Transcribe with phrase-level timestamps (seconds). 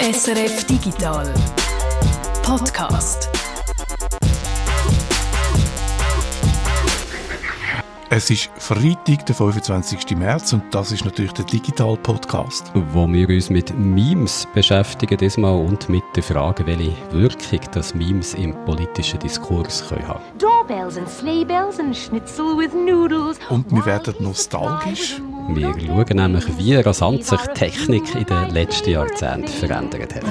[0.00, 1.34] SRF Digital
[2.44, 3.28] Podcast.
[8.08, 10.16] Es ist Freitag, der 25.
[10.16, 12.70] März und das ist natürlich der Digital Podcast.
[12.92, 18.34] Wo wir uns mit Memes beschäftigen diesmal und mit der Frage, welche Wirkung das Memes
[18.34, 23.40] im politischen Diskurs können haben Doorbells and sleigh bells and schnitzel with noodles.
[23.50, 25.20] Und wir werden nostalgisch.
[25.50, 30.24] Wir schauen nämlich, wie rasant sich Technik in den letzten Jahrzehnten verändert hat.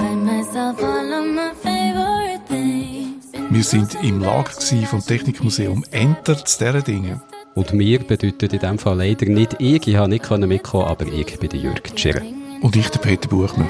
[3.50, 4.50] Wir sind im Lager
[4.86, 7.20] vom Technikmuseum Enter zu diesen Dingen.
[7.56, 11.36] Und mir bedeutet in diesem Fall leider nicht ich, ich habe nicht mitkommen, aber ich
[11.40, 12.22] bin der Jürg Tschirr.
[12.62, 13.66] Und ich der Peter Buchmann.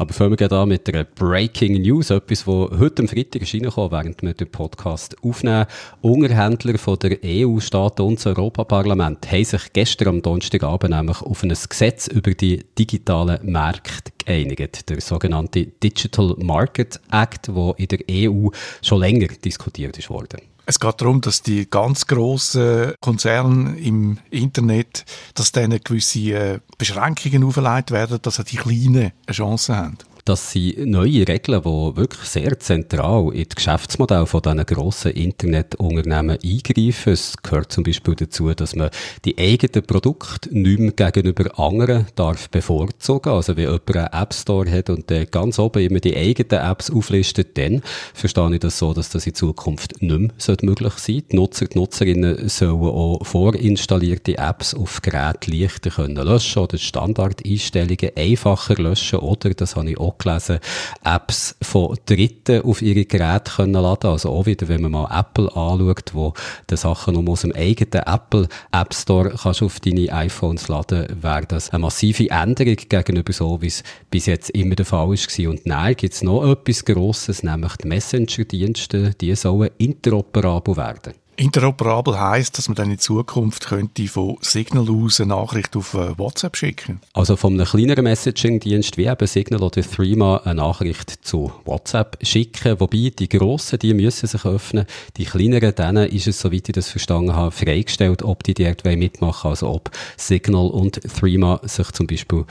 [0.00, 4.22] Aber fangen wir an mit einer Breaking News, etwas, das heute am Freitag ist während
[4.22, 5.66] wir den Podcast aufnehmen.
[6.00, 11.50] Unterhändler von der EU-Staaten und das Europaparlament haben sich gestern am Donnerstagabend nämlich auf ein
[11.50, 14.88] Gesetz über die digitalen Märkte geeinigt.
[14.88, 18.48] Der sogenannte Digital Market Act, der in der EU
[18.80, 20.40] schon länger diskutiert ist worden.
[20.66, 27.44] Es geht darum, dass die ganz grossen Konzerne im Internet, dass denen gewisse äh, Beschränkungen
[27.44, 29.98] auferlegt werden, dass auch die Kleinen eine Chance haben.
[30.24, 36.38] Das sind neue Regeln, die wirklich sehr zentral in das Geschäftsmodell von diesen grossen Internetunternehmen
[36.42, 37.12] eingreifen.
[37.12, 38.90] Es gehört zum Beispiel dazu, dass man
[39.24, 43.32] die eigenen Produkte nicht mehr gegenüber anderen darf bevorzugen.
[43.32, 46.90] Also, wenn jemand einen App Store hat und der ganz oben immer die eigenen Apps
[46.90, 47.82] auflistet, dann
[48.12, 50.10] verstehe ich das so, dass das in Zukunft nicht
[50.48, 51.26] mehr möglich sein sollte.
[51.30, 58.10] Die Nutzer, die Nutzerinnen sollen auch vorinstallierte Apps auf Geräten leichter können löschen oder Standardeinstellungen
[58.16, 60.58] einfacher löschen oder, das habe ich auch gelesen,
[61.04, 64.10] Apps von Dritten auf ihre Geräte können laden.
[64.10, 66.34] Also auch wieder, wenn man mal Apple anschaut, wo
[66.68, 71.46] die Sachen nur aus dem eigenen Apple App Store kannst auf deine iPhones laden, wäre
[71.46, 75.50] das eine massive Änderung gegenüber so, wie es bis jetzt immer der Fall war.
[75.50, 81.19] Und nein, gibt es noch etwas Grosses, nämlich die Messenger-Dienste, die sollen interoperabel werden.
[81.40, 86.18] Interoperabel heißt, dass man dann in Zukunft könnte von Signal aus eine Nachricht auf äh,
[86.18, 87.00] WhatsApp schicken.
[87.14, 92.78] Also von einem kleineren Messaging-Dienst wie eben Signal oder Threema eine Nachricht zu WhatsApp schicken.
[92.78, 94.84] Wobei die grossen, die müssen sich öffnen.
[95.16, 99.48] Die kleineren, denen ist es, soweit ich das verstanden habe, freigestellt, ob die direkt mitmachen
[99.48, 102.44] Also ob Signal und Threema sich zum Beispiel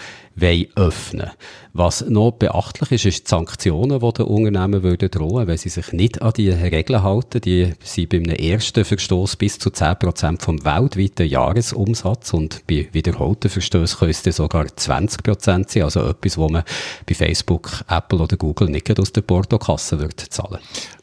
[0.76, 1.32] öffnen
[1.74, 5.92] Was noch beachtlich ist, ist die Sanktionen, die den Unternehmen würden drohen, wenn sie sich
[5.94, 7.42] nicht an die Regeln halten.
[7.42, 13.50] Die sind bei einem ersten Verstoß bis zu 10% vom weltweiten Jahresumsatz und bei wiederholten
[13.50, 15.84] Verstößen können es sogar 20% sein.
[15.84, 16.64] Also etwas, wo man
[17.06, 20.60] bei Facebook, Apple oder Google nicht aus der Portokasse wird zahlen.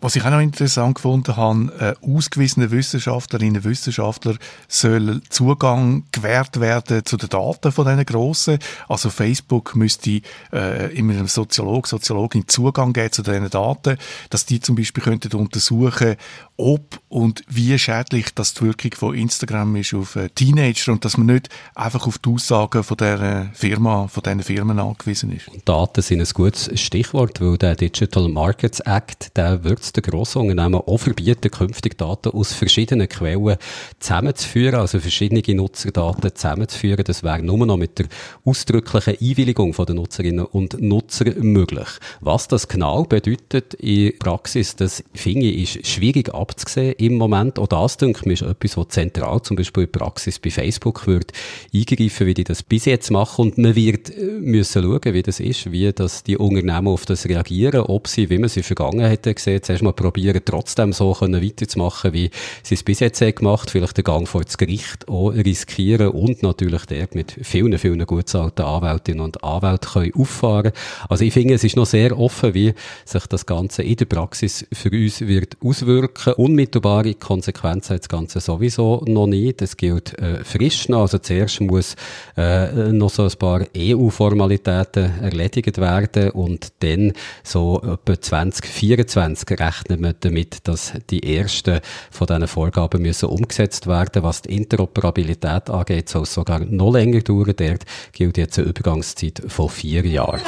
[0.06, 4.36] Was ich auch noch interessant gefunden habe, äh, ausgewiesene Wissenschaftlerinnen und Wissenschaftler
[4.68, 8.60] sollen Zugang gewährt werden zu den Daten von diesen Grossen.
[8.88, 10.20] Also Facebook müsste
[10.52, 13.98] äh, immer einem Soziologen, Soziologin Zugang geben zu diesen Daten,
[14.30, 16.14] dass die zum Beispiel könnten untersuchen,
[16.56, 21.16] ob und wie schädlich das die Wirkung von Instagram ist auf äh, Teenager und dass
[21.16, 25.50] man nicht einfach auf die Aussagen von der Firma, von diesen Firmen angewiesen ist.
[25.64, 30.42] Daten sind ein gutes Stichwort, weil der Digital Markets Act, der wird es den grossen
[30.42, 33.56] Unternehmen auch verbieten, künftig Daten aus verschiedenen Quellen
[34.00, 37.04] zusammenzuführen, also verschiedene Nutzerdaten zusammenzuführen.
[37.04, 38.06] Das wäre nur noch mit der
[38.44, 41.88] ausdrücklichen Einwilligung der Nutzerinnen und Nutzer möglich.
[42.20, 47.58] Was das genau bedeutet in Praxis, das finde ich ist schwierig abzusehen im Moment.
[47.58, 51.32] Auch das, denke ich, ist etwas, was zentral zum Beispiel in Praxis bei Facebook wird
[51.74, 53.46] eingreifen, wie die das bis jetzt machen.
[53.46, 57.26] Und man wird äh, müssen schauen, wie das ist, wie das die Unternehmen auf das
[57.26, 61.42] reagieren, ob sie, wie man sie in Vergangenheit gesehen zuerst mal probieren, trotzdem so können
[61.42, 62.30] weiterzumachen, wie
[62.62, 66.86] sie es bis jetzt gemacht vielleicht den Gang vor das Gericht auch riskieren und natürlich
[66.86, 70.72] dort mit vielen, vielen gut zahlten Anwältinnen und Anwälten können auffahren.
[71.08, 74.66] Also ich finde, es ist noch sehr offen, wie sich das Ganze in der Praxis
[74.72, 76.34] für uns wird auswirken.
[76.34, 79.62] Unmittelbare Konsequenzen hat das Ganze sowieso noch nicht.
[79.62, 81.02] Es gilt äh, frisch noch.
[81.02, 81.96] Also zuerst muss
[82.36, 87.12] äh, noch so ein paar EU-Formalitäten erledigt werden und dann
[87.42, 91.80] so etwa 2024 rechnen wir damit, dass die ersten
[92.10, 94.22] von diesen Vorgaben müssen umgesetzt werden.
[94.22, 97.54] Was die Interoperabilität angeht, soll es sogar noch länger dauern.
[97.56, 100.40] Dort gilt jetzt eine Übergangszeit von vier Jahren.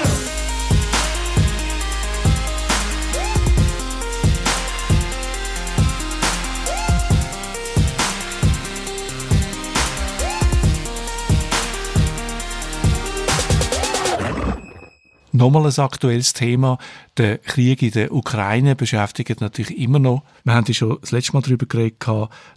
[15.38, 16.78] Nochmal ein aktuelles Thema.
[17.16, 20.24] Der Krieg in der Ukraine beschäftigt natürlich immer noch.
[20.42, 22.04] Wir haben ja schon das letzte Mal darüber geredet,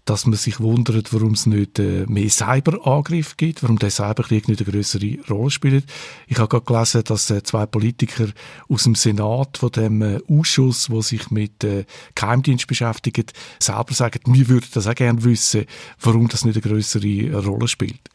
[0.06, 4.64] dass man sich wundert, warum es nicht äh, mehr Cyberangriffe gibt, warum der Cyberkrieg nicht
[4.64, 5.86] eine größere Rolle spielt.
[6.26, 8.30] Ich habe gerade gelesen, dass äh, zwei Politiker
[8.68, 11.64] aus dem Senat von dem äh, Ausschuss, wo sich mit
[12.16, 15.66] Geheimdienst beschäftigt, selber sagen, wir würden das auch gerne wissen,
[16.00, 18.10] warum das nicht eine größere Rolle spielt.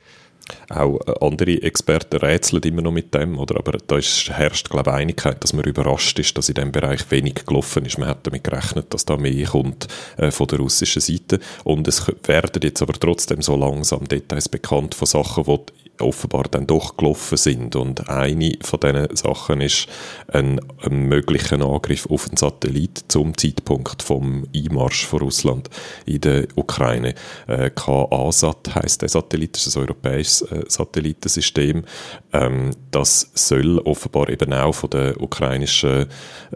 [0.69, 3.57] Auch äh, andere Experten rätseln immer noch mit dem, oder?
[3.57, 7.11] aber da ist, herrscht, glaube ich, Einigkeit, dass man überrascht ist, dass in diesem Bereich
[7.11, 7.99] wenig gelaufen ist.
[7.99, 12.07] Man hat damit gerechnet, dass da mehr kommt äh, von der russischen Seite und es
[12.27, 17.37] werden jetzt aber trotzdem so langsam Details bekannt von Sachen, die offenbar dann doch gelaufen
[17.37, 17.77] sind.
[17.77, 19.87] Und eine von diesen Sachen ist
[20.29, 25.71] ein, ein möglicher Angriff auf einen Satellit zum Zeitpunkt vom Einmarsch von Russland
[26.05, 27.15] in der Ukraine.
[27.47, 31.85] Äh, KASAT heißt der Satellit, das ist ein europäisches äh, Satellitensystem.
[32.33, 36.07] Ähm, das soll offenbar eben auch von den ukrainischen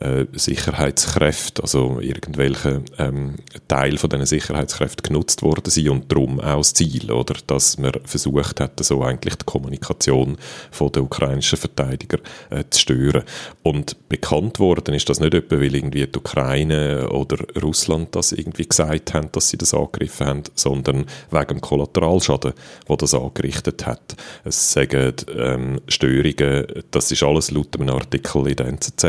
[0.01, 3.37] äh, Sicherheitskräften, also irgendwelche ähm,
[3.69, 7.93] Teil von diesen Sicherheitskräften genutzt worden sein und darum auch das Ziel, oder, dass man
[8.05, 10.37] versucht hat, so eigentlich eigentlich die Kommunikation
[10.71, 12.19] von der ukrainischen Verteidiger
[12.51, 13.23] äh, zu stören.
[13.63, 18.67] Und bekannt worden ist das nicht etwa, weil irgendwie die Ukraine oder Russland das irgendwie
[18.67, 22.53] gesagt haben, dass sie das angegriffen haben, sondern wegen dem Kollateralschaden,
[22.87, 24.17] wo das angerichtet hat.
[24.45, 29.05] Es sagen ähm, Störungen, das ist alles laut einem Artikel in der NZZ,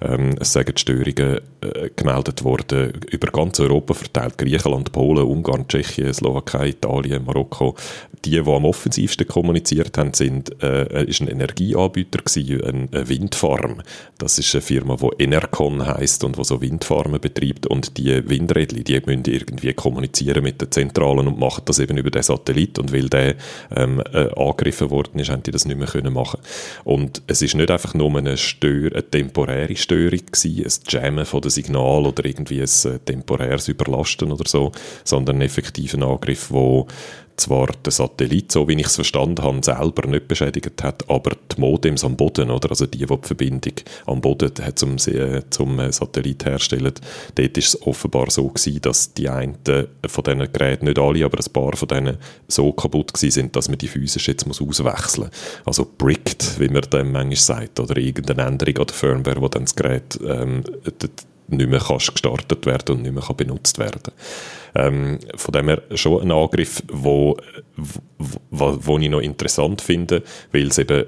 [0.00, 6.12] ähm, es sagen Störungen äh, gemeldet worden über ganz Europa verteilt, Griechenland, Polen, Ungarn, Tschechien,
[6.12, 7.74] Slowakei, Italien, Marokko.
[8.24, 13.08] Die, die am offensivsten kommen, kommuniziert haben, sind, äh, ist ein Energieanbieter gewesen, eine, eine
[13.08, 13.82] Windfarm.
[14.16, 18.84] Das ist eine Firma, die Enercon heißt und die so Windfarmen betreibt und die Windrädchen,
[18.84, 22.92] die müssen irgendwie kommunizieren mit den Zentralen und machen das eben über den Satellit und
[22.92, 23.34] weil der
[23.74, 26.40] ähm, äh, angegriffen worden ist, haben die das nicht mehr können machen.
[26.84, 31.40] Und es ist nicht einfach nur eine, Stör eine temporäre Störung gewesen, ein Jammen von
[31.40, 34.70] dem Signal oder irgendwie ein äh, temporäres Überlasten oder so,
[35.02, 36.86] sondern ein effektiver Angriff, wo
[37.40, 41.60] zwar der Satellit, so wie ich es verstanden habe, selber nicht beschädigt hat, aber die
[41.60, 42.70] Modems am Boden, oder?
[42.70, 43.74] also die, die die Verbindung
[44.06, 46.92] am Boden zum, zum äh, Satellit herstellen,
[47.34, 51.38] dort ist es offenbar so gewesen, dass die einen von diesen Geräten, nicht alle, aber
[51.38, 55.66] ein paar von denen so kaputt sind, dass man die physisch jetzt muss auswechseln muss.
[55.66, 59.64] Also bricked, wie man dem manchmal sagt, oder irgendeine Änderung an der Firmware, wo dann
[59.64, 60.62] das Gerät ähm,
[61.50, 64.12] nicht mehr gestartet werden und nicht mehr benutzt werden.
[64.74, 67.36] Ähm, von dem her schon ein Angriff, wo,
[68.50, 71.04] wo, wo ich noch interessant finde, weil es eben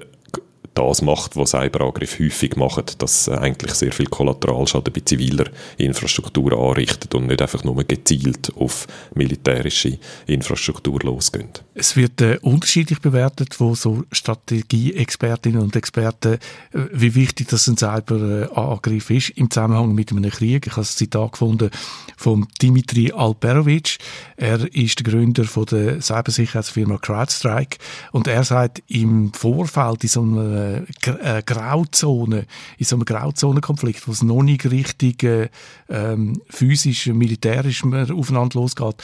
[0.73, 5.45] das macht, was Cyberangriffe häufig machen, dass eigentlich sehr viel Kollateralschaden bei ziviler
[5.77, 11.49] Infrastruktur anrichtet und nicht einfach nur gezielt auf militärische Infrastruktur losgehen.
[11.75, 17.77] Es wird äh, unterschiedlich bewertet, wo so Strategieexpertinnen und Experten, äh, wie wichtig das ein
[17.77, 20.67] Cyberangriff ist im Zusammenhang mit einem Krieg.
[20.67, 21.69] Ich habe ein Zitat gefunden
[22.17, 23.97] von Dimitri Alperovic.
[24.37, 27.77] Er ist der Gründer von der Cybersicherheitsfirma CrowdStrike
[28.11, 32.45] und er sagt im Vorfeld in so einem äh, Grauzone,
[32.77, 35.49] in so einem Grauzonenkonflikt, wo es noch nicht richtig äh,
[35.89, 38.95] ähm, physisch, militärisch aufeinander losgeht,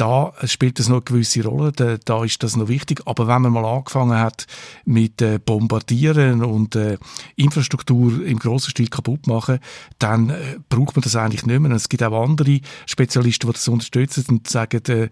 [0.00, 3.02] da spielt das noch eine gewisse Rolle, da, da, ist das noch wichtig.
[3.04, 4.46] Aber wenn man mal angefangen hat
[4.86, 6.96] mit äh, Bombardieren und äh,
[7.36, 9.58] Infrastruktur im grossen Stil kaputt machen,
[9.98, 11.70] dann äh, braucht man das eigentlich nicht mehr.
[11.72, 15.10] Es gibt auch andere Spezialisten, die das unterstützen und sagen, äh,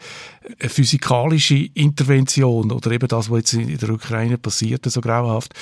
[0.59, 5.53] eine physikalische Intervention oder eben das, was jetzt in der Ukraine passiert, so grauenhaft,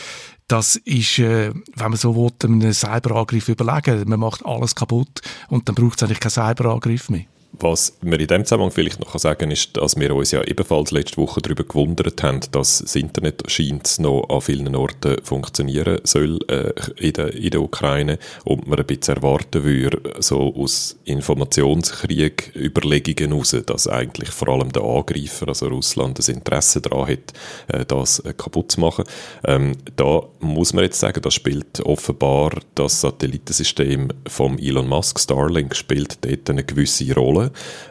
[0.47, 4.09] das ist, äh, wenn man so will, einen Cyberangriff überlegen.
[4.09, 7.25] Man macht alles kaputt und dann braucht es eigentlich keinen Cyberangriff mehr.
[7.59, 10.91] Was wir in dem Zusammenhang vielleicht noch sagen kann, ist, dass wir uns ja ebenfalls
[10.91, 16.39] letzte Woche darüber gewundert haben, dass das Internet scheint noch an vielen Orten funktionieren soll
[16.49, 22.53] äh, in, der, in der Ukraine und man ein bisschen erwarten würde, so aus Informationskrieg
[22.55, 27.33] Überlegungen heraus, dass eigentlich vor allem der Angreifer, also Russland, das Interesse daran hat,
[27.69, 29.05] äh, das äh, kaputt zu machen.
[29.45, 35.75] Ähm, da muss man jetzt sagen, da spielt offenbar das Satellitensystem vom Elon Musk, Starlink,
[35.75, 37.46] spielt dort eine gewisse Rolle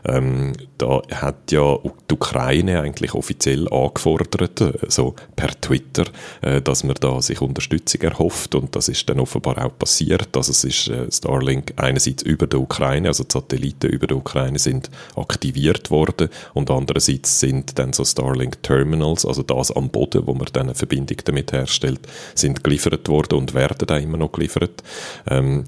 [0.05, 1.77] ähm, da hat ja
[2.09, 6.05] die Ukraine eigentlich offiziell angefordert, also per Twitter,
[6.41, 10.35] äh, dass man da sich Unterstützung erhofft und das ist dann offenbar auch passiert.
[10.35, 14.59] Also es ist äh, Starlink einerseits über der Ukraine, also die Satelliten über der Ukraine
[14.59, 20.33] sind aktiviert worden und andererseits sind dann so Starlink Terminals, also das am Boden, wo
[20.33, 22.01] man dann eine Verbindung damit herstellt,
[22.33, 24.83] sind geliefert worden und werden auch immer noch geliefert.
[25.27, 25.65] Ähm,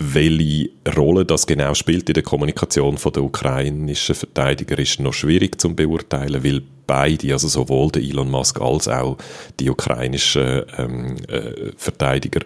[0.00, 5.60] welche Rolle das genau spielt in der Kommunikation von der ukrainischen Verteidiger ist noch schwierig
[5.60, 9.18] zu beurteilen, weil beide, also sowohl der Elon Musk als auch
[9.60, 12.40] die ukrainischen ähm, äh, Verteidiger,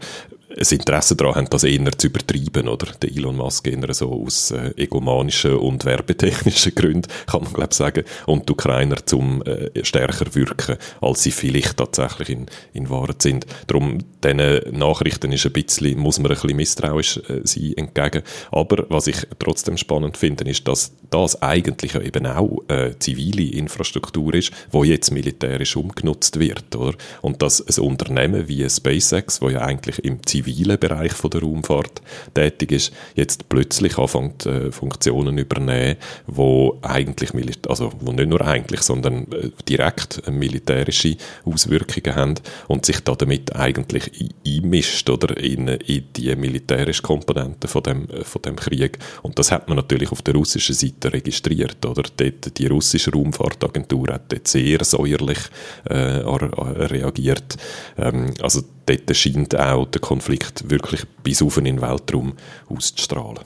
[0.56, 2.92] ein Interesse daran haben, das eher zu übertreiben, oder?
[3.02, 8.04] Der Elon Musk eher so aus äh, egomanischen und werbetechnischen Gründen, kann man glaube sagen,
[8.26, 13.46] und die Ukrainer zum äh, stärker wirken, als sie vielleicht tatsächlich in, in Wahrheit sind.
[13.66, 18.22] Darum, diesen Nachrichten ist ein bisschen, muss man ein bisschen misstrauisch äh, sein entgegen.
[18.50, 24.34] Aber was ich trotzdem spannend finde, ist, dass das eigentlich eben auch äh, zivile Infrastruktur
[24.34, 26.94] ist, wo jetzt militärisch umgenutzt wird, oder?
[27.22, 32.02] Und dass ein Unternehmen wie SpaceX, wo ja eigentlich im zivilen Bereich von der Raumfahrt
[32.34, 35.96] tätig ist, jetzt plötzlich anfängt äh, Funktionen übernehmen,
[36.26, 37.30] wo eigentlich
[37.68, 42.34] also wo nicht nur eigentlich, sondern äh, direkt äh, militärische Auswirkungen haben
[42.68, 48.24] und sich da damit eigentlich einmischt oder in, in die militärische Komponente von dem, äh,
[48.24, 48.98] von dem Krieg.
[49.22, 52.02] Und das hat man natürlich auf der russischen Seite registriert, oder?
[52.16, 55.38] Dort, die russische Raumfahrtagentur hat dort sehr säuerlich
[55.84, 57.56] äh, reagiert.
[57.96, 62.34] Ähm, also dort scheint auch der Konflikt wirklich bis auf in den Weltraum
[62.68, 63.44] auszustrahlen.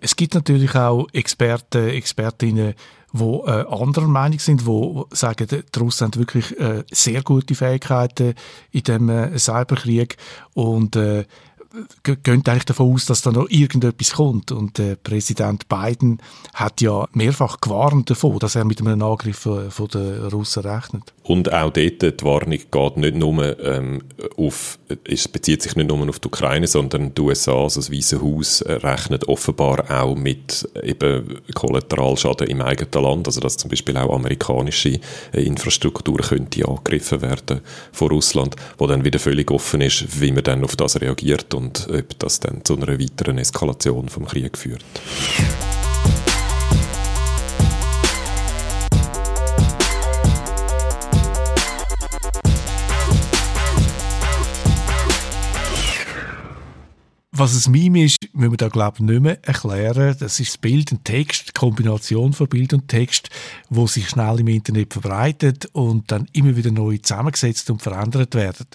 [0.00, 2.74] Es gibt natürlich auch Experten, Expertinnen,
[3.12, 8.34] die äh, anderer Meinung sind, die sagen, die Russen haben wirklich äh, sehr gute Fähigkeiten
[8.70, 10.16] in dem äh, Cyberkrieg
[10.54, 11.24] und äh,
[12.02, 14.52] gehen eigentlich davon aus, dass da noch irgendetwas kommt.
[14.52, 16.18] Und der Präsident Biden
[16.54, 21.12] hat ja mehrfach gewarnt davon, dass er mit einem Angriff von den Russen rechnet.
[21.24, 24.02] Und auch dort, die Warnung geht nicht nur ähm,
[24.36, 28.20] auf, es bezieht sich nicht nur auf die Ukraine, sondern die USA, also das Weiße
[28.20, 34.14] Haus, rechnet offenbar auch mit eben Kollateralschaden im eigenen Land, also dass zum Beispiel auch
[34.14, 34.98] amerikanische
[35.32, 37.60] äh, Infrastruktur könnte angegriffen werden
[37.92, 41.88] von Russland, wo dann wieder völlig offen ist, wie man dann auf das reagiert und
[41.88, 44.84] ob das dann zu einer weiteren Eskalation vom Krieg führt.
[57.34, 60.14] Was ein Meme ist, müssen wir da glaube ich nicht mehr erklären.
[60.20, 63.30] Das ist das Bild und Text, die Kombination von Bild und Text,
[63.70, 68.66] wo sich schnell im Internet verbreitet und dann immer wieder neu zusammengesetzt und verändert werden.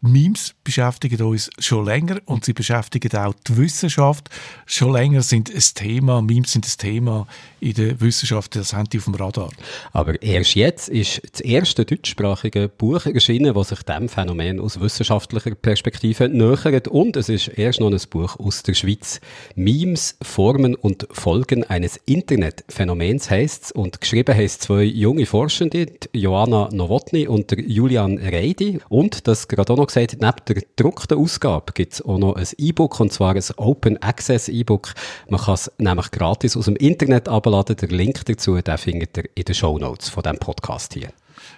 [0.00, 4.30] Memes beschäftigen uns schon länger und sie beschäftigen auch die Wissenschaft.
[4.64, 7.26] Schon länger sind ein Thema, Memes sind ein Thema
[7.58, 9.50] in der Wissenschaft, das haben die auf dem Radar.
[9.92, 15.56] Aber erst jetzt ist das erste deutschsprachige Buch erschienen, das sich dem Phänomen aus wissenschaftlicher
[15.56, 19.20] Perspektive nähert und es ist erst noch ein Buch aus der Schweiz.
[19.56, 27.26] Memes, Formen und Folgen eines Internetphänomens heißt und geschrieben heißt zwei junge Forschende, Joanna Nowotny
[27.26, 28.78] und Julian Reidi.
[28.88, 32.46] Und, das gerade auch noch gesagt, neben der gedruckten Ausgabe gibt es auch noch ein
[32.56, 34.94] E-Book und zwar ein Open Access E-Book.
[35.28, 37.76] Man kann es nämlich gratis aus dem Internet abladen.
[37.76, 41.08] Der Link dazu, den findet ihr in den Show Notes von diesem Podcast hier.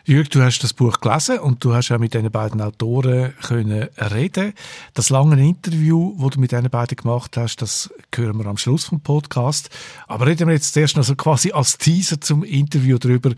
[0.09, 3.89] Jürg, du hast das Buch gelesen und du hast auch mit diesen beiden Autoren können
[3.99, 4.53] reden.
[4.95, 8.85] Das lange Interview, das du mit diesen beiden gemacht hast, das hören wir am Schluss
[8.85, 9.69] vom Podcast.
[10.07, 13.33] Aber reden wir jetzt zuerst noch so quasi als Teaser zum Interview darüber,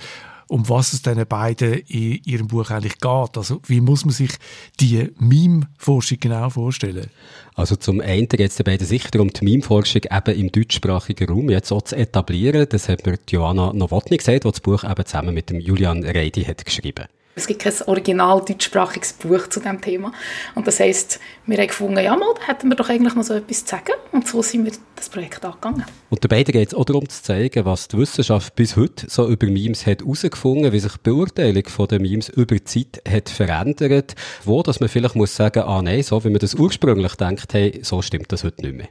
[0.48, 3.36] um was es diesen beiden in ihrem Buch eigentlich geht.
[3.36, 4.30] Also wie muss man sich
[4.80, 7.08] die Meme-Forschung genau vorstellen?
[7.54, 11.50] Also zum einen geht es den beiden sicher darum, die Meme-Forschung eben im deutschsprachigen Raum
[11.50, 12.66] jetzt auch zu etablieren.
[12.68, 16.44] Das hat mir Joanna Nowotny gesagt, die das Buch eben zusammen mit dem Julian Reidi
[16.44, 17.06] hat geschrieben
[17.38, 20.12] es gibt kein original deutschsprachiges Buch zu diesem Thema.
[20.54, 23.34] Und das heisst, wir haben gefunden, ja mal, da hätten wir doch eigentlich noch so
[23.34, 23.92] etwas zu sagen.
[24.12, 25.84] Und so sind wir das Projekt angegangen.
[26.10, 29.46] Und dabei geht es auch darum zu zeigen, was die Wissenschaft bis heute so über
[29.46, 34.14] Memes hat herausgefunden, wie sich die Beurteilung von den Memes über die Zeit hat verändert,
[34.44, 37.80] wo dass man vielleicht muss sagen, ah nein, so wie man das ursprünglich denkt, hey,
[37.82, 38.88] so stimmt das heute nicht mehr.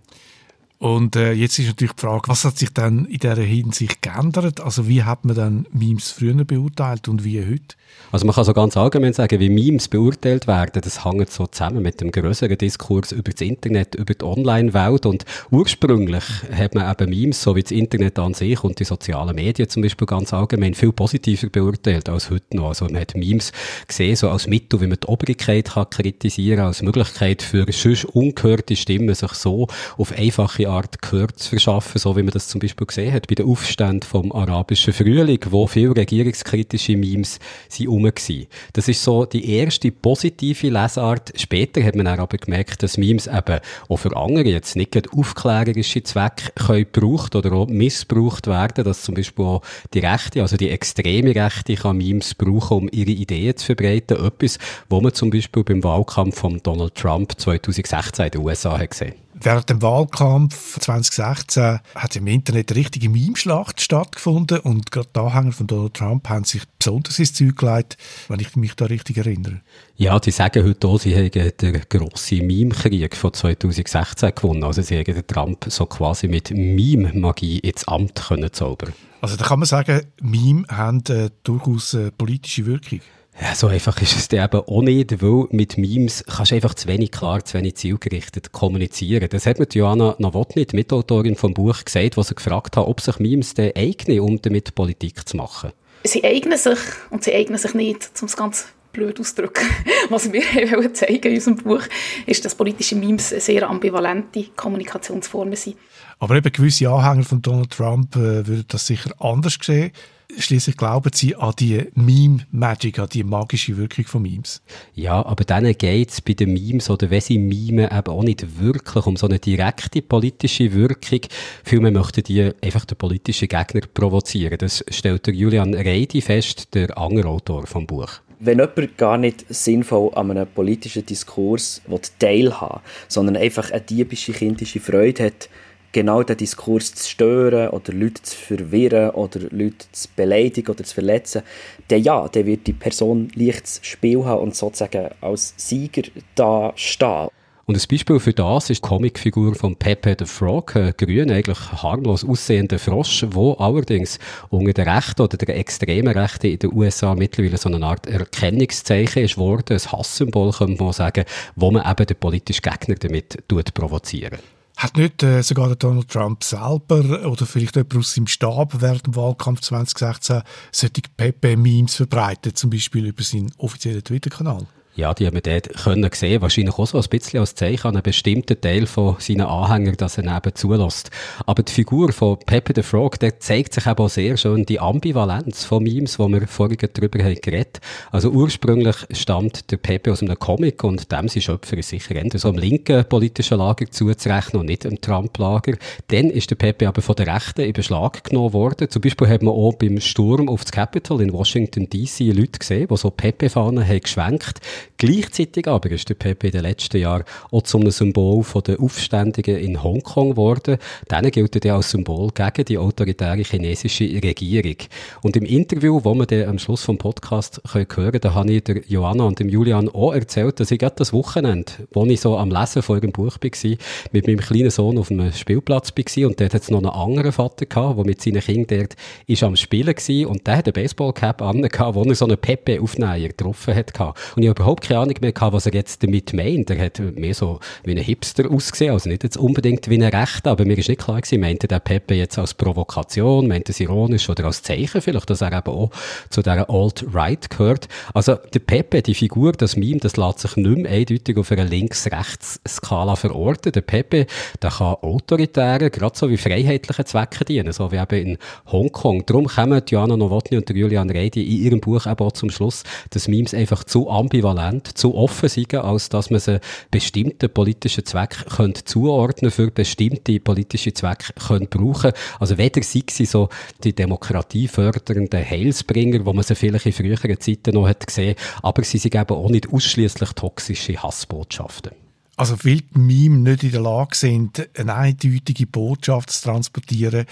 [0.80, 4.62] Und äh, jetzt ist natürlich die Frage, was hat sich dann in dieser Hinsicht geändert?
[4.62, 7.76] Also wie hat man dann Memes früher beurteilt und wie heute?
[8.10, 11.84] Also man kann so ganz allgemein sagen, wie Memes beurteilt werden, das hängt so zusammen
[11.84, 17.10] mit dem größeren Diskurs über das Internet, über die Online-Welt und ursprünglich hat man eben
[17.10, 20.74] Memes, so wie das Internet an sich und die sozialen Medien zum Beispiel ganz allgemein
[20.74, 22.70] viel positiver beurteilt als heute noch.
[22.70, 23.52] Also man hat Memes
[23.88, 28.78] gesehen so als Mittel, wie man die Obrigkeit kann kritisieren, als Möglichkeit für sonst ungehörte
[28.78, 29.68] Stimmen sich so
[29.98, 33.36] auf einfache Art Gehör zu verschaffen, so wie man das zum Beispiel gesehen hat bei
[33.36, 37.40] den Aufständen vom arabischen Frühling, wo viele regierungskritische Memes
[37.78, 38.48] sind rum gewesen.
[38.74, 41.34] Das ist so die erste positive Lesart.
[41.36, 46.52] Später hat man aber gemerkt, dass Memes eben auch für andere jetzt nicht aufklärerische Zwecke
[46.56, 49.62] können gebraucht oder auch missbraucht werden, dass zum Beispiel auch
[49.94, 54.26] die Rechte, also die extreme Rechte kann Memes brauchen, um ihre Ideen zu verbreiten.
[54.26, 54.58] Etwas,
[54.90, 59.27] wo man zum Beispiel beim Wahlkampf von Donald Trump 2016 in den USA hat gesehen.
[59.40, 65.52] Während dem Wahlkampf 2016 hat im Internet eine richtige Meme-Schlacht stattgefunden und gerade die Anhänger
[65.52, 67.98] von Donald Trump haben sich besonders ins Zeug gelegt,
[68.30, 69.62] wenn ich mich da richtig erinnere.
[69.96, 74.64] Ja, die sagen heute auch, sie haben den grossen Meme-Krieg von 2016 gewonnen.
[74.64, 78.94] Also sie haben den Trump so quasi mit Meme-Magie ins Amt können zaubern.
[79.22, 83.02] Also da kann man sagen, Meme haben äh, durchaus äh, politische Wirkung.
[83.40, 86.88] Ja, so einfach ist es eben auch nicht, weil mit Memes kannst du einfach zu
[86.88, 89.30] wenig klar, zu wenig zielgerichtet kommunizieren.
[89.30, 93.00] Das hat mir Joanna Nowotny, die Mitautorin vom Buch, gesagt, was sie gefragt hat, ob
[93.00, 95.72] sich Memes denn eignen, um damit Politik zu machen.
[96.04, 96.80] Sie eignen sich
[97.12, 99.68] und sie eignen sich nicht, um es ganz blöd auszudrücken.
[100.10, 100.42] Was wir
[100.72, 101.84] wollen zeigen in unserem Buch,
[102.26, 105.78] ist, dass politische Memes sehr ambivalente Kommunikationsformen sind.
[106.20, 109.92] Aber eben gewisse Anhänger von Donald Trump äh, würden das sicher anders sehen.
[110.36, 114.62] Schließlich glauben sie an die Meme-Magic, an die magische Wirkung von Memes.
[114.94, 118.60] Ja, aber dann geht es bei den Memes oder wenn sie mimen eben auch nicht
[118.60, 121.22] wirklich um so eine direkte politische Wirkung.
[121.64, 124.58] Vielmehr möchten die einfach den politischen Gegner provozieren.
[124.58, 128.10] Das stellt der Julian Reidi fest, der andere Autor vom Buch.
[128.40, 131.82] Wenn jemand gar nicht sinnvoll an einem politischen Diskurs
[132.20, 135.50] teilhaben will, sondern einfach eine diebische kindische Freude hat,
[135.98, 140.94] genau den Diskurs zu stören oder Leute zu verwirren oder Leute zu beleidigen oder zu
[140.94, 141.42] verletzen,
[141.88, 146.04] dann ja, dann wird die Person leichtes Spiel haben und sozusagen als Sieger
[146.36, 147.30] da stehen.
[147.66, 151.58] Und ein Beispiel für das ist die Comicfigur von Pepe the Frog, ein grün, eigentlich
[151.58, 157.16] harmlos aussehender Frosch, wo allerdings unter der Rechten oder der extremen Rechten in den USA
[157.16, 161.26] mittlerweile so eine Art Erkennungszeichen ist worden, ein Hasssymbol, könnte man sagen,
[161.56, 164.38] wo man eben den politischen Gegner damit provozieren
[164.78, 169.16] hat nicht äh, sogar Donald Trump selber oder vielleicht jemand aus seinem Stab während dem
[169.16, 174.68] Wahlkampf 2016 solche Pepe-Memes verbreitet, zum Beispiel über seinen offiziellen Twitter-Kanal?
[174.98, 177.96] Ja, die haben wir dort können sehen, wahrscheinlich auch so ein bisschen als Zeichen an
[177.96, 181.12] einen bestimmten Teil von seinen Anhängern, dass er eben zulässt.
[181.46, 184.80] Aber die Figur von Pepe the Frog, der zeigt sich eben auch sehr schön die
[184.80, 187.80] Ambivalenz von Memes, wo wir vorhin darüber haben geredet.
[188.12, 192.50] Also ursprünglich stammt der Pepe aus einem Comic und dem sein Schöpfer sicher eher so
[192.50, 195.78] im linken politischen Lager zuzurechnen und nicht im Trump-Lager.
[196.08, 198.90] Dann ist der Pepe aber von der Rechten in Beschlag genommen worden.
[198.90, 202.32] Zum Beispiel hat man auch beim Sturm auf das Capitol in Washington D.C.
[202.32, 204.60] Leute gesehen, die so Pepe-Fahnen haben geschwenkt
[204.98, 209.58] Gleichzeitig aber ist der Pepe in den letzten Jahren auch zu einem Symbol der Aufständigen
[209.58, 210.78] in Hongkong geworden.
[211.12, 214.78] Denen gilt er als Symbol gegen die autoritäre chinesische Regierung.
[215.22, 218.64] Und im Interview, wo wir dann am Schluss vom Podcast hören können, da habe ich
[218.64, 222.38] der Joanna und dem Julian auch erzählt, dass ich gerade das Wochenende, wo ich so
[222.38, 223.78] am Lesen von ihrem Buch war,
[224.12, 227.32] mit meinem kleinen Sohn auf einem Spielplatz war und dort hat es noch einen anderen
[227.32, 228.88] Vater gehabt, der mit seinen Kindern
[229.28, 233.30] dort am Spielen war und der hat eine Baseballcap an, wo er so einen Pepe-Aufnäher
[233.30, 233.92] getroffen hat.
[234.36, 236.70] Und ich habe überhaupt keine Ahnung mehr gehabt, was er jetzt damit meint.
[236.70, 240.52] Er hat mehr so wie ein Hipster ausgesehen, also nicht jetzt unbedingt wie ein Rechter,
[240.52, 244.30] aber mir ist nicht klar gewesen, meinte der Pepe jetzt als Provokation, meinte es ironisch
[244.30, 245.92] oder als Zeichen vielleicht, dass er eben auch
[246.30, 247.88] zu dieser Alt-Right gehört.
[248.14, 251.66] Also der Pepe, die Figur, das Meme, das lässt sich nicht mehr eindeutig auf einer
[251.66, 253.72] Links-Rechts-Skala verorten.
[253.72, 254.28] Der Pepe,
[254.62, 258.38] der kann autoritären, gerade so wie freiheitlichen Zwecken dienen, so wie eben in
[258.72, 259.26] Hongkong.
[259.26, 263.28] Darum kommen Diana Nowotny und Julian Reidi in ihrem Buch eben auch zum Schluss, dass
[263.28, 266.60] Memes einfach zu ambivalent Argumente zu offen sein, als dass man sie
[266.92, 272.12] bestimmten politischen Zweck könnte zuordnen für bestimmte politische Zwecke könnte brauchen.
[272.40, 273.50] Also weder sei sie so
[273.84, 278.98] die demokratiefördernden Heilsbringer, wo man sie vielleicht in früheren Zeiten noch hat gesehen, aber sie
[278.98, 281.92] sind eben auch nicht ausschließlich toxische Hassbotschaften.
[282.36, 287.26] Also weil die Meme nicht in der Lage sind, eine eindeutige Botschaft zu transportieren,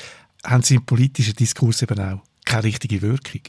[0.43, 3.41] haben sie im politischen Diskurs eben auch keine richtige Wirkung.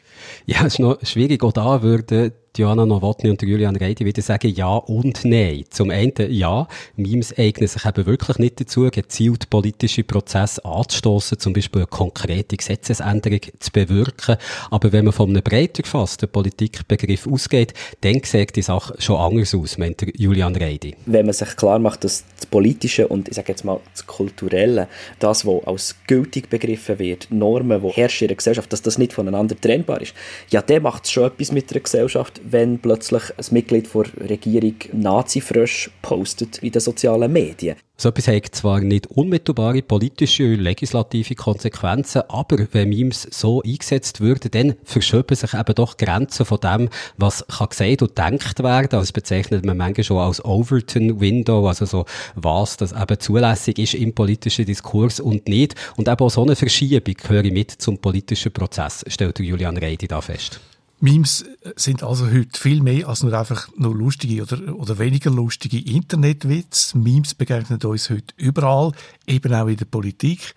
[0.46, 1.44] Ja, es ist noch schwierig.
[1.44, 5.64] Auch da würde Joanna Nowotny und Julian Reidi wieder sagen ja und nein.
[5.68, 6.66] Zum einen ja,
[6.96, 12.56] Memes eignen sich eben wirklich nicht dazu, gezielt politische Prozesse anzustoßen, zum Beispiel eine konkrete
[12.56, 14.36] Gesetzesänderung zu bewirken.
[14.70, 19.54] Aber wenn man von einem breiter gefassten Politikbegriff ausgeht, dann sieht die Sache schon anders
[19.54, 20.94] aus, meint Julian Reidi.
[21.04, 24.88] Wenn man sich klar macht, dass das Politische und ich sage jetzt mal das Kulturelle,
[25.18, 29.12] das, was als gültig begriffen wird, Normen, die herrschen in der Gesellschaft, dass das nicht
[29.12, 30.14] voneinander trennbar ist,
[30.48, 35.90] ja, der macht schon etwas mit der Gesellschaft, wenn plötzlich ein Mitglied der Regierung Nazi-Frösch
[36.02, 37.76] postet in den sozialen Medien.
[37.98, 44.20] So etwas hat zwar nicht unmittelbare politische und legislative Konsequenzen, aber wenn Memes so eingesetzt
[44.20, 48.92] würden, dann verschieben sich eben doch Grenzen von dem, was kann gesagt und denkt werden.
[48.92, 52.04] Also das bezeichnet man manchmal schon als Overton Window, also so,
[52.34, 55.74] was das eben zulässig ist im politischen Diskurs und nicht.
[55.96, 60.20] Und eben auch so eine Verschiebung gehöre mit zum politischen Prozess, stellt Julian Reidi da
[60.20, 60.60] fest.
[60.98, 61.44] Memes
[61.76, 66.96] sind also heute viel mehr als nur einfach nur lustige oder, oder weniger lustige Internetwitze.
[66.96, 68.92] Memes begegnen uns heute überall,
[69.26, 70.54] eben auch in der Politik.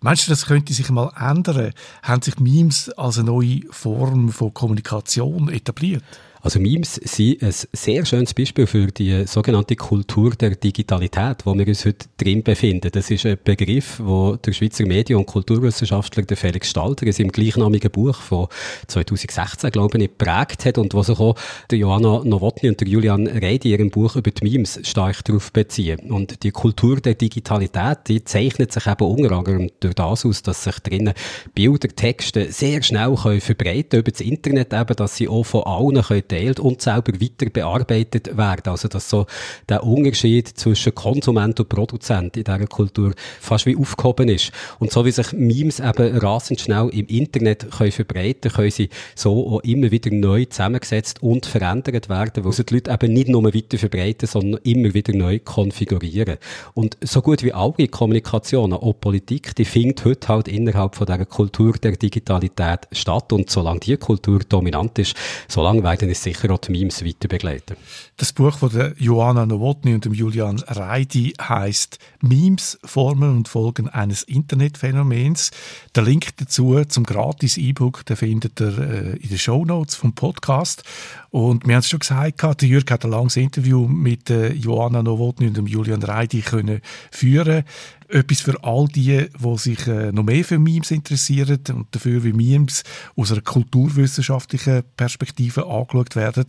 [0.00, 1.72] Meinst du, das könnte sich mal ändern?
[2.02, 6.04] Haben sich Memes als eine neue Form von Kommunikation etabliert?
[6.40, 11.66] Also Memes sind ein sehr schönes Beispiel für die sogenannte Kultur der Digitalität, wo wir
[11.66, 12.90] uns heute drin befinden.
[12.92, 17.32] Das ist ein Begriff, wo der Schweizer Medien- und Kulturwissenschaftler der Felix Stalter in seinem
[17.32, 18.46] gleichnamigen Buch von
[18.86, 21.34] 2016, glaube ich, geprägt hat und wo sich auch
[21.70, 25.52] der Johanna Nowotny und der Julian Reidi in ihrem Buch über die Memes stark darauf
[25.52, 26.10] beziehen.
[26.10, 30.62] Und die Kultur der Digitalität, die zeichnet sich eben unter anderem durch das aus, dass
[30.64, 31.14] sich drinnen
[31.54, 36.02] Bilder, Texte sehr schnell können verbreiten über das Internet eben, dass sie auch von allen
[36.02, 38.70] können geteilt und selber weiter bearbeitet werden.
[38.70, 39.26] Also, dass so
[39.68, 44.52] der Unterschied zwischen Konsument und Produzent in dieser Kultur fast wie aufgehoben ist.
[44.78, 49.56] Und so wie sich Memes eben rasend schnell im Internet können verbreiten können, sie so
[49.56, 53.44] auch immer wieder neu zusammengesetzt und verändert werden, weil sie die Leute eben nicht nur
[53.44, 56.38] weiter verbreiten, sondern immer wieder neu konfigurieren.
[56.74, 61.24] Und so gut wie alle Kommunikationen, auch Politik, die findet heute halt innerhalb von dieser
[61.26, 63.32] Kultur der Digitalität statt.
[63.32, 65.16] Und solange die Kultur dominant ist,
[65.48, 67.76] solange werden es sicher auch die Memes weiter begleiten.
[68.16, 73.88] Das Buch von der Joanna Nowotny und dem Julian Reidi heißt Memes, Formen und Folgen
[73.88, 75.50] eines Internetphänomens.
[75.94, 80.14] Der Link dazu zum gratis E-Book, den findet ihr äh, in den Show Notes vom
[80.14, 80.82] Podcast.
[81.30, 85.02] Und wir haben es schon gesagt, der Jürg hat ein langes Interview mit äh, Joanna
[85.02, 87.64] Nowotny und dem Julian Reidi können führen
[88.08, 92.32] etwas für all die, die sich äh, noch mehr für Memes interessieren und dafür, wie
[92.32, 92.82] Memes
[93.16, 96.46] aus einer kulturwissenschaftlichen Perspektive angeschaut werden.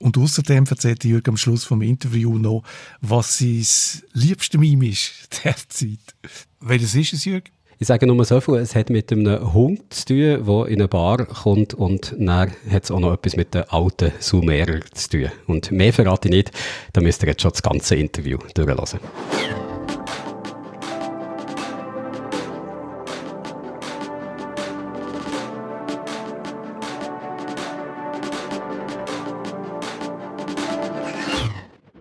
[0.00, 2.62] Und außerdem erzählt Jürgen am Schluss vom Interview noch,
[3.00, 3.66] was sein
[4.12, 5.12] liebste Meme ist
[5.44, 6.14] derzeit.
[6.60, 7.57] Welches ist es, Jürgen?
[7.80, 10.88] Ich sage nur so viel, es hat mit einem Hund zu tun, der in eine
[10.88, 15.30] Bar kommt und dann hat es auch noch etwas mit den alten Sumerern zu tun.
[15.46, 16.50] Und mehr verrate ich nicht,
[16.92, 18.98] da müsst ihr jetzt schon das ganze Interview durchlassen.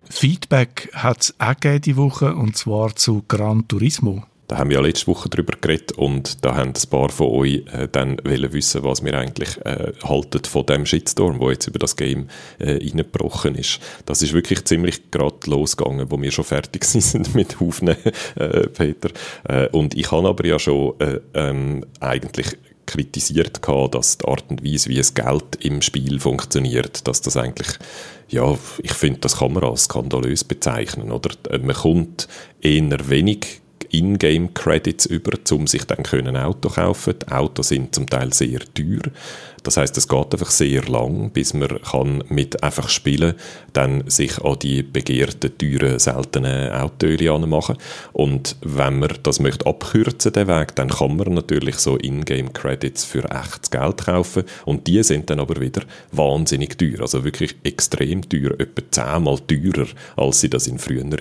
[0.09, 4.23] Feedback hat es auch diese Woche, und zwar zu Gran Turismo.
[4.47, 7.63] Da haben wir ja letzte Woche drüber geredet und da haben ein paar von euch
[7.73, 11.79] äh, dann wollen wissen, was wir eigentlich äh, halten von dem Shitstorm, der jetzt über
[11.79, 12.29] das Game
[12.59, 13.79] äh, reingebrochen ist.
[14.05, 17.97] Das ist wirklich ziemlich gerade losgegangen, wo wir schon fertig sind mit Aufnehmen,
[18.35, 19.09] äh, Peter.
[19.43, 24.45] Äh, und ich habe aber ja schon äh, ähm, eigentlich kritisiert gehabt, dass die Art
[24.47, 27.67] und Weise, wie es Geld im Spiel funktioniert, dass das eigentlich,
[28.29, 31.31] ja, ich finde, das kann man als skandalös bezeichnen, oder?
[31.59, 32.29] Man kommt
[32.61, 37.15] eher wenig Ingame-Credits über, um sich dann können Auto kaufen.
[37.19, 39.11] Die Autos sind zum Teil sehr teuer.
[39.63, 43.35] Das heißt, es geht einfach sehr lang, bis man kann mit einfach spielen,
[43.73, 47.77] dann sich an die begehrten, teuren, seltenen Autos anmachen.
[48.13, 53.23] Und wenn man das möchte abkürzen, den Weg, dann kann man natürlich so Ingame-Credits für
[53.25, 54.43] echtes Geld kaufen.
[54.65, 57.01] Und die sind dann aber wieder wahnsinnig teuer.
[57.01, 61.15] Also wirklich extrem teuer, etwa zehnmal teurer, als sie das in früheren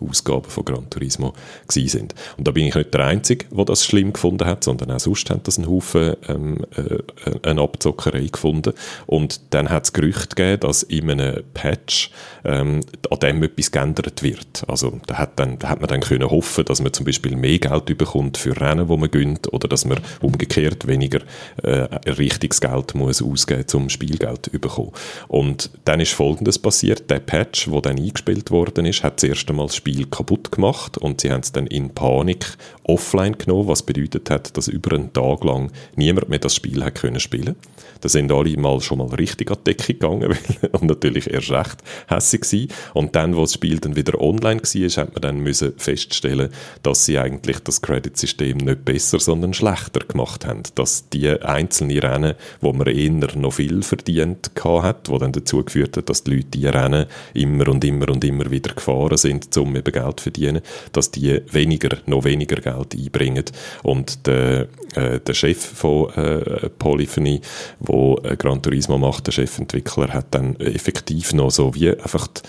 [0.00, 1.34] Ausgaben von Gran Turismo
[1.68, 2.14] gewesen sind.
[2.36, 5.30] Und da bin ich nicht der Einzige, der das schlimm gefunden hat, sondern auch sonst
[5.30, 8.72] hat das einen Haufen ähm, äh, einen Abzug Zockerei gefunden.
[9.06, 12.10] Und dann hat es Gerüchte gegeben, dass in einem Patch
[12.44, 14.64] ähm, an dem etwas geändert wird.
[14.68, 17.58] Also da hat, dann, da hat man dann können hoffen, dass man zum Beispiel mehr
[17.58, 21.20] Geld bekommt für Rennen, wo man gönnt, oder dass man umgekehrt weniger
[21.62, 24.92] äh, richtiges Geld muss ausgeben, um Spielgeld zu bekommen.
[25.28, 29.52] Und dann ist Folgendes passiert: Der Patch, wo dann eingespielt worden ist, hat das erste
[29.52, 33.82] Mal das Spiel kaputt gemacht und sie haben es dann in Panik offline genommen, was
[33.82, 37.56] bedeutet hat, dass über einen Tag lang niemand mehr das Spiel hat können spielen.
[38.00, 40.36] Da sind alle mal schon mal richtig an die Decke gegangen
[40.72, 42.68] und natürlich erst recht hässig gewesen.
[42.94, 46.50] Und dann, wo das Spiel dann wieder online war, hat man dann müssen feststellen,
[46.82, 50.62] dass sie eigentlich das Credit-System nicht besser, sondern schlechter gemacht haben.
[50.74, 55.96] Dass die einzelnen Rennen, wo man eher noch viel verdient hat, wo dann dazu geführt
[55.96, 59.76] hat, dass die Leute die Rennen immer und immer und immer wieder gefahren sind, um
[59.76, 60.60] eben Geld zu verdienen,
[60.92, 63.44] dass die weniger, noch weniger Geld einbringen.
[63.82, 67.40] Und der, äh, der Chef von äh, Polyphony
[67.80, 72.42] wo äh, Gran Turismo macht, der Chefentwickler, hat dann effektiv noch so wie einfach die,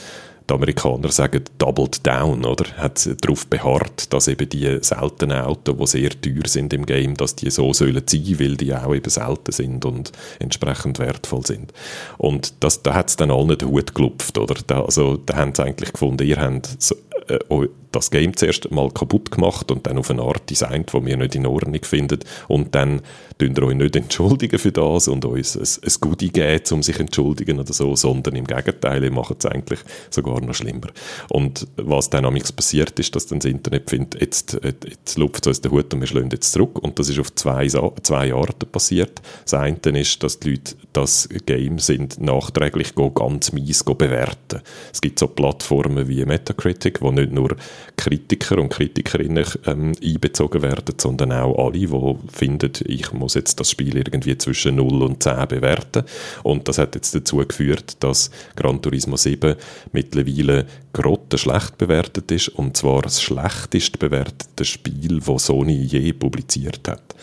[0.50, 2.66] die Amerikaner sagen doubled down, oder?
[2.78, 7.36] Hat darauf beharrt, dass eben die seltenen Autos, die sehr teuer sind im Game, dass
[7.36, 11.74] die so sollen sein, weil die auch eben selten sind und entsprechend wertvoll sind.
[12.18, 14.56] Und das, da hat es dann allen den Hut gelupft, oder?
[14.66, 16.96] Da, also, da haben sie eigentlich gefunden, ihr habt so,
[17.28, 21.18] äh, das Game zuerst mal kaputt gemacht und dann auf eine Art designt, die wir
[21.18, 23.02] nicht in Ordnung finden und dann
[23.42, 27.60] ihr euch nicht entschuldigen für das und uns ein, ein Goodie geben, um sich entschuldigen
[27.60, 30.88] oder so, sondern im Gegenteil, ihr macht es eigentlich sogar noch schlimmer.
[31.30, 35.48] Und was dann amigs passiert ist, dass dann das Internet findet, jetzt, jetzt lupft es
[35.48, 38.70] uns den Hut und wir schlagen jetzt zurück und das ist auf zwei, zwei Arten
[38.72, 39.22] passiert.
[39.44, 44.62] Das eine ist, dass die Leute das Game sind nachträglich ganz mies bewerten.
[44.92, 47.56] Es gibt so Plattformen wie Metacritic, wo nicht nur
[47.96, 51.88] Kritiker und Kritikerinnen ähm, einbezogen werden, sondern auch alle, die
[52.32, 56.04] finden, ich muss jetzt das Spiel irgendwie zwischen 0 und 10 bewerten.
[56.44, 59.56] Und das hat jetzt dazu geführt, dass Gran Turismo 7
[59.92, 67.16] mittlerweile grottenschlecht bewertet ist, und zwar das schlechtest bewertete Spiel, das Sony je publiziert hat.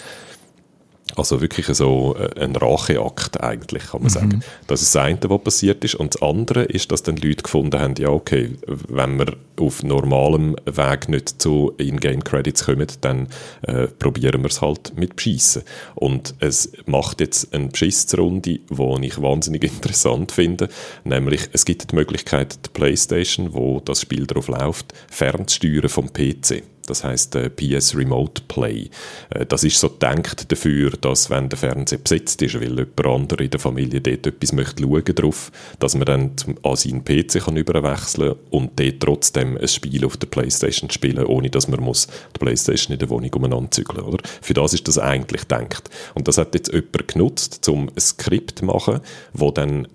[1.17, 4.15] Also wirklich so äh, ein Racheakt eigentlich, kann man mhm.
[4.15, 4.45] sagen.
[4.67, 5.95] Das ist das eine, was passiert ist.
[5.95, 10.57] Und das andere ist, dass dann Leute gefunden haben, ja okay, wenn wir auf normalem
[10.65, 13.29] Weg nicht zu In-Game-Credits kommen, dann
[13.63, 15.63] äh, probieren wir es halt mit Beschissen.
[15.95, 18.61] Und es macht jetzt eine Beschissrunde, die
[19.03, 20.69] ich wahnsinnig interessant finde.
[21.05, 26.63] Nämlich, es gibt die Möglichkeit, die Playstation, wo das Spiel drauf läuft, fernzusteuern vom PC
[26.87, 28.89] das heißt äh, PS Remote Play.
[29.31, 33.45] Äh, das ist so gedacht dafür, dass wenn der Fernseher besetzt ist, weil jemand andere
[33.45, 37.57] in der Familie dort etwas möchte schauen drauf, dass man dann an seinen PC kann
[37.57, 42.39] überwechseln und dort trotzdem ein Spiel auf der Playstation spielen, ohne dass man muss die
[42.39, 44.23] Playstation in der Wohnung umeinander zügeln, oder?
[44.43, 45.91] Für das ist das eigentlich gedacht.
[46.15, 49.01] Und das hat jetzt jemand genutzt, um ein Skript zu machen,
[49.33, 49.89] wo dann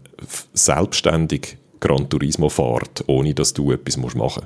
[0.54, 4.42] selbstständig Gran Turismo fährt, ohne dass du etwas machen musst.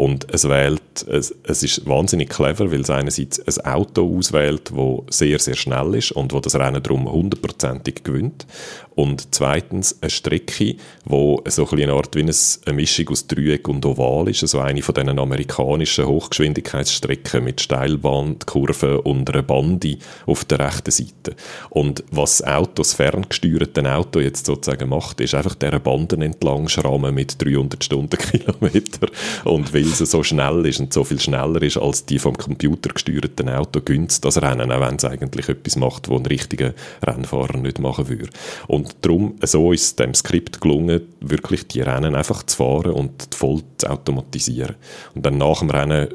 [0.00, 5.18] Und es wählt, es, es ist wahnsinnig clever, weil es einerseits ein Auto auswählt, das
[5.18, 8.46] sehr, sehr schnell ist und wo das Rennen darum hundertprozentig gewinnt.
[8.94, 13.84] Und zweitens eine Strecke, wo so ein eine Art wie eine Mischung aus Dreieck und
[13.86, 20.60] Oval ist, also eine von diesen amerikanischen Hochgeschwindigkeitsstrecken mit Steilbandkurven und einer Bande auf der
[20.60, 21.36] rechten Seite.
[21.70, 27.14] Und was das Auto, ferngesteuerte Auto jetzt sozusagen macht, ist einfach dieser Banden entlang schrammen
[27.14, 29.08] mit 300 Stundenkilometer
[29.44, 32.90] und weil es so schnell ist und so viel schneller ist als die vom Computer
[32.90, 37.56] gesteuerten Auto, gönnt das Rennen, auch wenn es eigentlich etwas macht, was ein richtiger Rennfahrer
[37.56, 38.28] nicht machen würde.
[38.66, 43.34] Und darum, so ist es dem Skript gelungen, wirklich die Rennen einfach zu fahren und
[43.34, 44.76] voll zu automatisieren.
[45.14, 46.08] Und dann nach dem Rennen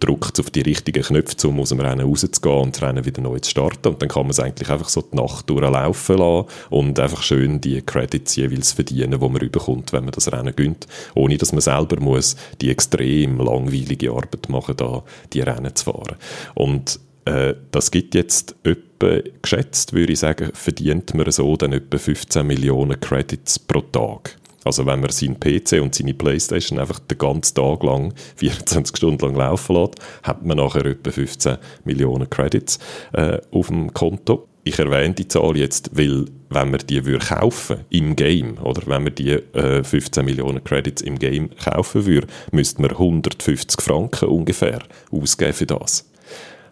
[0.00, 3.38] drückt auf die richtigen Knöpfe, um aus dem Rennen rauszugehen und das Rennen wieder neu
[3.38, 3.88] zu starten.
[3.88, 7.60] Und dann kann man es eigentlich einfach so die Nacht durchlaufen lassen und einfach schön
[7.60, 11.60] die Credits jeweils verdienen, die man bekommt, wenn man das Rennen gönnt, ohne dass man
[11.60, 16.16] selber muss die extrem langweilige Arbeit machen, da die Rennen zu fahren.
[16.54, 21.98] Und äh, das gibt jetzt etwa, geschätzt würde ich sagen, verdient man so dann etwa
[21.98, 24.39] 15 Millionen Credits pro Tag.
[24.64, 29.24] Also wenn man seinen PC und seine Playstation einfach den ganzen Tag lang, 24 Stunden
[29.24, 32.78] lang laufen lässt, hat man nachher etwa 15 Millionen Credits
[33.12, 34.46] äh, auf dem Konto.
[34.62, 39.04] Ich erwähne die Zahl jetzt, weil wenn man die würde kaufen im Game, oder wenn
[39.04, 44.80] man die äh, 15 Millionen Credits im Game kaufen würde, müsste man 150 Franken ungefähr
[45.10, 46.10] ausgeben für das.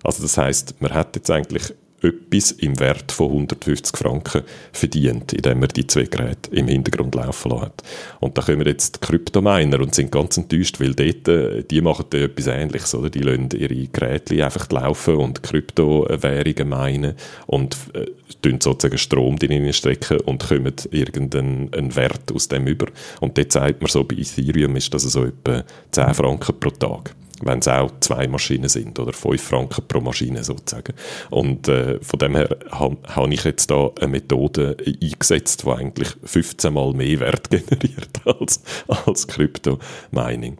[0.04, 5.62] Also das heißt, man hat jetzt eigentlich etwas im Wert von 150 Franken verdient, indem
[5.62, 7.82] er die zwei Geräte im Hintergrund laufen hat.
[8.20, 12.06] Und da kommen jetzt die Kryptominer und sind ganz enttäuscht, weil dort, äh, die machen
[12.10, 13.10] da etwas Ähnliches, oder?
[13.10, 17.14] Die lassen ihre Geräte einfach laufen und Kryptowährungen meinen
[17.46, 18.06] und äh,
[18.60, 22.86] sozusagen Strom drin stecken und kommen irgendeinen Wert aus dem über.
[23.20, 27.14] Und dort sagt man so, bei Ethereum ist das so etwa 10 Franken pro Tag
[27.42, 30.94] wenn es auch zwei Maschinen sind oder fünf Franken pro Maschine sozusagen.
[31.30, 36.08] Und äh, von dem her habe hab ich jetzt da eine Methode eingesetzt, die eigentlich
[36.24, 40.58] 15 mal mehr Wert generiert als, als Crypto-Mining.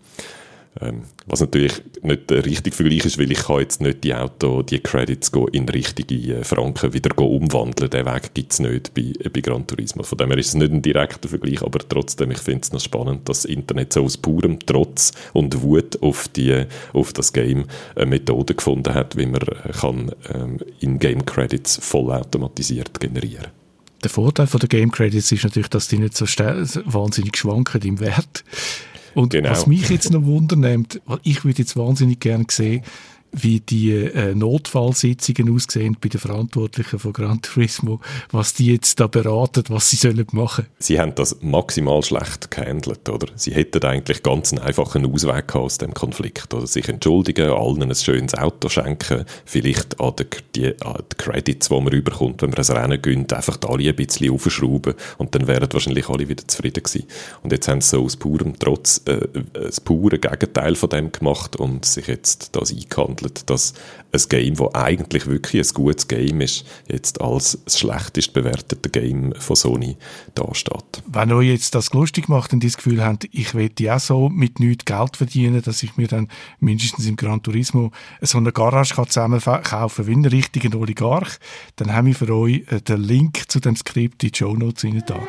[0.81, 4.63] Ähm, was natürlich nicht der richtige Vergleich ist, weil ich kann jetzt nicht die Auto,
[4.63, 7.91] die Credits in richtige äh, Franken wieder umwandeln.
[7.91, 10.03] Den Weg gibt es nicht bei, bei Gran Turismo.
[10.03, 12.81] Von dem her ist es nicht ein direkter Vergleich, aber trotzdem, ich finde es noch
[12.81, 17.65] spannend, dass das Internet so aus purem Trotz und Wut auf, die, auf das Game
[17.97, 23.49] eine Methode gefunden hat, wie man äh, kann ähm, In-Game-Credits vollautomatisiert generieren
[24.03, 27.99] der Vorteil von der Game Credits ist natürlich, dass die nicht so wahnsinnig schwanken im
[27.99, 28.45] Wert.
[29.15, 29.51] Und genau.
[29.51, 32.83] was mich jetzt noch wundernimmt, ich würde jetzt wahnsinnig gerne sehen,
[33.33, 39.07] wie die äh, Notfallsitzungen aussehen bei den Verantwortlichen von Gran Turismo, was die jetzt da
[39.07, 40.67] beraten, was sie sollen machen.
[40.79, 43.29] Sie haben das maximal schlecht gehandelt, oder?
[43.35, 46.67] Sie hätten eigentlich ganz einen einfachen Ausweg aus dem Konflikt, oder?
[46.67, 50.15] Sich entschuldigen, allen ein schönes Auto schenken, vielleicht an
[50.55, 53.97] die, an die Credits, die man überkommt, wenn man ein Rennen gönnt, einfach alle ein
[53.97, 57.07] bisschen aufschrauben und dann wären wahrscheinlich alle wieder zufrieden gewesen.
[57.43, 61.57] Und jetzt haben sie so aus purem Trotz äh, das pure Gegenteil von dem gemacht
[61.57, 62.71] und sich jetzt das
[63.19, 63.75] eingehandelt, dass
[64.13, 69.35] ein Game, das eigentlich wirklich ein gutes Game ist, jetzt als das schlechtest bewertete Game
[69.39, 69.97] von Sony
[70.35, 71.03] dasteht.
[71.07, 74.61] Wenn euch jetzt das lustig macht und das Gefühl habt, ich will ja so mit
[74.61, 76.29] nichts Geld verdienen, dass ich mir dann
[76.61, 81.39] mindestens im Gran Turismo so eine Garage kann zusammen kaufen wie ein richtiger Oligarch,
[81.77, 84.87] dann haben wir für euch äh, den Link zu dem Skript in die Show Notes
[85.07, 85.21] da.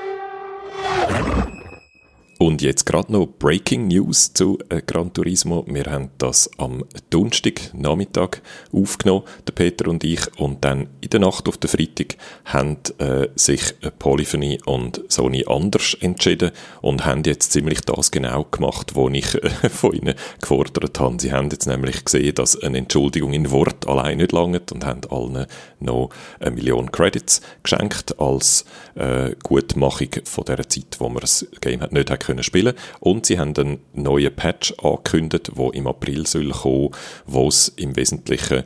[2.42, 5.66] Und jetzt gerade noch Breaking News zu äh, Gran Turismo.
[5.68, 11.20] Wir haben das am Donnerstag Nachmittag aufgenommen, der Peter und ich, und dann in der
[11.20, 13.62] Nacht auf den Freitag haben äh, sich
[14.00, 19.50] Polyphony und Sony anders entschieden und haben jetzt ziemlich das genau gemacht, was ich äh,
[19.70, 21.18] von ihnen gefordert habe.
[21.20, 25.02] Sie haben jetzt nämlich gesehen, dass eine Entschuldigung in Wort allein nicht langt und haben
[25.10, 25.46] allen
[25.82, 28.64] noch eine Million Credits geschenkt als
[28.96, 32.74] äh, Gutmachung von der Zeit, wo man das Game nicht hat können spielen.
[33.00, 36.92] Und sie haben einen neuen Patch angekündigt, wo im April soll kommen,
[37.26, 38.64] wo es im Wesentlichen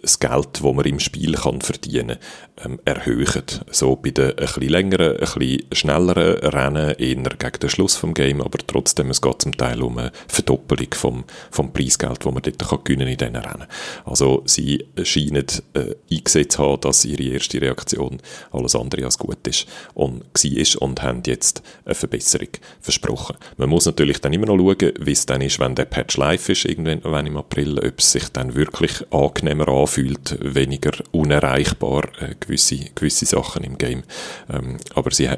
[0.00, 2.18] das Geld, das man im Spiel kann verdienen
[2.64, 3.42] ähm, erhöhen.
[3.70, 8.58] So bei den bisschen längeren, bisschen schnelleren Rennen, eher gegen den Schluss vom Game, aber
[8.66, 12.84] trotzdem, es geht zum Teil um eine Verdoppelung vom, vom Preisgeld, das man dort kann
[12.84, 13.66] gewinnen in diesen Rennen.
[14.04, 18.18] Also sie scheinen äh, eingesetzt haben, dass ihre erste Reaktion
[18.50, 22.48] alles andere als gut ist und war und haben jetzt eine Verbesserung
[22.80, 23.36] versprochen.
[23.56, 26.48] Man muss natürlich dann immer noch schauen, wie es dann ist, wenn der Patch live
[26.48, 32.90] ist, irgendwann im April, ob es sich dann wirklich angenehmer anfühlt, weniger unerreichbar, äh, gewisse,
[32.94, 34.02] gewisse Sachen im Game.
[34.50, 35.28] Ähm, aber sie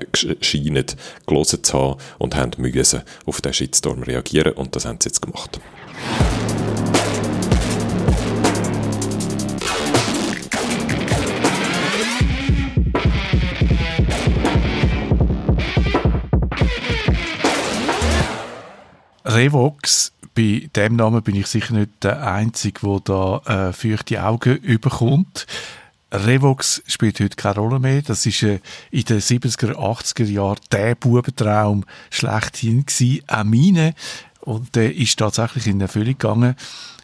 [0.41, 0.87] scheinen
[1.27, 5.23] gelesen zu haben und haben müssen auf den Shitstorm reagieren und das haben sie jetzt
[5.23, 5.61] gemacht.
[19.27, 24.57] Revox, bei dem Namen bin ich sicher nicht der Einzige, der da äh, feuchte Augen
[24.59, 25.47] überkommt.
[26.15, 28.03] Revox spielt heute keine Rolle mehr.
[28.03, 33.23] Das ist äh, in den 70er, 80er Jahren der Bubentraum schlechthin gewesen.
[33.27, 33.95] Auch meine.
[34.41, 36.55] Und der ist tatsächlich in Erfüllung gegangen.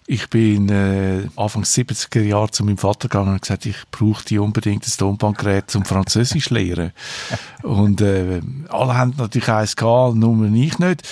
[0.06, 4.86] Ich bin äh, Anfang 70er Jahre zu meinem Vater gegangen und gesagt, ich brauche unbedingt
[4.86, 6.92] ein Tonbandgerät zum Französisch lernen.
[7.62, 11.02] und äh, alle haben natürlich eins gehabt, nur ich nicht.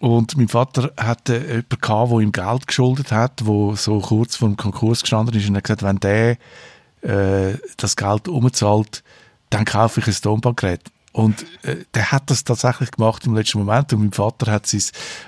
[0.00, 4.48] Und mein Vater hatte jemanden gehabt, der ihm Geld geschuldet hat, wo so kurz vor
[4.48, 6.38] dem Konkurs gestanden ist und hat gesagt, wenn der
[7.02, 9.02] äh, das Geld umzahlt,
[9.50, 10.90] dann kaufe ich ein Tonbandgerät.
[11.12, 14.82] Und äh, der hat das tatsächlich gemacht im letzten Moment und mein Vater hat sein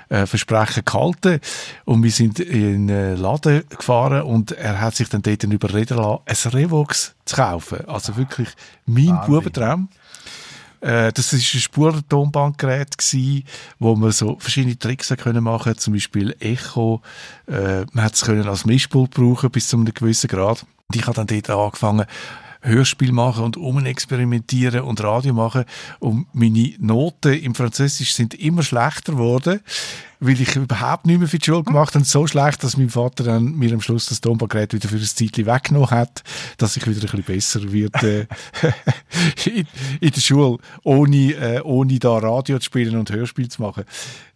[0.09, 1.39] äh, Versprechen gehalten
[1.85, 6.23] und wir sind in einen Laden gefahren und er hat sich dann dort überreden lassen,
[6.25, 7.87] ein Revox zu kaufen.
[7.87, 8.49] Also wirklich
[8.87, 9.89] mein Bubentraum.
[10.85, 12.95] Äh, das war ein Spurentonbandgerät
[13.79, 17.01] wo man so verschiedene Tricks können machen, zum Beispiel Echo.
[17.47, 20.63] Äh, man hat es als Mischpult brauchen bis zu einem gewissen Grad.
[20.87, 22.05] Und ich habe dann dort angefangen,
[22.65, 25.65] Hörspiel machen und umexperimentieren und Radio machen.
[25.99, 29.61] Und meine Noten im Französisch sind immer schlechter geworden,
[30.19, 32.05] weil ich überhaupt nicht mehr für die Schule gemacht habe.
[32.05, 35.45] So schlecht, dass mein Vater dann mir am Schluss das Tonbandgerät wieder für ein Zeitchen
[35.45, 36.23] weggenommen hat,
[36.57, 38.27] dass ich wieder ein bisschen besser wird äh,
[39.45, 39.67] in,
[39.99, 43.83] in, der Schule, ohne, äh, ohne da Radio zu spielen und Hörspiel zu machen.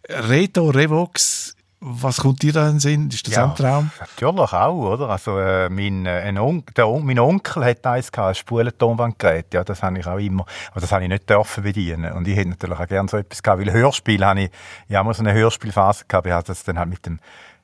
[0.08, 3.08] Reto Revox was kommt dir da in den Sinn?
[3.08, 3.90] Ist das ja, ein Traum?
[3.98, 5.08] Natürlich auch, oder?
[5.08, 9.54] Also, äh, mein, äh, On der On mein Onkel hat eins gehabt, ein Spulentonbandgerät.
[9.54, 12.12] Ja, das habe ich auch immer, aber das habe ich nicht dürfen bedienen.
[12.12, 14.50] Und ich hätte natürlich auch gerne so etwas gehabt, weil Hörspiel habe ich,
[14.94, 17.18] habe mal so eine Hörspielphase gehabt, ich habe das dann halt mit dem,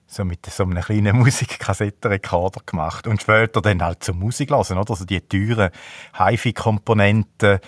[0.07, 3.07] so mit so einem kleinen Musikkassettenrekorder gemacht.
[3.07, 4.91] Und später dann halt zur Musik lassen, oder?
[4.91, 5.71] Also die teuren
[6.17, 7.59] HiFi-Komponenten,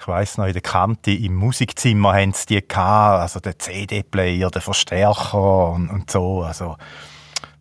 [0.00, 4.50] ich weiss noch, in der Kante im Musikzimmer haben sie die gehabt, also der CD-Player,
[4.50, 6.76] der Verstärker und, und, so, also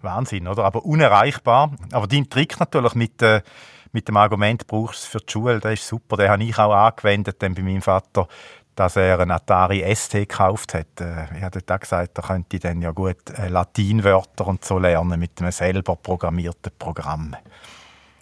[0.01, 0.63] Wahnsinn, oder?
[0.63, 1.71] Aber unerreichbar.
[1.91, 3.41] Aber dein Trick natürlich mit, äh,
[3.91, 6.57] mit dem Argument, brauchst du es für die Schule, der ist super, den habe ich
[6.57, 8.27] auch angewendet dann bei meinem Vater,
[8.75, 11.01] dass er einen Atari ST gekauft hat.
[11.01, 15.19] Äh, ich hatte auch gesagt, er könnte dann ja gut äh, Latinwörter und so lernen
[15.19, 17.35] mit einem selber programmierten Programm.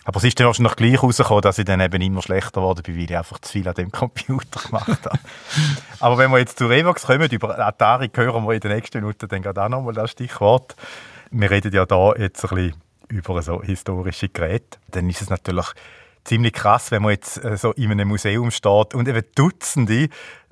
[0.07, 3.03] Aber es ist dann wahrscheinlich gleich rausgekommen, dass ich dann eben immer schlechter bin, weil
[3.03, 5.19] ich einfach zu viel an dem Computer gemacht habe.
[5.99, 9.27] Aber wenn wir jetzt zu Revox kommen, über Atari hören wir in den nächsten Minuten
[9.27, 10.77] dann gerade auch nochmal das Stichwort.
[11.29, 15.65] Wir reden ja da jetzt ein bisschen über so historische Geräte, dann ist es natürlich
[16.23, 20.07] ziemlich krass, wenn man jetzt äh, so in einem Museum steht und eben Dutzende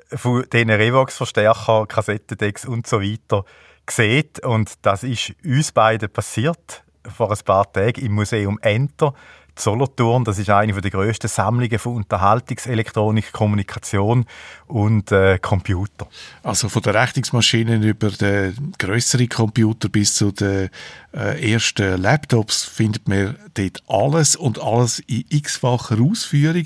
[0.09, 3.45] von diesen Revox-Verstärker, Kassettendecks und so weiter
[3.89, 4.43] sieht.
[4.43, 9.13] Und das ist uns beiden passiert vor ein paar Tagen im Museum Enter
[9.57, 10.23] Solothurn.
[10.23, 14.25] Das ist eine der grössten Sammlungen von Unterhaltungselektronik, Kommunikation
[14.67, 16.07] und äh, Computer.
[16.43, 20.69] Also von der Rechnungsmaschinen über den größeren Computer bis zu den
[21.15, 26.65] äh, ersten Laptops findet man dort alles und alles in x-facher Ausführung.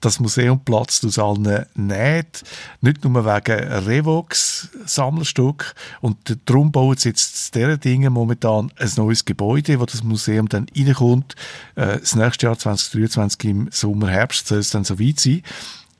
[0.00, 2.46] Das Museum platzt aus allen Nähten,
[2.80, 9.24] nicht nur wegen Revox Sammlerstück und darum bauen sie jetzt dieser Dinge momentan ein neues
[9.24, 11.34] Gebäude, wo das Museum dann reinkommt.
[11.74, 15.42] Äh, das nächste Jahr 2023 im Sommer, Herbst soll es dann so weit sein.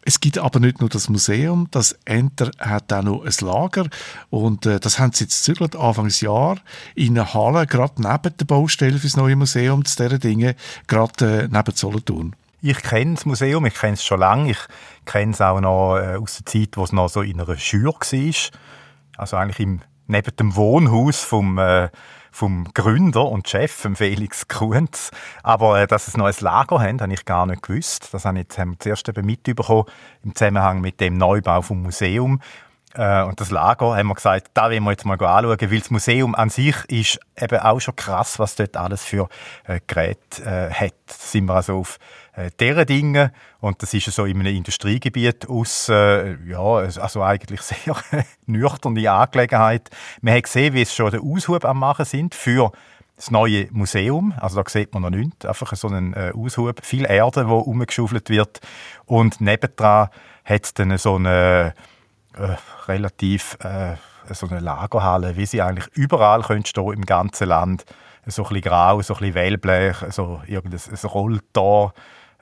[0.03, 3.87] Es gibt aber nicht nur das Museum, das Enter hat auch noch ein Lager
[4.31, 6.59] und äh, das haben sie jetzt zügelt Anfangsjahr
[6.95, 10.55] in einer Halle, gerade neben der Baustelle für das neue Museum, zu dieser Dinge,
[10.87, 12.35] gerade äh, neben Solothurn.
[12.63, 14.59] Ich kenne das Museum, ich kenne es schon lange, ich
[15.05, 17.93] kenne es auch noch äh, aus der Zeit, wo es noch so in einer Schür
[17.93, 18.35] war,
[19.19, 21.89] also eigentlich im, neben dem Wohnhaus vom äh,
[22.33, 25.11] vom Gründer und Chef, Felix Kunz.
[25.43, 28.13] Aber äh, dass es noch ein Lager haben, habe ich gar nicht gewusst.
[28.13, 29.85] Das haben wir zuerst eben mitbekommen
[30.23, 32.41] im Zusammenhang mit dem Neubau vom Museum.
[32.95, 35.91] Äh, und das Lager haben wir gesagt, da wollen wir jetzt mal anschauen, weil das
[35.91, 39.29] Museum an sich ist eben auch schon krass, was dort alles für
[39.65, 40.95] äh, Geräte äh, hat.
[41.07, 41.99] Da sind wir also auf
[42.35, 43.33] äh, deren Dinge.
[43.61, 47.97] Und das ist so in einem Industriegebiet aus, äh, ja, also eigentlich sehr
[48.47, 49.91] nüchterne Angelegenheit.
[50.21, 52.73] Man hat gesehen, wie es schon der Aushub am machen sind für
[53.17, 57.05] das neue Museum, also da sieht man noch nichts, einfach so einen äh, Aushub, viel
[57.05, 58.61] Erde, wo umgeschaufelt wird.
[59.05, 60.09] Und nebendran
[60.43, 61.75] hat es dann so eine
[62.37, 62.57] äh,
[62.87, 63.97] relativ äh,
[64.33, 67.85] so eine Lagerhalle, wie sie eigentlich überall können im ganzen Land.
[68.27, 71.95] So ein bisschen grau, so ein bisschen Wellblech, so irgendein Rolltor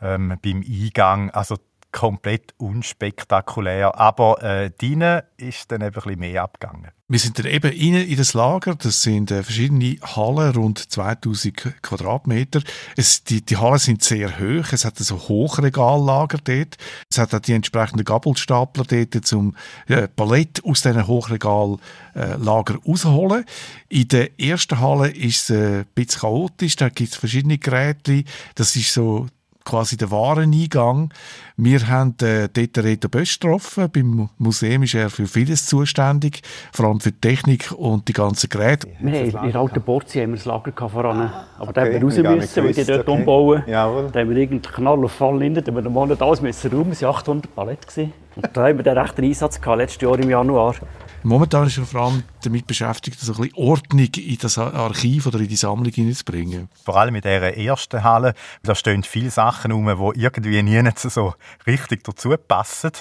[0.02, 1.30] ähm, beim Eingang.
[1.30, 1.56] Also
[1.92, 3.98] komplett unspektakulär.
[3.98, 6.90] Aber äh, drinnen ist dann eben ein bisschen mehr abgegangen.
[7.10, 8.74] Wir sind dann eben rein in das Lager.
[8.74, 12.60] Das sind äh, verschiedene Hallen, rund 2000 Quadratmeter.
[12.96, 14.72] Es, die, die Hallen sind sehr hoch.
[14.72, 16.76] Es hat so Hochregallager dort.
[17.10, 21.80] Es hat auch die entsprechenden Gabelstapler dort, zum äh, Palett aus diesen Hochregallager
[22.14, 23.46] äh, rausholen.
[23.88, 26.76] In der ersten Halle ist es äh, ein bisschen chaotisch.
[26.76, 28.24] Da gibt es verschiedene Geräte.
[28.54, 29.28] Das ist so
[29.68, 31.12] quasi der Wareneingang.
[31.56, 33.88] Wir haben äh, dort Reto Bösch getroffen.
[33.92, 36.42] Beim Museum ist er für vieles zuständig,
[36.72, 38.88] vor allem für die Technik und die ganzen Geräte.
[39.00, 41.92] Wir haben in der alten Borzi haben wir das Lager voran, aber okay, da haben
[41.92, 43.18] wir raus müssen, weil die dort okay.
[43.18, 43.62] umbauen.
[43.66, 44.10] Jawohl.
[44.10, 46.70] Da haben wir irgendeinen Knall auf Fall hinter, da haben wir einen Monat alles müssen
[46.70, 48.12] rum, es waren 800 Paletten.
[48.40, 50.76] Und da haben wir den rechten Einsatz gehabt, letztes Jahr im Januar.
[51.24, 55.40] Momentan ist er vor allem damit beschäftigt, so ein bisschen Ordnung in das Archiv oder
[55.40, 56.68] in die Sammlung hineinzubringen.
[56.84, 61.34] Vor allem in dieser ersten Halle, da stehen viele Sachen rum, die irgendwie nie so
[61.66, 62.92] richtig dazu passen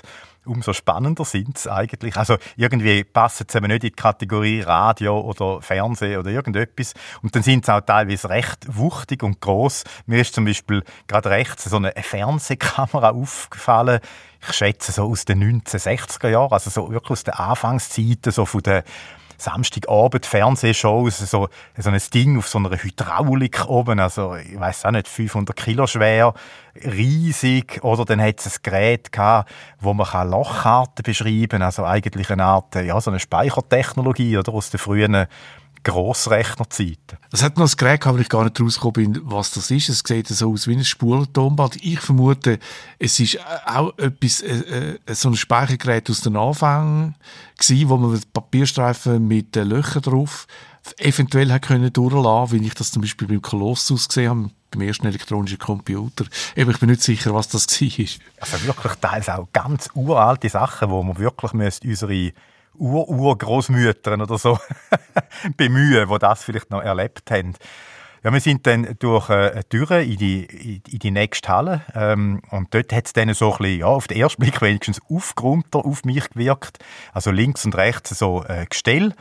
[0.47, 2.17] umso spannender sind es eigentlich.
[2.17, 6.93] Also irgendwie passen sie nicht in die Kategorie Radio oder Fernsehen oder irgendetwas.
[7.21, 9.83] Und dann sind sie auch teilweise recht wuchtig und groß.
[10.05, 13.99] Mir ist zum Beispiel gerade rechts so eine Fernsehkamera aufgefallen.
[14.41, 18.61] Ich schätze so aus den 1960er Jahren, also so wirklich aus den Anfangszeiten, so von
[18.61, 18.83] der
[19.37, 24.91] Samstagabend Fernsehshows, so, so ein Ding auf so einer Hydraulik oben, also ich weiß auch
[24.91, 26.33] nicht, 500 Kilo schwer,
[26.83, 32.29] riesig, oder dann hat es ein Gerät gehabt, wo man Lochkarten beschreiben kann, also eigentlich
[32.29, 35.27] eine Art, ja, so eine Speichertechnologie, oder, aus den frühen
[35.87, 37.17] Grossrechnerzeit.
[37.31, 39.87] Es hat noch ein Gerät, aber ich gar nicht rausgekommen bin, was das ist.
[39.87, 41.77] Es sieht so aus wie ein Spulentonband.
[41.81, 42.59] Ich vermute,
[42.99, 47.15] es ist auch etwas, äh, äh, so ein Speichergerät aus den Anfängen
[47.57, 50.45] gewesen, wo man Papierstreifen mit äh, Löchern drauf
[50.99, 55.07] eventuell hat können durchlassen, wie ich das zum Beispiel beim Kolossus gesehen habe, beim ersten
[55.07, 56.25] elektronischen Computer.
[56.55, 58.05] Eben, ich bin nicht sicher, was das war.
[58.39, 61.51] Also wirklich teils auch ganz uralte Sachen, wo man wirklich
[61.83, 62.33] unsere
[62.77, 64.59] Ur-Ur-Großmütter oder so
[65.57, 67.53] bemühen, die das vielleicht noch erlebt haben.
[68.23, 72.41] Ja, wir sind dann durch äh, eine Tür in die, in die nächste Halle ähm,
[72.49, 75.85] und dort hat es dann so ein bisschen, ja, auf den ersten Blick wenigstens aufgeräumter
[75.85, 76.79] auf mich gewirkt.
[77.13, 79.13] Also links und rechts so äh, Gestell,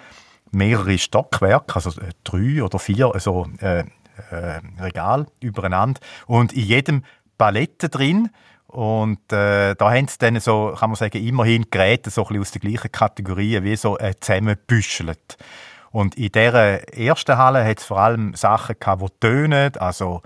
[0.51, 3.85] mehrere Stockwerke, also äh, drei oder vier so äh,
[4.31, 7.05] äh, Regal übereinander und in jedem
[7.39, 8.31] Palette drin
[8.77, 12.51] und äh, da haben sie dann so, kann man sagen, immerhin Geräte so ein aus
[12.51, 15.39] der gleichen Kategorie wie so äh, zusammengebüschelt.
[15.93, 20.21] Und in dieser ersten Halle hat es vor allem Sachen gehabt, die tönen, also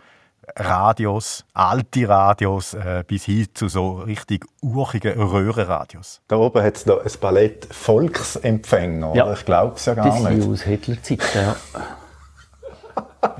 [0.56, 6.20] Radios, alte Radios, äh, bis hin zu so richtig urchigen Röhrenradios.
[6.26, 9.32] Da oben hat es noch ein Ballett Volksempfänger, ja.
[9.32, 10.40] ich glaube es ja gar das nicht.
[10.40, 11.56] Das aus Hitlerzeiten, ja.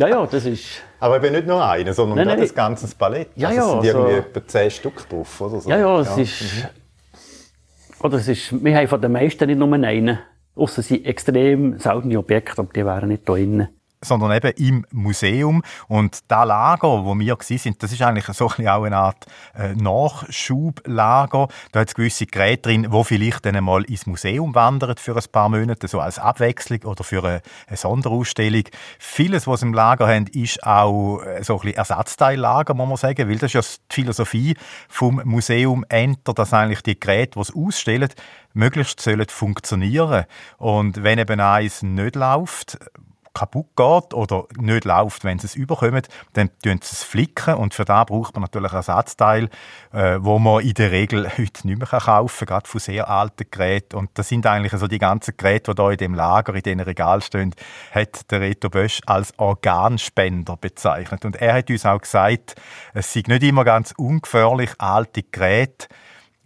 [0.01, 0.83] Ja, ja, das ist...
[0.99, 2.41] Aber eben nicht nur einen, sondern nein, nein.
[2.41, 3.29] das ganze Ballett.
[3.37, 5.71] Ja, also ja, es sind irgendwie also, etwa zehn Stück drauf, oder so.
[5.71, 6.23] Ja, ja, es ja.
[6.23, 6.43] ist...
[6.43, 8.05] Mhm.
[8.05, 8.65] Oder es ist...
[8.65, 10.19] Wir haben von den meisten nicht nur einen.
[10.57, 13.69] Ausser sie extrem seltene Objekte, aber die wären nicht da drinnen
[14.03, 15.63] sondern eben im Museum.
[15.89, 19.75] Und das Lager, wo wir sind, das ist eigentlich so ein auch eine Art äh,
[19.75, 21.49] Nachschublager.
[21.73, 25.25] Da hat es gewisse Geräte drin, wo vielleicht dann einmal ins Museum wandern für ein
[25.31, 28.65] paar Monate, so als Abwechslung oder für eine, eine Sonderausstellung.
[28.99, 32.97] Vieles, was sie im Lager haben, ist auch äh, so ein bisschen Ersatzteillager, muss man
[32.97, 34.57] sagen, weil das ist ja die Philosophie
[34.89, 38.09] vom Museum Enter, dass eigentlich die Geräte, die sie ausstellen,
[38.53, 40.25] möglichst sollen funktionieren.
[40.59, 42.79] Und wenn eben eins nicht läuft,
[43.41, 46.03] kaputt geht oder nicht läuft, wenn sie es überkommen,
[46.35, 47.55] dann tun sie es flicken.
[47.55, 49.49] Und für da braucht man natürlich Ersatzteil,
[49.93, 53.47] äh, wo man in der Regel heute nicht mehr kaufen kann, gerade von sehr alten
[53.51, 53.97] Geräten.
[53.97, 56.81] Und das sind eigentlich so die ganzen Geräte, die hier in dem Lager, in diesem
[56.81, 57.55] Regal stehen,
[57.93, 61.25] hat der Reto Bösch als Organspender bezeichnet.
[61.25, 62.57] Und er hat uns auch gesagt,
[62.93, 65.89] es sind nicht immer ganz ungefährlich, alte Geräte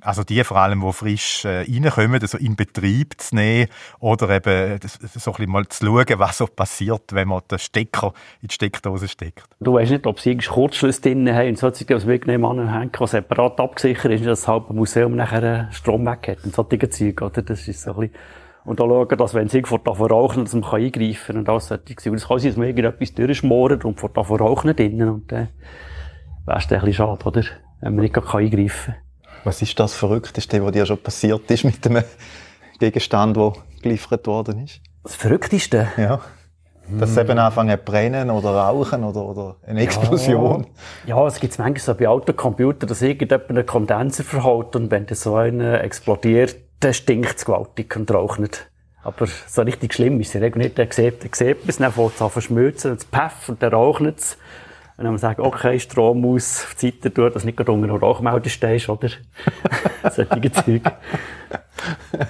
[0.05, 3.69] also die vor allem, die frisch äh, reinkommen, also in Betrieb zu nehmen
[4.01, 7.59] oder eben das, so ein bisschen mal zu schauen, was so passiert, wenn man den
[7.59, 9.45] Stecker in die Steckdose steckt.
[9.61, 13.11] Du weißt nicht, ob sie irgendwie Kurzschluss drin haben und solche, was wir anhängen, was
[13.13, 17.43] separat abgesichert ist, dass das halbe Museum nachher Strom weg hat und solche Zeug, oder?
[17.43, 18.17] Das ist so ein bisschen
[18.65, 22.11] und da schauen, dass wenn sie irgendwo verrauchen, dass man eingreifen kann und alles solche.
[22.11, 25.49] Und das kann sein, dass man irgendetwas durchschmoren und vor da verrauchen drinnen und dann
[26.47, 27.43] wäre es ein bisschen schade, oder?
[27.81, 29.04] Wenn man nicht eingreifen kann.
[29.45, 32.03] Was ist das Verrückteste, was dir schon passiert ist mit dem
[32.79, 34.81] Gegenstand, der geliefert worden ist?
[35.03, 35.89] Das Verrückteste?
[35.99, 36.21] Ja.
[36.99, 37.19] Dass hm.
[37.21, 40.67] eben anfangen zu brennen oder rauchen oder, oder eine Explosion.
[41.07, 44.91] Ja, ja es gibt manchmal so bei alten Computern, dass irgendjemand einen Kondenser verhält und
[44.91, 48.71] wenn so einer explodiert, dann stinkt es gewaltig und raucht nicht.
[49.03, 50.79] Aber so richtig schlimm ist es nicht.
[50.79, 53.63] Der sieht, der sieht es, dann fängt es an zu verschmützen, und es Paff und
[53.63, 54.39] dann raucht es.
[54.97, 57.89] Und dann sagen, okay, Strom aus, auf die Seite tun, dass du nicht gerade unter
[57.89, 59.09] einer Rauchmeldung stehst, oder?
[60.11, 60.83] Solche Zeug.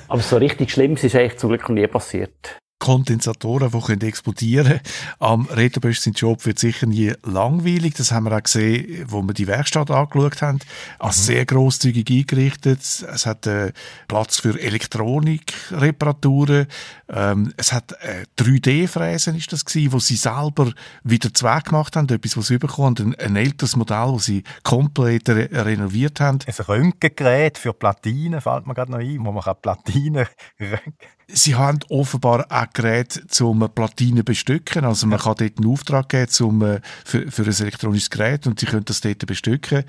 [0.09, 2.59] Aber so richtig schlimm ist eigentlich zum Glück noch nie passiert.
[2.79, 4.81] Kondensatoren, die können explodieren
[5.19, 7.95] Am Retrobösch sein Job wird sicher nie langweilig.
[7.95, 10.59] Das haben wir auch gesehen, wo wir die Werkstatt angeschaut haben.
[10.99, 11.23] Als mhm.
[11.23, 12.81] sehr grosszügig eingerichtet.
[12.81, 13.73] Es hat äh,
[14.09, 16.67] Platz für Elektronikreparaturen.
[17.09, 20.73] Ähm, es hat äh, 3D-Fräsen ist das gewesen, wo sie selber
[21.05, 22.09] wieder zweck gemacht haben.
[22.09, 26.41] Etwas, was sie bekommen ein, ein älteres Modell, das sie komplett re renoviert haben.
[26.47, 30.27] Ein Röntgengerät für Platinen fällt mir gerade noch ein, wo man Platinen
[30.61, 30.95] röntgen
[31.29, 34.85] Sie haben offenbar auch Geräte zum Platinen bestücken.
[34.85, 38.61] Also man kann dort einen Auftrag geben zum, äh, für, für ein elektronisches Gerät und
[38.61, 39.85] Sie können das dort bestücken.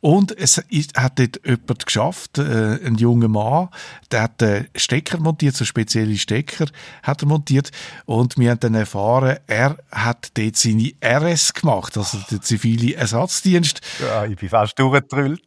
[0.00, 3.68] Und es ist, hat dort jemand geschafft, äh, ein junger Mann,
[4.10, 6.66] der hat einen Stecker montiert, so spezielle Stecker
[7.02, 7.70] hat er montiert.
[8.04, 13.80] Und wir haben dann erfahren, er hat dort seine RS gemacht, also der zivile Ersatzdienst.
[14.00, 15.42] Ja, ich bin fast durchgetrüllt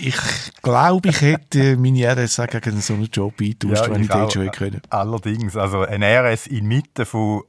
[0.00, 0.16] ich
[0.62, 4.30] glaube, ich hätte meine RS auch gegen so einen Job eingetauscht, ja, wenn ich den
[4.30, 4.82] schon können.
[4.90, 7.42] Allerdings, also ein RS inmitten von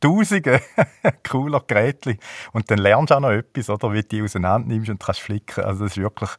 [0.00, 0.60] Tausenden
[1.28, 2.18] cooler Geräte
[2.52, 5.20] und dann lernst du auch noch etwas, oder, wie du die auseinander nimmst und kannst
[5.20, 5.64] flicken.
[5.64, 6.30] Also das ist wirklich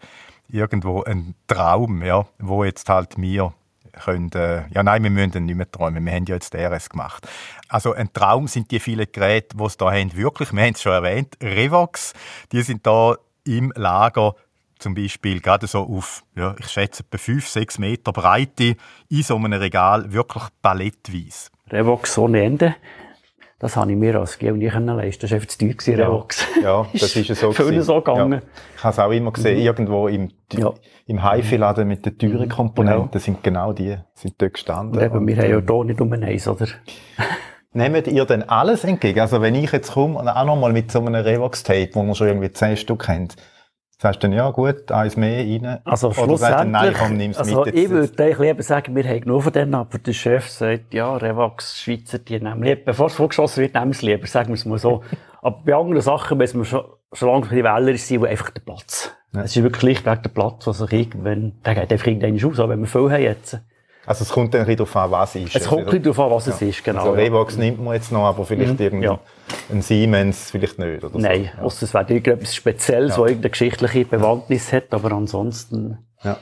[0.47, 3.53] irgendwo ein Traum, ja, wo jetzt halt wir
[3.91, 7.27] können, äh, ja nein, wir müssen nicht mehr träumen, wir haben ja jetzt RS gemacht.
[7.67, 10.81] Also ein Traum sind die vielen Geräte, die es da haben, wirklich, wir haben es
[10.81, 12.13] schon erwähnt, Revox,
[12.51, 14.35] die sind da im Lager
[14.79, 18.75] zum Beispiel gerade so auf, ja, ich schätze, etwa 5, 6 Meter Breite
[19.09, 21.49] in so einem Regal wirklich palettweise.
[21.69, 22.75] Revox ohne Ende.
[23.59, 26.47] Das habe ich mir als Geo nicht leisten Das war einfach zu teuer, gewesen, Revox.
[26.63, 27.51] Ja, das ist so.
[27.51, 28.31] Viel so gegangen.
[28.31, 28.41] Ja.
[28.77, 29.65] Ich habe es auch immer gesehen, mhm.
[29.65, 30.73] irgendwo im, ja.
[31.07, 32.49] im HiFi-Laden mit den teuren mhm.
[32.49, 33.19] Komponenten ja.
[33.19, 34.97] sind genau die sind dort gestanden.
[34.97, 36.67] Und eben, wir haben ja ähm, hier nicht um eins, oder?
[37.73, 39.19] Nehmt ihr denn alles entgegen?
[39.19, 42.27] Also wenn ich jetzt komme und auch nochmal mit so einem Revox-Tape, wo man schon
[42.27, 43.35] irgendwie 10 Stück kennt,
[44.01, 45.81] Sagst du dann, ja gut, eins mehr rein?
[45.83, 49.43] Also schlussendlich, nein, komm, nimm's also mit ich würde eigentlich lieber sagen, wir haben genug
[49.43, 53.61] von denen, aber der Chef sagt, ja, Revax, Schweizer, die nehmen lieber, bevor es vorgeschossen
[53.61, 55.03] wird, nehmen sie lieber, sagen wir es mal so.
[55.41, 58.49] aber bei anderen Sachen müssen wir schon, schon lange ein bisschen Wähler sein, wo einfach
[58.51, 59.13] der Platz.
[59.33, 59.41] Ja.
[59.41, 62.69] Es ist wirklich schlichtweg der Platz, was sich irgendwann, der geht einfach irgendwann aus, auch
[62.69, 63.59] wenn wir viel haben jetzt.
[64.09, 65.55] Also es kommt dann ein bisschen darauf an, was es ist.
[65.55, 66.53] Es kommt ein bisschen darauf an, was ja.
[66.53, 67.01] es ist, genau.
[67.01, 67.59] Also Revox ja.
[67.59, 68.83] nimmt man jetzt noch, aber vielleicht mhm.
[68.83, 69.19] irgendwie ja.
[69.71, 71.03] ein Siemens vielleicht nicht.
[71.03, 71.61] Oder Nein, so.
[71.61, 73.17] also es wäre irgendetwas Spezielles, ja.
[73.17, 75.99] das irgendeine geschichtliche Bewandtnis hat, aber ansonsten...
[76.23, 76.39] Ja.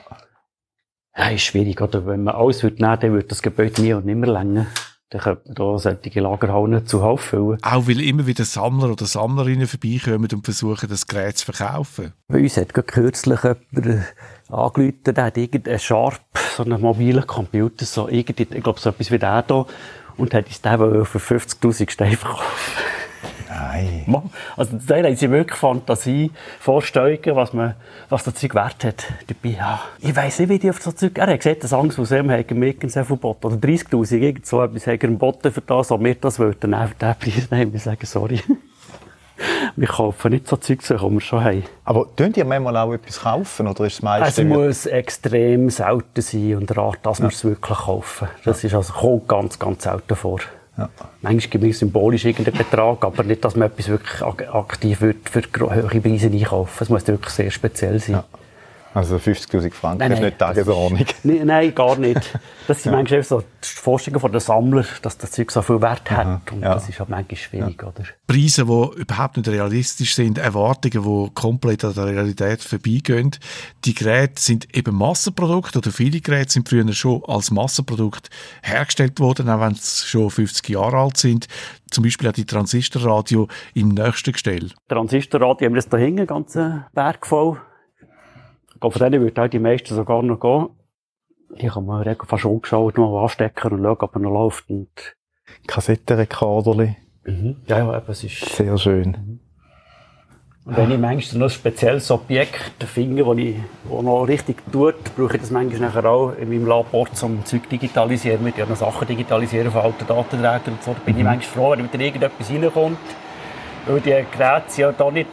[1.14, 2.06] Ja, ist schwierig, oder?
[2.06, 4.66] Wenn man alles würde nehmen, dann würde das Gebäude nie und nimmer länger.
[5.10, 7.58] Dann könnte man da solche Lagerhallen zuhauf füllen.
[7.62, 12.14] Auch weil immer wieder Sammler oder Sammlerinnen vorbeikommen und versuchen, das Gerät zu verkaufen.
[12.28, 14.04] Bei uns hat gerade kürzlich jemand
[14.48, 16.20] angerufen, der hat irgendeinen Sharp,
[16.56, 19.66] so einen mobilen Computer, so irgendwie, ich glaube, so etwas wie der hier,
[20.16, 22.72] und hat uns den für 50.000 Steine verkauft.
[23.48, 24.22] Nein.
[24.56, 26.30] Also da haben sie wirklich Fantasie,
[26.60, 27.74] Vorstellungen, was, man,
[28.08, 29.04] was das Zeug wert hat.
[29.26, 31.18] Dabei, ja, ich weiss nicht, wie die auf so Zeug...
[31.18, 33.46] Er hat gesagt, das Angstmuseum hat mir sehr viel Botten.
[33.46, 36.70] Oder 30'000, irgend so etwas, hat er Botten für das, ob wir das wollten.
[36.70, 38.40] Nein, für den Preis nehmen wir sagen, sorry.
[39.76, 41.64] Wir kaufen nicht so Zeug, so wir schon haben.
[41.84, 44.02] Aber könnt ihr manchmal auch etwas kaufen, oder ist.
[44.02, 47.24] Es muss extrem selten sein und rar, dass ja.
[47.24, 48.28] wir es wirklich kaufen.
[48.44, 48.68] Das ja.
[48.68, 50.40] ist also, kommt ganz, ganz selten vor.
[50.76, 50.88] Ja.
[51.22, 55.42] Manchmal gibt es symbolisch irgendeinen Betrag, aber nicht, dass man etwas wirklich aktiv wird für
[55.42, 58.16] höhere Preise einkaufen Es muss wirklich sehr speziell sein.
[58.16, 58.24] Ja.
[58.94, 61.06] Also 50'000 Franken nein, nein, ist nicht Tagesordnung.
[61.22, 62.20] Nein, nein, gar nicht.
[62.68, 62.98] Das sind ja.
[62.98, 66.52] manchmal so die Vorstellungen von den Sammlern, dass das Zeug so viel Wert hat.
[66.52, 66.74] Und ja.
[66.74, 67.80] das ist halt manchmal schwierig.
[67.80, 67.88] Ja.
[67.88, 68.04] Oder?
[68.26, 73.30] Preise, die überhaupt nicht realistisch sind, Erwartungen, die komplett an der Realität vorbeigehen.
[73.86, 78.28] Die Geräte sind eben Massenprodukte oder viele Geräte sind früher schon als Massenprodukt
[78.62, 81.46] hergestellt worden, auch wenn sie schon 50 Jahre alt sind.
[81.90, 84.72] Zum Beispiel auch die Transistorradio im nächsten Gestell.
[84.88, 87.58] Transistorradio haben wir jetzt da hinten, ganzen Berg voll
[88.80, 90.68] glaube, von denen würden auch die meisten sogar noch gehen.
[91.60, 94.68] Die kann man fast umgeschaut, mal anstecken und schauen, ob er noch läuft.
[94.68, 95.16] Und
[95.66, 96.96] Kassettenrekorderli.
[97.24, 97.56] Mhm.
[97.66, 98.44] Ja, ja, eben, es ist...
[98.54, 99.10] Sehr schön.
[99.10, 99.40] Mhm.
[100.68, 104.96] Und wenn ich manchmal noch ein spezielles Objekt finde, das ich wo noch richtig tut,
[105.16, 109.08] brauche ich das manchmal nachher auch in meinem Labor zum Zeug digitalisieren, mit ja Sachen
[109.08, 110.92] digitalisieren von alten Datenträgern und so.
[110.92, 111.20] Da bin mhm.
[111.20, 112.98] ich manchmal froh, wenn wieder irgendetwas reinkommt.
[113.86, 115.30] Weil die Geräte sind ja da nicht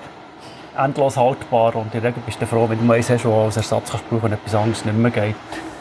[0.78, 3.92] endlos haltbar und in der Regel bist du froh, wenn du eins hast, als Ersatz
[3.92, 5.36] kannst brauchen, wenn etwas anderes nicht mehr geht.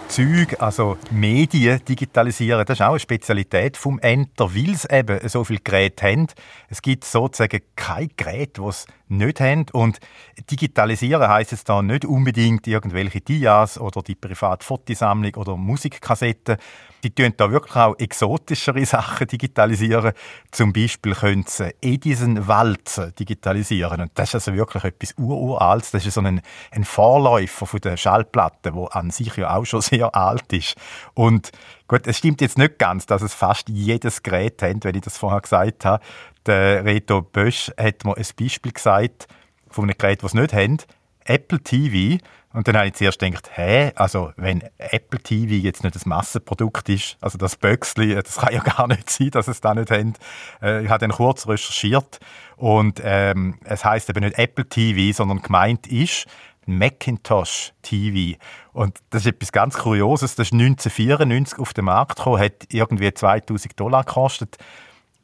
[0.08, 5.44] Zeug, also Medien digitalisieren, das ist auch eine Spezialität vom Enter, weil es eben so
[5.44, 6.26] viele Geräte haben.
[6.68, 9.66] Es gibt sozusagen kein Gerät, das es nicht haben.
[9.72, 9.98] Und
[10.50, 16.58] digitalisieren heisst jetzt da nicht unbedingt irgendwelche Dias oder die Privatfotosammlung oder Musikkassetten,
[17.04, 20.12] die tun da wirklich auch exotischere Sachen digitalisieren.
[20.50, 24.00] Zum Beispiel können sie Edison-Walzen digitalisieren.
[24.00, 25.90] Und das ist also wirklich etwas Ururaltes.
[25.90, 26.40] Das ist so ein,
[26.70, 30.76] ein Vorläufer von der Schallplatte, wo an sich ja auch schon sehr alt ist.
[31.12, 31.52] Und
[31.86, 35.18] gut, es stimmt jetzt nicht ganz, dass es fast jedes Gerät hat, wenn ich das
[35.18, 36.02] vorher gesagt habe.
[36.46, 39.28] Der Reto Bösch hat mir ein Beispiel gesagt
[39.68, 40.78] von einem Gerät, das es nicht haben.
[41.26, 42.18] Apple TV.
[42.54, 46.88] Und dann habe ich zuerst gedacht, hä, also wenn Apple TV jetzt nicht ein Massenprodukt
[46.88, 50.14] ist, also das Böxli, das kann ja gar nicht sein, dass es da nicht haben.
[50.62, 52.20] Äh, ich habe dann kurz recherchiert
[52.56, 56.26] und ähm, es heißt eben nicht Apple TV, sondern gemeint ist
[56.66, 58.38] Macintosh TV.
[58.72, 60.36] Und das ist etwas ganz Kurioses.
[60.36, 64.58] Das ist 1994 auf den Markt gekommen, hat irgendwie 2000 Dollar gekostet.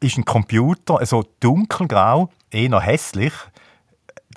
[0.00, 3.34] Ist ein Computer, also dunkelgrau, eher hässlich,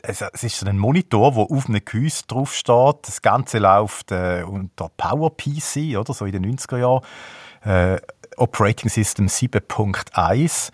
[0.03, 2.95] es, ist ein Monitor, wo auf einem Gehäuse drauf steht.
[3.03, 7.03] Das Ganze läuft äh, unter PowerPC, oder so in den 90er Jahren.
[7.63, 8.01] Äh,
[8.35, 10.71] Operating System 7.1.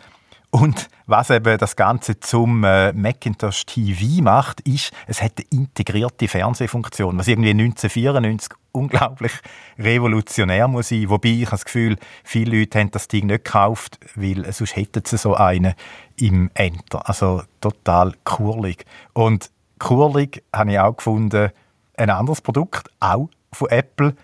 [0.51, 6.27] Und was eben das Ganze zum äh, Macintosh TV macht, ist, es hat eine integrierte
[6.27, 9.33] Fernsehfunktion, was irgendwie 1994 unglaublich
[9.77, 11.09] revolutionär muss sein.
[11.09, 15.17] Wobei ich das Gefühl, viele Leute haben das Ding nicht gekauft, weil sonst hätten sie
[15.17, 15.75] so einen
[16.17, 17.07] im Enter.
[17.07, 18.85] Also total kurlig.
[19.13, 21.51] Und kurlig habe ich auch gefunden,
[21.95, 24.15] ein anderes Produkt, auch von Apple,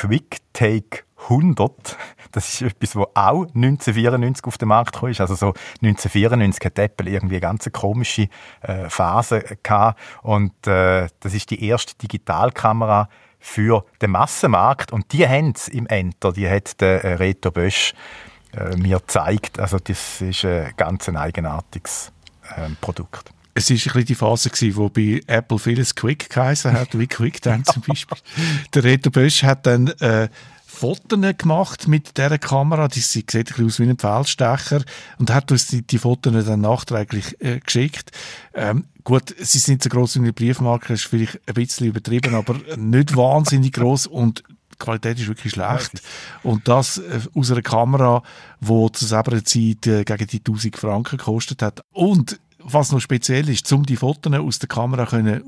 [0.00, 1.98] Quick Take 100.
[2.32, 5.08] Das ist etwas, das auch 1994 auf den Markt kam.
[5.08, 5.48] Also so
[5.82, 8.28] 1994 hat Apple irgendwie eine ganz komische
[8.62, 10.00] äh, Phase gehabt.
[10.22, 14.90] Und äh, das ist die erste Digitalkamera für den Massenmarkt.
[14.90, 16.32] Und die haben es im Enter.
[16.32, 17.92] Die hat der äh, Reto Bösch
[18.76, 19.60] mir gezeigt.
[19.60, 22.10] Also das ist ein ganz eigenartiges
[22.56, 26.72] äh, Produkt es war ein bisschen die Phase gewesen, wo bei Apple vieles Quick geheißen
[26.72, 28.18] hat, wie QuickTime zum Beispiel.
[28.74, 30.28] Der Reto Bösch hat dann äh,
[30.80, 32.88] Fotos gemacht mit dieser Kamera.
[32.88, 34.82] Die sieht ein bisschen aus wie ein Feldstecher
[35.18, 38.12] und hat uns die, die Fotos dann nachträglich äh, geschickt.
[38.54, 42.56] Ähm, gut, sie sind so groß wie eine Briefmarke, ist vielleicht ein bisschen übertrieben, aber
[42.76, 44.42] nicht wahnsinnig groß und
[44.72, 46.00] die Qualität ist wirklich schlecht.
[46.42, 48.22] Und das äh, aus einer Kamera,
[48.60, 51.84] die zu selber Zeit äh, gegen die 1000 Franken gekostet hat.
[51.92, 55.42] Und was noch speziell ist, um die Fotos aus der Kamera können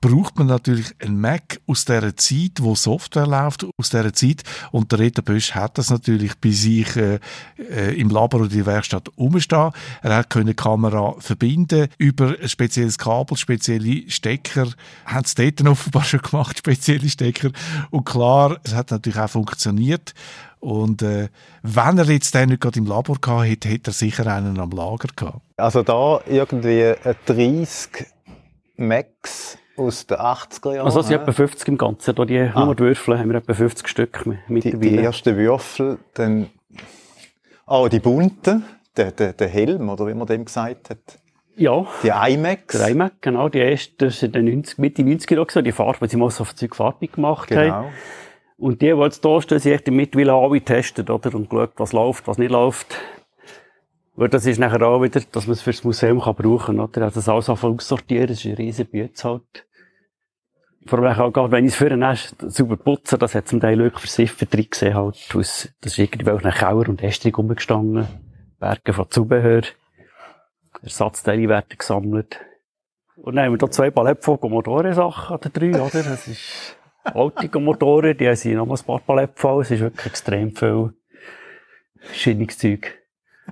[0.00, 4.42] braucht man natürlich einen Mac aus der Zeit, wo Software läuft, aus der Zeit.
[4.72, 7.18] Und der Reto Bösch hat das natürlich bei sich äh,
[7.58, 9.70] äh, im Labor oder in der Werkstatt umstehen.
[10.02, 14.68] Er hat die Kamera verbinden über ein spezielles Kabel, spezielle Stecker.
[15.04, 17.50] Haben es dort offenbar schon gemacht, spezielle Stecker.
[17.90, 20.14] Und klar, es hat natürlich auch funktioniert.
[20.60, 21.28] Und äh,
[21.62, 24.70] wenn er jetzt den nicht gerade im Labor gehabt hätte, hätte er sicher einen am
[24.70, 25.40] Lager gehabt.
[25.56, 26.94] Also da irgendwie
[27.26, 28.06] 30
[28.76, 30.86] Max aus den 80er Jahren.
[30.86, 32.14] Also es sind etwa 50 im Ganzen.
[32.14, 32.64] Da die ah.
[32.64, 34.80] nur die Würfel haben wir etwa 50 Stück mittlerweile.
[34.80, 36.50] Die, die ersten Würfel, dann
[37.66, 38.64] oh, die bunten,
[38.96, 40.98] der, der, der Helm, oder wie man dem gesagt hat.
[41.56, 41.86] Ja.
[42.02, 42.78] Die iMacs.
[42.78, 43.48] Der iMac, genau.
[43.48, 46.30] Die erste, das ist in den 90, Mitte 90er Jahren, die Farbe, die sie mal
[46.30, 47.72] so auf Zeug farbig gemacht genau.
[47.72, 47.88] haben.
[48.60, 51.34] Und die, die jetzt da stehen, sind echt mittlerweile alle getestet, oder?
[51.34, 52.94] Und geschaut, was läuft, was nicht läuft.
[54.16, 57.02] Weil das ist nachher auch wieder, dass man es fürs Museum kann brauchen kann, oder?
[57.02, 59.66] Also das alles einfach aussortieren, das ist ein riesen Bütz halt.
[60.84, 63.78] Vor allem auch gerade, wenn ich es vorher erst sauber putze, das hat zum Teil
[63.78, 65.16] wirklich versiffen drin gesehen, halt.
[65.34, 68.06] Das ist irgendwie auch nach Kauer und Ästrig rumgestanden.
[68.58, 69.62] Berge von Zubehör.
[70.82, 72.40] Ersatzteile werden gesammelt.
[73.16, 76.02] Und dann haben wir da zwei Paletten von Motorensachen oder drei, oder?
[76.02, 76.76] Das ist
[77.60, 79.62] Motoren, die haben noch ein paar Paletten voll.
[79.62, 80.92] Es ist wirklich extrem viel
[81.96, 82.98] verschiedenes Zeug.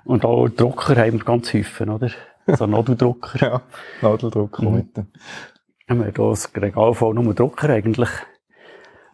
[0.05, 2.11] Und auch Drucker haben wir ganz häufig, oder?
[2.46, 3.38] So Nadeldrucker.
[3.40, 3.62] ja,
[4.01, 4.76] Nadeldrucker mhm.
[4.76, 5.07] mit.
[5.88, 8.11] Haben wir hier das Regal voll nur Drucker eigentlich.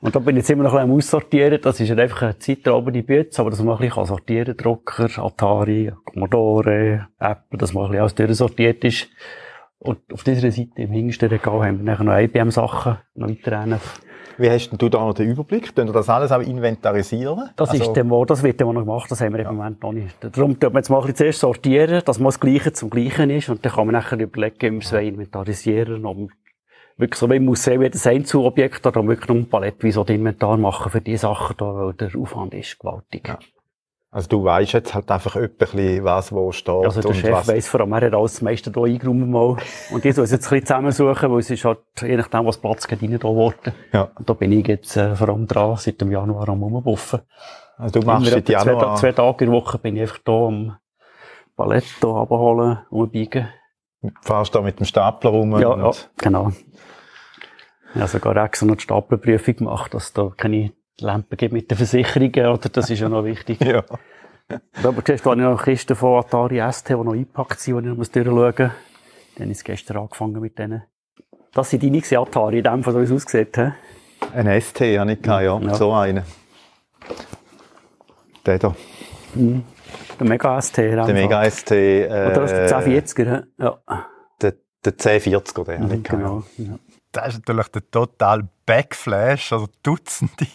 [0.01, 1.61] Und da bin ich jetzt immer noch ein bisschen am Aussortieren.
[1.63, 4.65] Das ist einfach eine Zeitraum die Bütze, aber dass man ein bisschen sortieren kann.
[4.65, 9.09] Drucker, Atari, Commodore, Apple, dass man ein bisschen alles durchsortiert ist.
[9.79, 13.81] Und auf dieser Seite im hintersten Regal haben wir nachher noch IBM-Sachen noch weiter
[14.39, 15.75] Wie hast denn du da noch den Überblick?
[15.75, 17.51] Können das alles auch inventarisieren?
[17.57, 19.51] Das, also, ist dem, das wird immer noch gemacht, das haben wir ja.
[19.51, 20.17] im Moment noch nicht.
[20.21, 23.31] Darum tun wir jetzt mal ein bisschen zuerst sortieren, dass man das Gleiche zum Gleichen
[23.31, 26.31] ist und dann kann man nachher überlegen, wie wir es inventarisieren, ob
[26.97, 31.01] wirklich so wie im Museum jedes Einzelobjekt oder wirklich nur palettenweise so Inventar machen für
[31.01, 33.29] die Sachen da, weil der Aufwand ist gewaltig.
[33.29, 33.39] Ja.
[34.15, 36.85] Also du weißt jetzt halt einfach bisschen, was wo steht.
[36.85, 37.49] Also der Chef was...
[37.49, 39.57] weiss vor allem, er hat alles meiste hier eingeräumt mal.
[39.91, 42.59] Und ich soll es jetzt ein bisschen zusammensuchen, weil es ist halt, je nachdem, was
[42.59, 43.75] Platz geht, rein da geworden.
[43.93, 44.13] Ja.
[44.15, 47.23] Und da bin ich jetzt äh, vor allem dran, seit dem Januar am rumbuffen.
[47.77, 48.95] Also du machst seit Januar...
[48.95, 50.77] Zwei, zwei Tage in der Woche bin ich einfach da am
[51.57, 53.49] Palett hier abholen, umbiegen.
[54.23, 55.59] Fahrst da mit dem Stapler rum?
[55.59, 56.53] Ja, ja genau.
[57.95, 61.77] Ich habe sogar extra noch die Stapelprüfung gemacht, dass da keine Lampen gibt mit den
[61.77, 62.69] Versicherungen, oder?
[62.69, 63.61] Das ist ja noch wichtig.
[63.65, 63.85] ja.
[64.83, 67.91] Aber siehst du, habe ich noch Kisten von Atari ST, die noch eingepackt sind, die
[67.91, 68.71] ich noch durchschauen muss.
[69.37, 70.85] Dann ist gestern angefangen mit denen.
[71.53, 73.71] Das sind deine Atari, in dem, von wie es aussieht, he?
[74.35, 75.41] Ein ST, ja, nicht ja.
[75.41, 75.75] ja.
[75.75, 76.25] So einen.
[78.47, 78.75] Der da.
[79.35, 79.65] Mhm.
[80.19, 80.79] Der Mega ST.
[80.79, 81.71] Der Mega ST.
[81.73, 83.79] Äh, Oder das ist der 1040er, ja.
[84.41, 85.81] Der, der 1040er, der.
[85.81, 86.45] Mhm, genau.
[86.57, 86.79] Ja
[87.15, 90.47] das ist natürlich der total Backflash, also Dutzende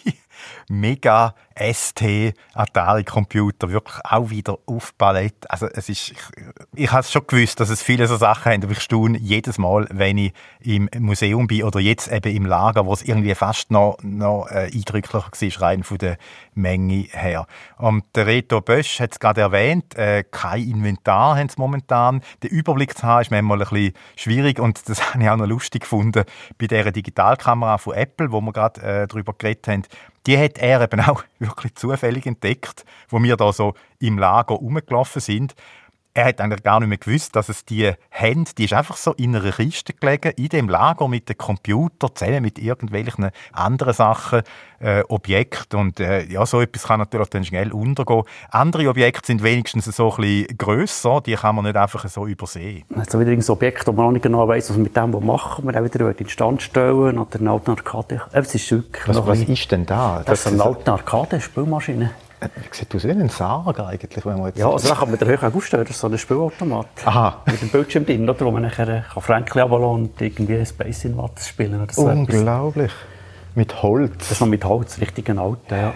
[0.68, 5.50] mega ST Atari Computer wirklich auch wieder auf Palette.
[5.50, 6.18] Also es ist, ich,
[6.74, 9.86] ich habe schon gewusst, dass es viele so Sachen haben, aber ich staune jedes Mal,
[9.90, 13.98] wenn ich im Museum bin oder jetzt eben im Lager, wo es irgendwie fast noch,
[14.02, 16.16] noch äh, eindrücklicher war, rein von der
[16.54, 17.46] Menge her.
[17.76, 22.22] Und der Reto Bösch hat es gerade erwähnt, äh, kein Inventar haben sie momentan.
[22.42, 25.46] Den Überblick zu haben ist manchmal ein bisschen schwierig und das habe ich auch noch
[25.46, 26.24] lustig gefunden
[26.58, 29.82] bei dieser Digitalkamera von Apple, wo wir gerade äh, darüber geredet haben
[30.26, 35.20] die hat er eben auch wirklich zufällig entdeckt, wo wir da so im Lager rumgelaufen
[35.20, 35.54] sind
[36.12, 39.12] er hat eigentlich gar nicht mehr gewusst, dass es die Hände, die ist einfach so
[39.12, 44.42] in einer Kiste gelegen, in dem Lager mit dem Computer, zusammen mit irgendwelchen anderen Sachen,
[44.80, 45.78] äh, Objekten.
[45.78, 48.24] Und äh, ja, so etwas kann natürlich dann schnell untergehen.
[48.50, 52.84] Andere Objekte sind wenigstens so ein bisschen grösser, die kann man nicht einfach so übersehen.
[52.96, 55.66] Also wieder ein Objekt, wo man noch nicht genau weiss, was man mit dem machen
[55.66, 58.22] wir auch wieder in Stand stellen oder eine alte Arcade.
[58.32, 60.16] Es ist wirklich was, was ist denn da?
[60.18, 62.10] Das, das ist eine alte Arcade-Spielmaschine.
[62.40, 64.58] Äh, wie sieht aus wie ein Sarg eigentlich, wenn man jetzt...
[64.58, 66.86] Ja, also da kann man den höher aufstellen, das ist so ein Spielautomat.
[67.04, 67.42] Aha.
[67.46, 71.04] Mit dem Bildschirm drin, oder, wo man nachher äh, kann Franklin runterlassen und irgendwie Space
[71.04, 72.90] Invaders spielen oder so Unglaublich.
[72.90, 73.54] Etwas.
[73.54, 74.12] Mit Holz?
[74.18, 75.94] Das ist noch mit Holz, richtig ein alter, ja.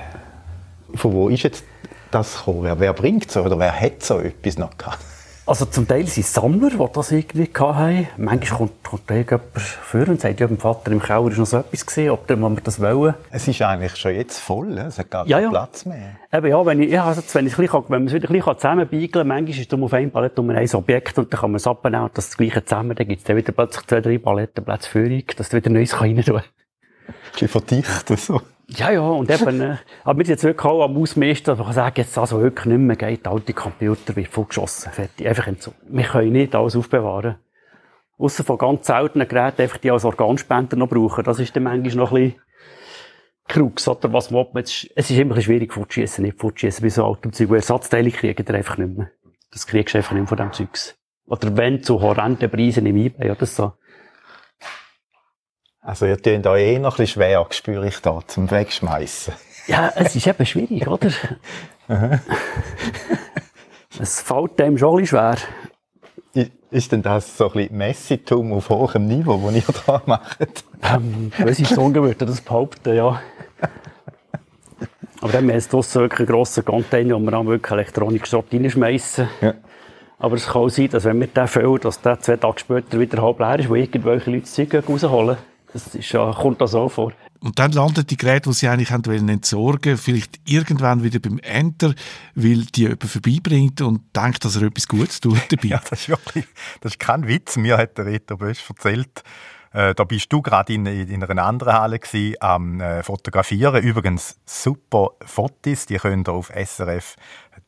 [0.94, 1.64] Von wo ist jetzt
[2.10, 2.64] das gekommen?
[2.64, 4.98] Wer, wer bringt so oder wer hat so etwas noch gehabt?
[5.46, 8.08] Also zum Teil sind es Sammler, die das irgendwie hatten.
[8.16, 11.58] Manchmal kommt, kommt jemand vor und sagt, ja, beim Vater im Keller ist noch so
[11.58, 13.14] etwas gesehen, ob wir das wollen.
[13.30, 15.50] Es ist eigentlich schon jetzt voll, es hat gar ja, keinen ja.
[15.50, 16.16] Platz mehr.
[16.32, 19.10] Eben, ja, wenn, ich, ja, also, wenn, ich wenn man es wieder ein bisschen zusammenbeigeln
[19.10, 21.66] kann, manchmal ist es auf einem Palett um ein Objekt und dann kann man es
[21.66, 25.24] abnehmen und das gleiche zusammen, dann gibt es dann wieder plötzlich zwei, drei Palettenplätze Führung,
[25.36, 26.40] dass du wieder Neues rein tun
[27.36, 27.48] kann.
[27.48, 28.40] verdichtet so.
[28.68, 31.72] Ja, ja, und eben, äh, aber wir sind jetzt wirklich auch am Ausmisten, ich kann
[31.72, 35.76] sagen, jetzt also wirklich nicht mehr geht, alte Computer wird vollgeschossen, fertig, einfach entzogen.
[35.88, 37.36] Wir können nicht alles aufbewahren.
[38.16, 41.96] Ausser von ganz seltenen Geräten, einfach die als Organspender noch brauchen, das ist dann manchmal
[41.96, 42.40] noch ein bisschen
[43.46, 47.04] Krux, oder was man, jetzt, es ist immer ein schwierig fortschießen, nicht fortschießen bei so
[47.04, 49.10] altem Zeug, Ersatzteile kriegen ihr einfach nicht mehr.
[49.52, 50.96] Das kriegst du einfach nicht mehr von dem Zeugs.
[51.26, 53.72] Oder wenn zu horrenden Preisen im eBay oder so.
[55.84, 59.34] Also ihr tun da eh noch ein bisschen schwer, spüre ich da, zum Wegschmeißen.
[59.66, 61.10] Ja, es ist eben schwierig, oder?
[64.00, 65.36] es fällt dem schon ein bisschen schwer.
[66.70, 70.64] Ist denn das so ein bisschen Messitum auf hohem Niveau, das ihr da macht?
[70.82, 73.20] Ähm, unsere Sohn würde das behaupten, ja.
[75.20, 78.24] Aber dann haben wir jetzt draussen wirklich einen grossen Container, wo wir dann wirklich Elektronik
[78.32, 79.28] reinschmeißen.
[79.42, 79.54] Ja.
[80.18, 82.98] Aber es kann auch sein, dass wenn wir den füllen, dass der zwei Tage später
[82.98, 85.36] wieder halb leer ist, wo irgendwelche Leute das Zeug rausholen.
[85.74, 87.12] Das ist, ja, kommt das auch vor.
[87.40, 91.94] Und dann landet die Geräte, die sie eigentlich wollen entsorgen, vielleicht irgendwann wieder beim Enter,
[92.36, 95.68] weil die jemand vorbeibringt und denkt, dass er etwas Gutes tut dabei.
[95.68, 96.46] ja, das ist wirklich,
[96.80, 97.56] das ist kein Witz.
[97.56, 99.24] Mir hat der Reto Bösch erzählt,
[99.72, 103.82] äh, da bist du gerade in, in einer anderen Halle gewesen, am äh, Fotografieren.
[103.82, 107.16] Übrigens super Fotos, die könnt ihr auf SRF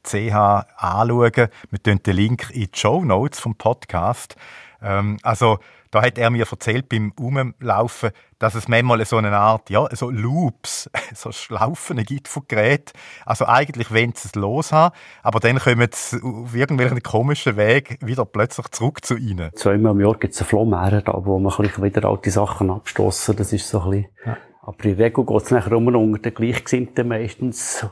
[0.04, 1.48] CH anschauen.
[1.70, 4.36] Wir tun den Link in die Show Notes vom Podcast.
[4.82, 5.58] Ähm, also
[5.90, 10.10] da hat er mir erzählt beim Umlaufen, dass es manchmal so eine Art, ja, so
[10.10, 12.92] Loops, so Schlaufen gibt von Geräten.
[13.24, 17.98] Also eigentlich wollen sie es los haben, aber dann kommen sie auf irgendwelchen komischen Weg
[18.02, 19.50] wieder plötzlich zurück zu ihnen.
[19.54, 23.36] Zweimal im Jahr gibt es eine Flohmeere da, wo man wieder alte Sachen abstoßen.
[23.36, 24.36] Das ist so ein bisschen, ja.
[24.62, 27.86] aber in der Regel geht es nachher um unter den Gleichgesinnten meistens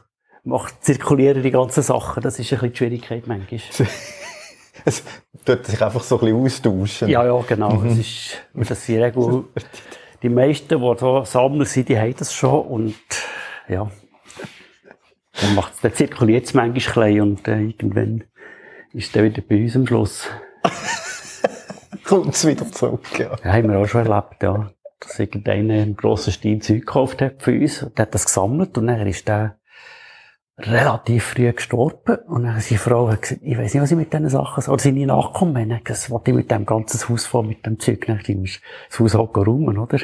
[0.45, 2.23] macht, zirkulieren die ganzen Sachen.
[2.23, 3.61] Das ist ein bisschen die Schwierigkeit manchmal.
[4.85, 5.03] es
[5.45, 7.09] tut sich einfach so ein bisschen austauschen.
[7.09, 7.75] Ja, ja, genau.
[7.75, 7.89] Mhm.
[7.89, 9.45] Es ist, das sind Regel,
[10.23, 12.95] die meisten, die hier sammeln sind, die haben das schon und,
[13.69, 13.91] ja.
[15.41, 18.25] Dann macht es, dann zirkuliert es manchmal ein und äh, irgendwann
[18.93, 20.29] ist dann wieder bei uns am Schluss.
[22.05, 23.37] Kommt es wieder zurück, ja.
[23.43, 23.53] ja.
[23.53, 24.71] Haben wir auch schon erlebt, ja.
[25.01, 28.87] Dass irgendeiner einen grossen Stein Zeug gekauft hat für uns und hat das gesammelt und
[28.87, 29.59] dann ist der
[30.59, 32.17] relativ früh gestorben.
[32.27, 34.75] Und dann seine Frau hat gesagt, ich weiß nicht, was ich mit diesen Sachen soll.
[34.75, 38.07] Oder seine Nachkommen haben was ich mit dem ganzen Haus vor, mit dem Zeug.
[38.07, 39.99] Dann musst das Haus halt räumen, oder?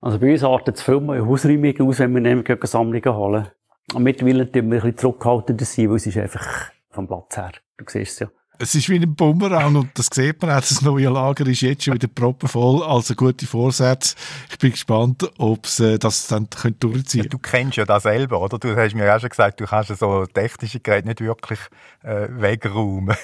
[0.00, 3.48] Also bei uns artet es viel mehr Hausräumung aus, wenn wir nämlich Sammlungen holen.
[3.94, 7.52] Und mittlerweile tun wir ein bisschen zurückhaltender sein, weil es ist einfach vom Platz her.
[7.78, 8.28] Du siehst es ja.
[8.60, 11.84] Es ist wie ein Bumerang und das sieht man auch, das neue Lager ist jetzt
[11.84, 14.16] schon wieder proppenvoll, also gute Vorsätze.
[14.50, 16.48] Ich bin gespannt, ob es äh, das dann
[16.80, 18.58] durchziehen ja, Du kennst ja das selber, oder?
[18.58, 21.60] Du hast mir ja schon gesagt, du kannst so technische Geräte nicht wirklich
[22.02, 23.16] äh, wegräumen.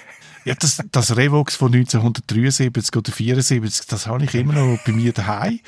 [0.45, 5.15] Ja, das, das Revox von 1973 oder 74, das habe ich immer noch bei mir
[5.15, 5.59] daheim.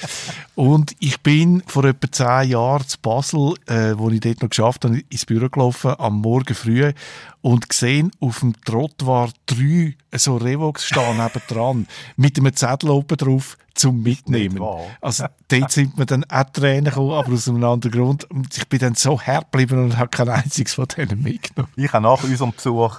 [0.55, 4.85] Und ich bin vor etwa zehn Jahren zu Basel, äh, wo ich dort noch geschafft
[4.85, 6.93] habe, ins Büro gelaufen, am Morgen früh
[7.47, 11.87] und gesehen, auf dem Trottoir drei so Revox stehen nebendran,
[12.17, 14.61] mit einem Zettel oben drauf, zum Mitnehmen.
[15.01, 18.29] Also dort sind wir dann auch Tränen gekommen, aber aus einem anderen Grund.
[18.33, 21.73] Und ich bin dann so hart geblieben und habe kein einziges von denen mitgenommen.
[21.77, 22.97] Ich habe nach unserem Besuch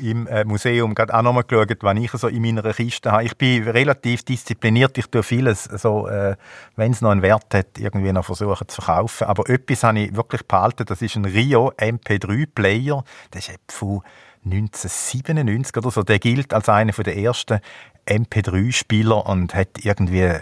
[0.00, 3.24] im äh, Museum gerade auch nochmal geschaut, was ich so in meiner Kiste habe.
[3.24, 6.36] Ich bin relativ diszipliniert, ich tue vieles, so, äh,
[6.76, 9.26] wenn es noch einen Wert hat, irgendwie noch versuchen zu verkaufen.
[9.26, 14.02] Aber etwas habe ich wirklich behalten, das ist ein Rio MP3-Player, das ist von
[14.44, 16.02] 1997 oder so.
[16.02, 17.60] Der gilt als einer der ersten
[18.06, 20.32] MP3-Spieler und hat irgendwie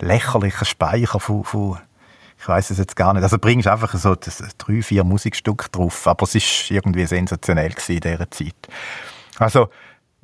[0.00, 1.78] lächerlichen Speicher von, von
[2.42, 3.22] ich weiß es jetzt gar nicht.
[3.22, 8.00] Also bringst einfach so das, drei, vier Musikstücke drauf, aber es ist irgendwie sensationell in
[8.00, 8.56] dieser Zeit.
[9.38, 9.68] Also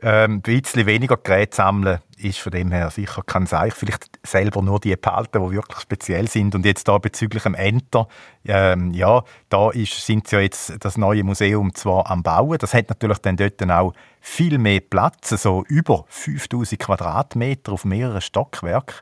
[0.02, 3.72] ähm, ein bisschen weniger Geräte sammeln ist von dem her sicher kein Seich.
[3.72, 6.56] Vielleicht selber nur die behalten, die wirklich speziell sind.
[6.56, 8.08] Und jetzt da bezüglich dem Enter,
[8.44, 12.58] ähm, ja, da ist, sind sie ja jetzt das neue Museum zwar am Bauen.
[12.58, 18.20] Das hat natürlich dann dort auch viel mehr Platz, so über 5000 Quadratmeter auf mehreren
[18.20, 18.96] Stockwerken.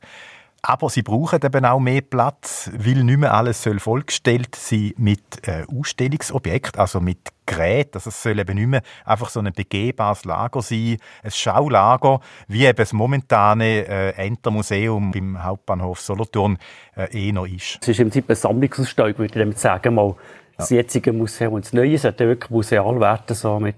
[0.62, 5.46] Aber sie brauchen eben auch mehr Platz, weil nicht mehr alles soll vollgestellt sein mit
[5.46, 7.92] äh, Ausstellungsobjekten, also mit Geräten.
[7.94, 12.66] Also es soll eben nicht mehr einfach so ein begehbares Lager sein, ein Schaulager, wie
[12.66, 16.58] eben das momentane äh, Entermuseum beim Hauptbahnhof Solothurn
[16.96, 17.78] äh, eh noch ist.
[17.82, 20.16] Es ist im Prinzip eine Sammlungsausstellung, würde ich damit sagen, mal
[20.56, 23.76] das jetzige Museum und das neue sollte wirklich museal werden, so mit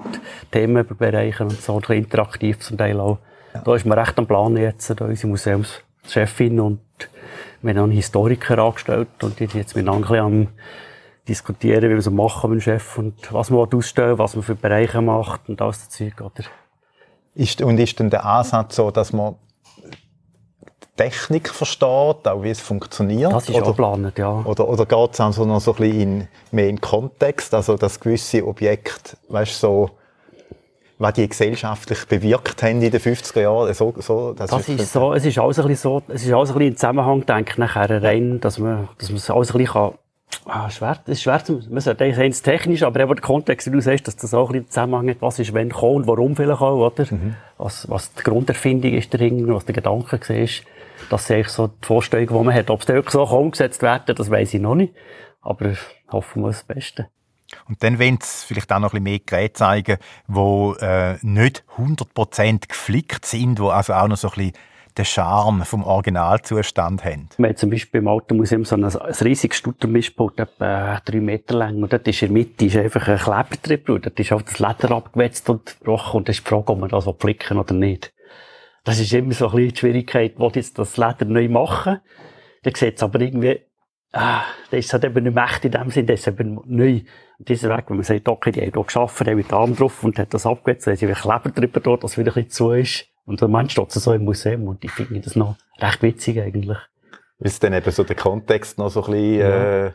[0.52, 3.18] Themenbereichen und so, interaktiv zum Teil auch.
[3.52, 3.62] Ja.
[3.62, 5.82] Da ist man recht am Plan jetzt, da unsere Museums
[6.12, 6.80] Chefin und
[7.62, 10.48] wir haben einen Historiker angestellt und die jetzt miteinander am
[11.28, 14.54] diskutieren, wie wir es machen mit dem Chef und was man ausstellen was man für
[14.54, 16.44] Bereiche macht und alles das Zeug, oder?
[17.34, 19.36] Ist, und ist denn der Ansatz so, dass man
[20.96, 23.32] Technik versteht, auch wie es funktioniert?
[23.32, 24.42] Das ist oder, auch geplant, ja.
[24.44, 28.00] Oder, oder geht es also noch so ein bisschen in, mehr in Kontext, also dass
[28.00, 29.90] gewisse Objekte, weißt so
[30.98, 33.72] was die gesellschaftlich bewirkt haben in den 50er Jahren.
[33.74, 36.50] So, so, das, das ist, so, es ist alles ein bisschen so, es ist alles
[36.50, 39.58] ein bisschen im Zusammenhang, denke ich, nachher rein, dass man, dass man es alles ein
[39.58, 39.92] bisschen kann,
[40.44, 43.70] Ah, schwer, das ist schwer zu, man sagt eigentlich technisch, aber eben der Kontext, wie
[43.70, 46.36] du sagst, dass das auch ein bisschen Zusammenhang hat, was ist wenn kommen und warum
[46.36, 47.06] vielleicht auch, oder?
[47.10, 47.34] Mhm.
[47.56, 50.64] Was, was die Grunderfindung ist darin, was der Gedanke ist.
[51.10, 52.70] Das ist eigentlich so die Vorstellung, die man hat.
[52.70, 54.94] Ob es wirklich so umgesetzt werden, das weiß ich noch nicht.
[55.42, 55.72] Aber
[56.10, 57.08] hoffen wir das Beste.
[57.68, 61.64] Und dann wollen sie vielleicht auch noch ein bisschen mehr Geräte zeigen, die äh, nicht
[61.76, 64.52] 100% geflickt sind, die also auch noch so ein bisschen
[64.98, 67.28] den Charme vom Originalzustand haben.
[67.38, 71.82] Wir haben zum Beispiel im Automuseum so ein, ein riesiges Stuttermischpult, etwa drei Meter lang.
[71.82, 74.02] Und dort ist in der Mitte ist einfach ein Kleber drin.
[74.02, 76.18] Dort ist auch das Leder abgewetzt und gebrochen.
[76.18, 78.12] Und das ist die Frage, ob man das flicken oder nicht.
[78.84, 82.00] Das ist immer so ein bisschen die Schwierigkeit, wo jetzt das Leder neu machen.
[82.62, 83.60] Dann sieht es aber irgendwie,
[84.12, 87.00] ah, das ist halt eben nicht mehr in dem Sinn, das ist eben neu.
[87.38, 90.18] Dieser Weg, wenn man sagt, okay, die haben hier geschafft, haben mit Arm drauf und
[90.18, 92.72] hat das abgewetzt, dann haben sie Kleber drüber dort, dass es wieder ein bisschen zu
[92.72, 93.06] ist.
[93.24, 96.78] Und der Mensch steht so im Museum und ich finde das noch recht witzig eigentlich.
[97.38, 99.86] Ist dann eben so der Kontext noch so ein bisschen, ja.
[99.86, 99.92] äh,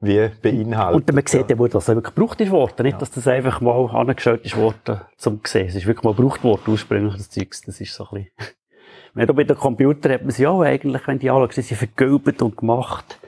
[0.00, 1.08] wie beinhaltet.
[1.08, 2.84] Und man sieht ja, wo das wirklich gebraucht ist worden.
[2.84, 2.98] Nicht, ja.
[2.98, 5.66] dass das einfach mal angeschaut ist worden, zum sehen.
[5.66, 7.62] Es ist wirklich mal gebraucht worden, ursprünglich, das Zeugs.
[7.62, 8.54] Das ist so ein bisschen,
[9.14, 12.56] Wenn bei den Computern hat man sie auch eigentlich, wenn die alle sind vergilbt und
[12.56, 13.18] gemacht.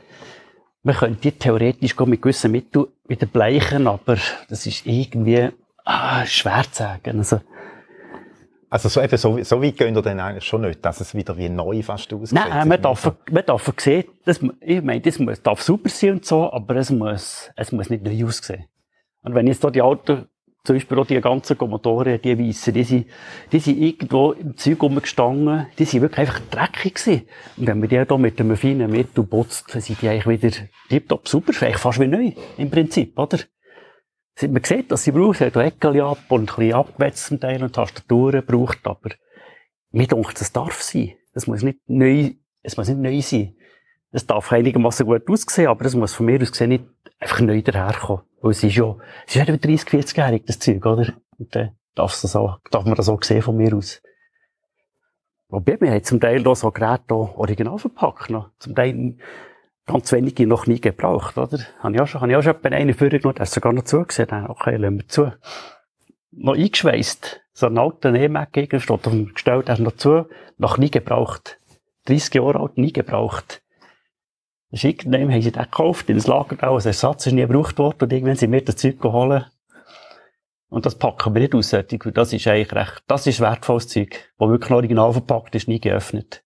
[0.87, 4.19] Man könnte die theoretisch mit gewissen Mitteln wieder bleichen, aber
[4.49, 5.49] das ist irgendwie,
[5.85, 7.19] ah, schwer zu sagen.
[7.19, 7.41] Also,
[8.71, 11.37] also so, eben, so, so weit gehen wir dann eigentlich schon nicht, dass es wieder
[11.37, 12.39] wie neu fast aussieht.
[12.39, 16.25] Nein, man darf, man darf sehen, das, ich meine, das muss, darf super sein und
[16.25, 18.67] so, aber es muss, es muss nicht neu aussehen.
[19.23, 20.29] Und wenn jetzt da die alten,
[20.67, 23.07] zum Beispiel auch die ganzen Kommatoren, die weissen, die sind,
[23.53, 27.23] die sind irgendwo im Zeug rumgestanden, die sind wirklich einfach dreckig gewesen.
[27.57, 30.57] Und wenn man die da mit einem feinen Mittel putzt, dann sind die eigentlich wieder
[30.89, 33.39] tiptop super, vielleicht fast wie neu, im Prinzip, oder?
[34.43, 37.75] Man sieht, dass sie braucht, hat Eckchen ab und ein bisschen abgewetzt zum Teil und
[37.75, 39.11] Tastaturen braucht, aber
[39.93, 41.15] mir denkt, das darf sein.
[41.33, 43.56] Das muss nicht neu, es muss nicht neu sein.
[44.17, 46.85] Es darf einigermaßen gut aussehen, aber es muss von mir aus gesehen nicht
[47.21, 48.23] einfach neu daherkommen.
[48.41, 48.97] Weil es ist ja,
[49.27, 51.13] es ist ja 30, 40-jährig, das Zeug, oder?
[51.37, 54.01] Und dann darf, das auch, darf man das auch sehen von mir aus.
[55.51, 58.49] Wobei, wir haben zum Teil da so Geräte original verpackt noch.
[58.59, 59.19] Zum Teil
[59.85, 61.59] ganz wenige noch nie gebraucht, oder?
[61.81, 64.47] Habe ich auch schon, habe ich auch schon einen vorgenommen, der hat sogar noch zugesehen.
[64.49, 65.33] Okay, lassen wir zu.
[66.31, 67.43] Noch eingeschweißt.
[67.53, 70.25] So ein alter E-Mac-Gegner steht auf dem Gestell, der ist noch zu,
[70.57, 71.59] noch nie gebraucht.
[72.07, 73.61] 30 Jahre alt, nie gebraucht.
[74.85, 78.13] Irgendwann haben sie den gekauft, in das Lager als Ersatz, ist nie gebraucht worden, und
[78.13, 79.51] irgendwann sind wir das Zeug geholt.
[80.69, 84.49] Und das packen wir nicht aus, das ist eigentlich recht, das ist wertvolles Zeug, das
[84.49, 86.43] wirklich original verpackt ist, nie geöffnet.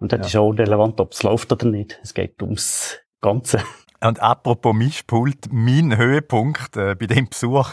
[0.00, 0.26] Und das ja.
[0.26, 2.00] ist auch relevant, ob es läuft oder nicht.
[2.02, 3.62] Es geht ums Ganze.
[4.00, 7.72] Und apropos Mischpult, mein Höhepunkt äh, bei dem Besuch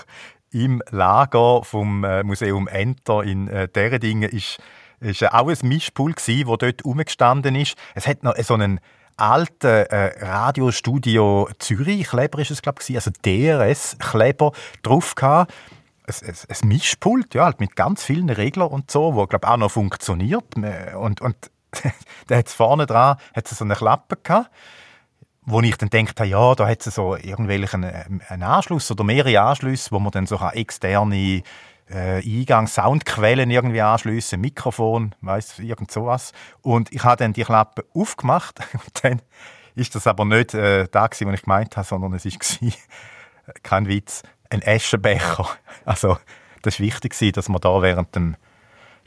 [0.51, 4.59] im Lager vom äh, Museum Enter in äh, Dingen ist,
[4.99, 7.77] ist äh, auch ein Mischpult gewesen, wo dort rumgestanden ist.
[7.95, 8.81] Es hat noch so einen
[9.17, 14.51] alten äh, Radiostudio Zürich Kleber ist es glaube ich, also DRS Kleber
[14.83, 15.53] drauf gehabt.
[16.05, 19.57] Ein, ein, ein Mischpult, ja, halt mit ganz vielen Reglern und so, wo glaube auch
[19.57, 21.51] noch funktioniert und, und
[22.29, 24.49] der hat vorne dran hat so eine Klappe gehabt,
[25.41, 29.03] wo ich dann gedacht habe, ja, da hat es so irgendwelchen ähm, einen Anschluss oder
[29.03, 31.43] mehrere Anschlüsse, wo man dann so externe
[31.89, 36.33] äh, Eingang, Soundquellen irgendwie anschliessen, Mikrofon, weiß irgend sowas.
[36.61, 39.21] Und ich habe dann die Klappe aufgemacht und dann
[39.75, 42.71] ist das aber nicht äh, da gewesen, was ich gemeint habe, sondern es war,
[43.63, 45.47] kein Witz, ein Aschenbecher.
[45.85, 46.17] Also
[46.63, 48.35] das war wichtig, dass man da während dem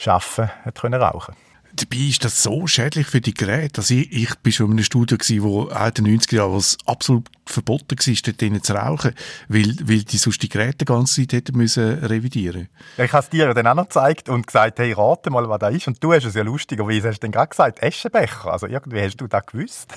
[0.06, 0.48] Arbeiten
[0.94, 3.80] rauchen konnte dabei ist das so schädlich für die Geräte.
[3.80, 6.58] Also ich, ich bin schon in einem Studio gewesen, wo in den 90er Jahren, wo
[6.58, 9.14] es absolut verboten war, dort drinnen zu rauchen,
[9.48, 13.24] weil, weil die sonst die Geräte die ganze Zeit hätten müssen revidieren ja, Ich habe
[13.24, 15.88] es dir dann auch noch gezeigt und gesagt, hey, rate mal, was da ist.
[15.88, 17.82] Und du hast es ja lustig, wie hast du denn gerade gesagt?
[17.82, 18.52] Eschenbecher.
[18.52, 19.92] Also irgendwie hast du das gewusst.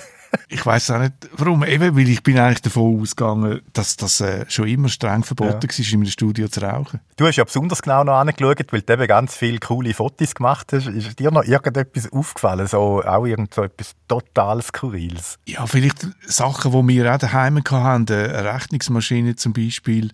[0.48, 1.64] Ich weiß auch nicht, warum.
[1.64, 5.78] Eben, weil ich bin eigentlich davon ausgegangen, dass das äh, schon immer streng verboten ja.
[5.78, 7.00] war, in einem Studio zu rauchen.
[7.16, 10.72] Du hast ja besonders genau noch angeschaut, weil du eben ganz viele coole Fotos gemacht
[10.72, 10.86] hast.
[10.86, 12.66] Ist dir noch irgendetwas aufgefallen?
[12.66, 15.38] So, auch irgend so etwas total Skurriles?
[15.46, 17.74] Ja, vielleicht Sachen, die wir auch daheim hatten.
[17.74, 20.10] Eine Rechnungsmaschine zum Beispiel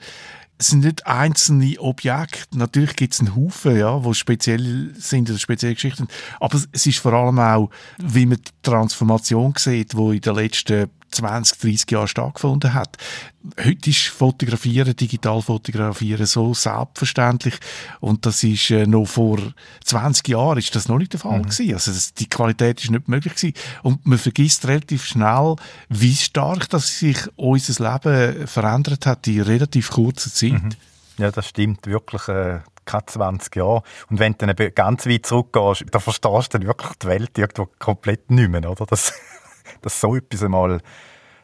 [0.61, 2.59] es sind nicht einzelne Objekte.
[2.59, 6.07] Natürlich gibt es einen Haufen, ja, wo speziell sind oder spezielle Geschichten.
[6.39, 10.91] Aber es ist vor allem auch, wie man die Transformation sieht, wo in den letzten
[11.11, 12.97] 20, 30 Jahren stattgefunden hat.
[13.59, 17.55] Heute ist Fotografieren, digital Fotografieren so selbstverständlich
[18.01, 19.39] und das ist äh, noch vor
[19.85, 21.45] 20 Jahren ist das noch nicht der Fall mhm.
[21.45, 21.75] gewesen.
[21.75, 25.57] Also das, die Qualität ist nicht möglich gewesen und man vergisst relativ schnell,
[25.89, 30.63] wie stark das sich unser Leben verändert hat in relativ kurzer Zeit.
[30.63, 30.71] Mhm.
[31.19, 32.29] Ja, das stimmt wirklich.
[32.29, 33.83] Äh keine 20 Jahre.
[34.11, 37.69] Und wenn du dann ganz weit zurückgehst, dann verstehst du dann wirklich die Welt irgendwo
[37.79, 38.87] komplett nicht mehr, oder?
[38.87, 39.13] Das,
[39.83, 40.81] dass so etwas einmal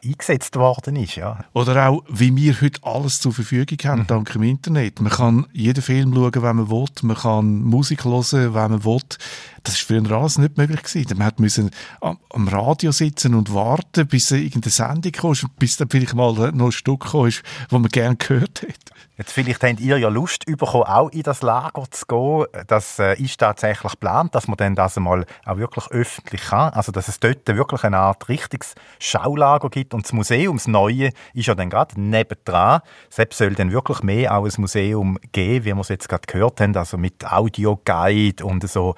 [0.03, 1.15] eingesetzt worden ist.
[1.15, 1.43] Ja.
[1.53, 4.07] Oder auch, wie wir heute alles zur Verfügung haben, mhm.
[4.07, 5.01] dank dem Internet.
[5.01, 9.01] Man kann jeden Film schauen, wenn man will, man kann Musik hören, wenn man will.
[9.67, 11.17] Das war früher alles nicht möglich gewesen.
[11.17, 16.15] Man musste am, am, Radio sitzen und warten, bis irgendeine Sendung kommt, bis dann vielleicht
[16.15, 18.97] mal noch ein Stück kommt, das man gerne gehört hat.
[19.17, 22.63] Jetzt vielleicht habt ihr ja Lust bekommen, auch in das Lager zu gehen.
[22.67, 26.71] Das äh, ist tatsächlich geplant, dass man dann das einmal auch wirklich öffentlich kann.
[26.73, 29.95] Also, dass es dort wirklich eine Art richtiges Schaulager gibt.
[29.95, 32.81] Und das Museum, das Neue, ist ja dann gerade nebendran.
[33.09, 36.61] Selbst soll dann wirklich mehr auch ein Museum geben, wie wir es jetzt gerade gehört
[36.61, 36.77] haben.
[36.77, 38.93] Also mit Audioguide und so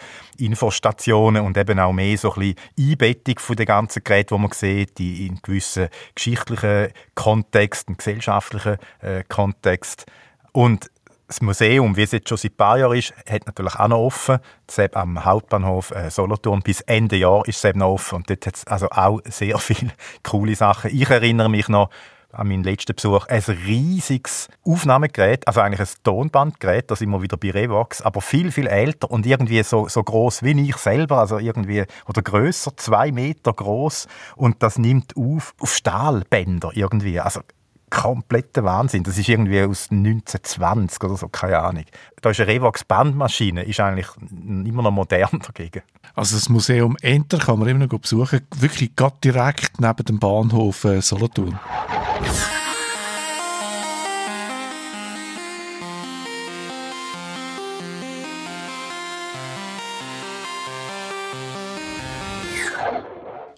[0.60, 4.52] Infostationen und eben auch mehr so ein bisschen Einbettung von den ganzen Geräten, die man
[4.52, 10.06] sieht, in gewissen geschichtlichen Kontext, im gesellschaftlichen äh, Kontext.
[10.52, 10.92] Und
[11.28, 14.00] das Museum, wie es jetzt schon seit ein paar Jahren ist, hat natürlich auch noch
[14.00, 14.40] offen.
[14.68, 18.16] Das am Hauptbahnhof äh, Solothurn bis Ende Jahr ist es eben noch offen.
[18.16, 19.92] Und dort hat es also auch sehr viele
[20.24, 20.92] coole Sachen.
[20.94, 21.90] Ich erinnere mich noch
[22.32, 27.52] an meinen letzten Besuch ein riesiges Aufnahmegerät, also eigentlich ein Tonbandgerät, das immer wieder bei
[27.52, 31.86] Revox, aber viel, viel älter und irgendwie so, so groß wie ich selber, also irgendwie,
[32.08, 37.20] oder größer, zwei Meter groß und das nimmt auf, auf Stahlbänder irgendwie.
[37.20, 37.42] Also
[37.90, 39.04] kompletter Wahnsinn.
[39.04, 41.86] Das ist irgendwie aus 1920 oder so, keine Ahnung.
[42.22, 45.82] Da ist eine Revox Bandmaschine, ist eigentlich immer noch modern dagegen.
[46.16, 50.84] Also das Museum Enter kann man immer noch besuchen, wirklich gerade direkt neben dem Bahnhof
[50.84, 51.60] äh, Solothurn.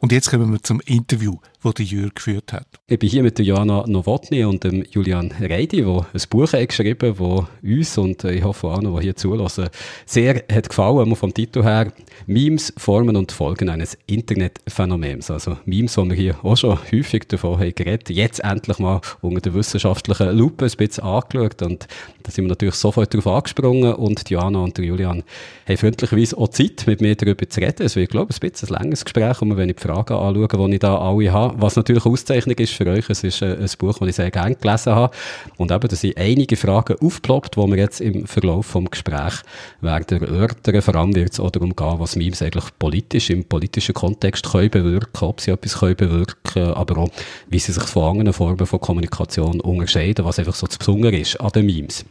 [0.01, 2.67] Und jetzt kommen wir zum Interview, das die Jürg geführt hat.
[2.87, 7.15] Ich bin hier mit Joanna Nowotny und dem Julian Reidi, der ein Buch hat geschrieben
[7.17, 9.69] das uns und ich hoffe auch noch, die hier zulassen,
[10.05, 11.91] sehr hat gefallen, vom Titel her,
[12.25, 15.29] Memes, Formen und Folgen eines Internetphänomens.
[15.29, 19.41] Also Memes, die wir hier auch schon häufig davon haben geredet, jetzt endlich mal unter
[19.41, 21.87] der wissenschaftlichen Lupe ein bisschen angeschaut und
[22.23, 25.23] da sind wir natürlich sofort darauf angesprungen und die Joanna und Julian
[25.67, 27.83] haben freundlicherweise auch Zeit, mit mir darüber zu reden.
[27.83, 30.75] Es wird, glaube ich, ein bisschen ein längeres Gespräch, und wenn ich Fragen anschauen, die
[30.75, 31.50] ich da alle habe.
[31.57, 34.55] Was natürlich eine Auszeichnung ist für euch, es ist ein, Buch, das ich sehr gerne
[34.55, 35.15] gelesen habe.
[35.57, 39.43] Und eben, da sind einige Fragen aufgeploppt, die wir jetzt im Verlauf des Gesprächs
[39.81, 40.81] werden erörtern.
[40.81, 44.69] Vor allem wird es auch darum gehen, was Memes eigentlich politisch, im politischen Kontext können
[44.69, 47.09] bewirken, ob sie etwas können bewirken, aber auch,
[47.49, 51.39] wie sie sich von anderen Formen von Kommunikation unterscheiden, was einfach so zu Besondere ist
[51.39, 52.05] an den Memes.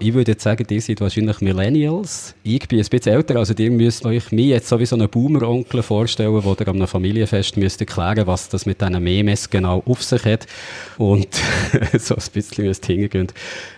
[0.00, 2.34] Ich würde jetzt sagen, ihr seid wahrscheinlich Millennials.
[2.42, 6.32] Ich bin ein bisschen älter, also ihr müsst euch mir jetzt sowieso einen Boomer-Onkel vorstellen,
[6.44, 10.24] wo ihr an einem Familienfest müsst erklären, was das mit diesen Memes genau auf sich
[10.24, 10.46] hat.
[10.98, 11.28] Und
[11.98, 13.28] so ein bisschen müsst hingehen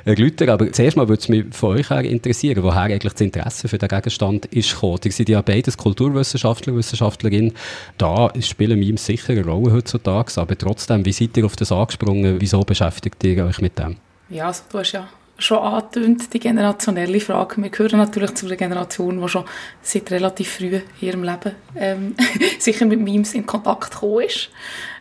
[0.04, 0.50] erläutern.
[0.50, 3.78] Aber zuerst mal würde es mich von euch her interessieren, woher eigentlich das Interesse für
[3.78, 5.00] den Gegenstand ist gekommen.
[5.04, 7.52] Ihr seid ja beides Kulturwissenschaftler, Wissenschaftlerin.
[7.98, 12.40] Da spielen Memes sicher eine Rolle heutzutage, aber trotzdem, wie seid ihr auf das angesprungen?
[12.40, 13.96] Wieso beschäftigt ihr euch mit dem?
[14.28, 15.08] Ja, also du hast ja
[15.40, 17.62] schon angetönt, die generationelle Frage.
[17.62, 19.44] Wir gehören natürlich zu einer Generation, die schon
[19.82, 22.14] seit relativ früh in ihrem Leben ähm,
[22.58, 24.50] sicher mit Memes in Kontakt gekommen ist.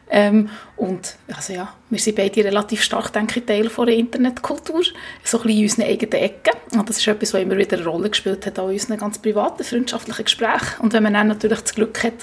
[0.09, 4.81] Ähm, und also ja, wir sind beide relativ stark, denke ich, Teil von der Internetkultur,
[5.23, 6.53] so ein bisschen in unseren eigenen Ecken.
[6.73, 9.19] Und das ist etwas, was immer wieder eine Rolle gespielt hat, auch in unseren ganz
[9.19, 10.81] privaten, freundschaftlichen Gesprächen.
[10.81, 12.13] Und wenn man dann natürlich das Glück hat,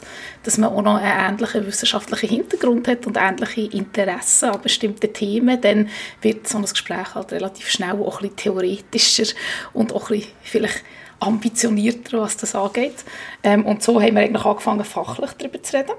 [0.42, 5.60] dass man auch noch einen ähnlichen wissenschaftlichen Hintergrund hat und ähnliche Interessen an bestimmten Themen,
[5.60, 5.88] dann
[6.22, 9.36] wird so ein Gespräch halt relativ schnell auch ein bisschen theoretischer
[9.72, 10.82] und auch ein bisschen vielleicht
[11.20, 13.04] ambitionierter, was das angeht.
[13.42, 15.92] Ähm, und so haben wir eigentlich angefangen, fachlich darüber zu reden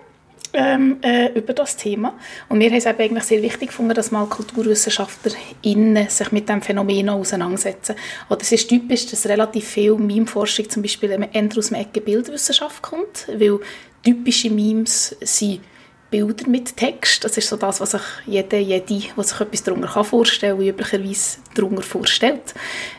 [0.54, 2.18] ähm, äh, über das Thema.
[2.50, 7.10] Und wir haben es eigentlich sehr wichtig gefunden, dass mal KulturwissenschaftlerInnen sich mit dem Phänomen
[7.10, 7.96] auseinandersetzen.
[8.30, 12.82] Oder es ist typisch, dass relativ viel Meme-Forschung zum Beispiel eher aus dem Ecke Bildwissenschaft
[12.82, 13.60] kommt, weil
[14.04, 15.62] typische Memes sind
[16.10, 17.24] Bilder mit Text.
[17.24, 21.40] Das ist so das, was sich jeder, jede, was sich etwas darunter vorstellen kann, üblicherweise
[21.54, 22.54] darunter vorstellt.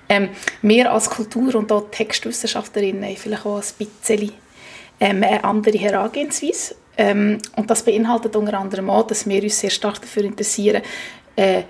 [0.09, 0.31] Ähm,
[0.61, 4.33] wir als Kultur- und auch Textwissenschaftlerinnen haben vielleicht auch ein bisschen
[5.01, 6.75] ähm, eine andere Herangehensweise.
[6.99, 10.83] Ähm, und das beinhaltet unter anderem auch, dass wir uns sehr stark dafür interessieren,
[11.37, 11.63] äh,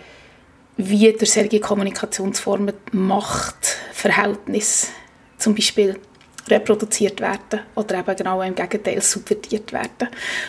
[0.79, 4.89] wie durch solche Kommunikationsformen Machtverhältnisse
[5.37, 6.01] zum Beispiel
[6.49, 10.09] reproduziert werden oder eben genau im Gegenteil subvertiert werden.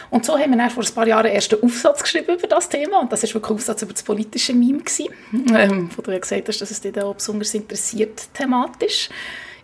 [0.09, 3.01] Und so haben wir vor ein paar Jahren erst einen Aufsatz geschrieben über das Thema
[3.01, 4.81] und das war wirklich ein Aufsatz über das politische Meme,
[5.53, 9.09] ähm, wo du ja gesagt hast, dass es dich auch besonders interessiert thematisch.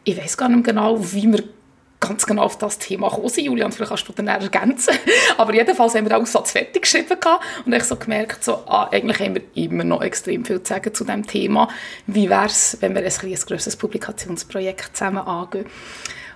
[0.03, 1.43] Ich weiß gar nicht genau, wie wir
[2.07, 3.31] ganz genau auf das Thema gekommen.
[3.37, 4.95] Julian, vielleicht kannst du dann ergänzen.
[5.37, 7.17] Aber jedenfalls haben wir den Aussatz fertig geschrieben
[7.65, 10.93] und ich so gemerkt, so, ah, eigentlich haben wir immer noch extrem viel zu sagen
[10.93, 11.69] zu diesem Thema.
[12.07, 15.65] Wie wäre es, wenn wir ein, ein grosses Publikationsprojekt zusammen angehen?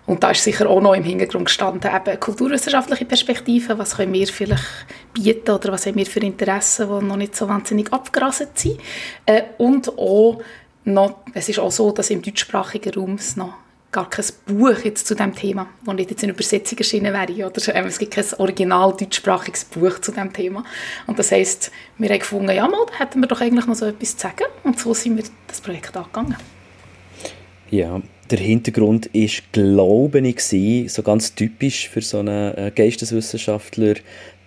[0.05, 4.25] Und da ist sicher auch noch im Hintergrund gestanden, eben kulturwissenschaftliche Perspektiven, was können wir
[4.25, 4.63] vielleicht
[5.13, 8.79] bieten oder was haben wir für Interessen, die noch nicht so wahnsinnig abgerasselt sind.
[9.27, 10.41] Äh, und auch
[10.83, 13.53] noch, es ist auch so, dass im deutschsprachigen Raum es noch
[13.91, 17.47] gar kein Buch jetzt zu dem Thema, das nicht jetzt in Übersetzung erschienen wäre.
[17.47, 20.63] Oder ähm, es gibt kein original deutschsprachiges Buch zu dem Thema.
[21.07, 24.15] Und das heisst, wir haben gefunden, ja mal, hätten wir doch eigentlich noch so etwas
[24.15, 24.45] zu sagen.
[24.63, 26.37] Und so sind wir das Projekt angegangen.
[27.71, 30.41] Ja, der Hintergrund ist, glaube ich,
[30.91, 33.95] so ganz typisch für so einen äh, Geisteswissenschaftler,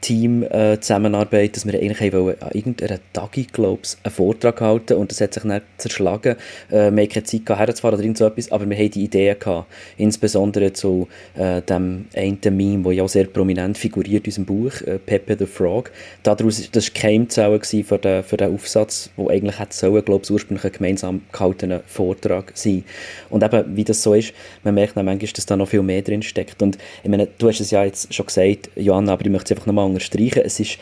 [0.02, 5.20] Team äh, dass wir eigentlich wollen, an irgendeiner Tagi, glaube einen Vortrag halten und das
[5.20, 6.36] hat sich nicht zerschlagen.
[6.70, 9.34] Äh, wir hatten keine Zeit herzufahren oder irgend so etwas, aber wir hatten die Idee
[9.38, 9.72] gehabt.
[9.96, 14.80] Insbesondere zu äh, dem einen Meme, der ja auch sehr prominent figuriert in unserem Buch,
[14.82, 15.90] äh, Pepe the Frog.
[16.22, 20.30] Daraus, das war Keimzelle für den, für den Aufsatz, der eigentlich hätte sollen, glaube ich,
[20.30, 22.84] ursprünglich ein gemeinsam gehaltener Vortrag sein.
[23.30, 24.34] Und eben, wie das so ist,
[24.64, 26.60] man merkt dann manchmal, dass da noch viel mehr drin steckt.
[26.60, 29.58] Und ich meine, du hast es ja jetzt schon gesagt, Johanna, aber ich möchte es
[29.58, 30.42] einfach nochmal unterstreichen.
[30.44, 30.78] Es ist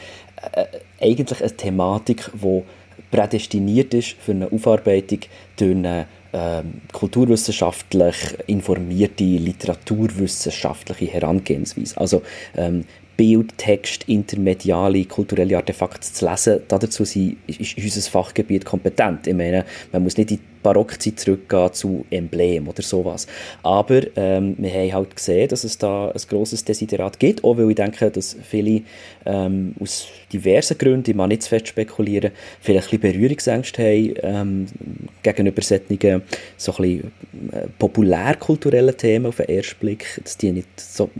[0.53, 0.67] äh,
[1.01, 2.63] eigentlich eine Thematik, die
[3.11, 5.21] prädestiniert ist für eine Aufarbeitung
[5.57, 8.17] durch eine ähm, kulturwissenschaftlich
[8.47, 11.99] informierte, literaturwissenschaftliche Herangehensweise.
[11.99, 12.23] Also
[12.57, 12.85] ähm,
[13.17, 19.27] Bild, Text, intermediale, kulturelle Artefakte zu lesen, dazu sind, ist, ist unser Fachgebiet kompetent.
[19.27, 23.27] Ich meine, man muss nicht in Barockzeit zurückgehen zu Emblem oder sowas.
[23.63, 27.71] Aber ähm, wir haben halt gesehen, dass es da ein grosses Desiderat gibt, auch weil
[27.71, 28.83] ich denke, dass viele
[29.27, 34.15] ähm, aus diversen Gründen, ich mag nicht zu fest spekulieren, vielleicht ein bisschen Berührungsängste haben
[34.23, 34.67] ähm,
[35.23, 36.23] gegenüber solchen
[36.57, 37.13] so ein bisschen,
[37.53, 41.11] äh, populärkulturellen Themen auf den ersten Blick, dass die nicht so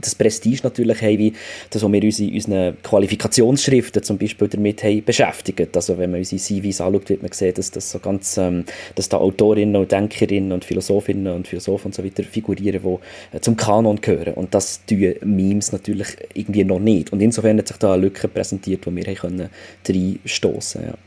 [0.00, 1.32] das Prestige natürlich haben, wie
[1.70, 5.76] das, was wir uns in unseren Qualifikationsschriften zum Beispiel damit haben beschäftigt.
[5.76, 8.55] Also wenn man unsere CVs anschaut, wird man sehen, dass das so ganz ähm,
[8.94, 13.40] dass da Autorinnen und Denkerinnen und Philosophinnen und Philosophen und so weiter figurieren, die äh,
[13.40, 14.34] zum Kanon gehören.
[14.34, 17.12] Und das tun Memes natürlich irgendwie noch nicht.
[17.12, 20.92] Und insofern hat sich da eine Lücke präsentiert, wo wir reinstoßen können.
[20.92, 21.05] Ja.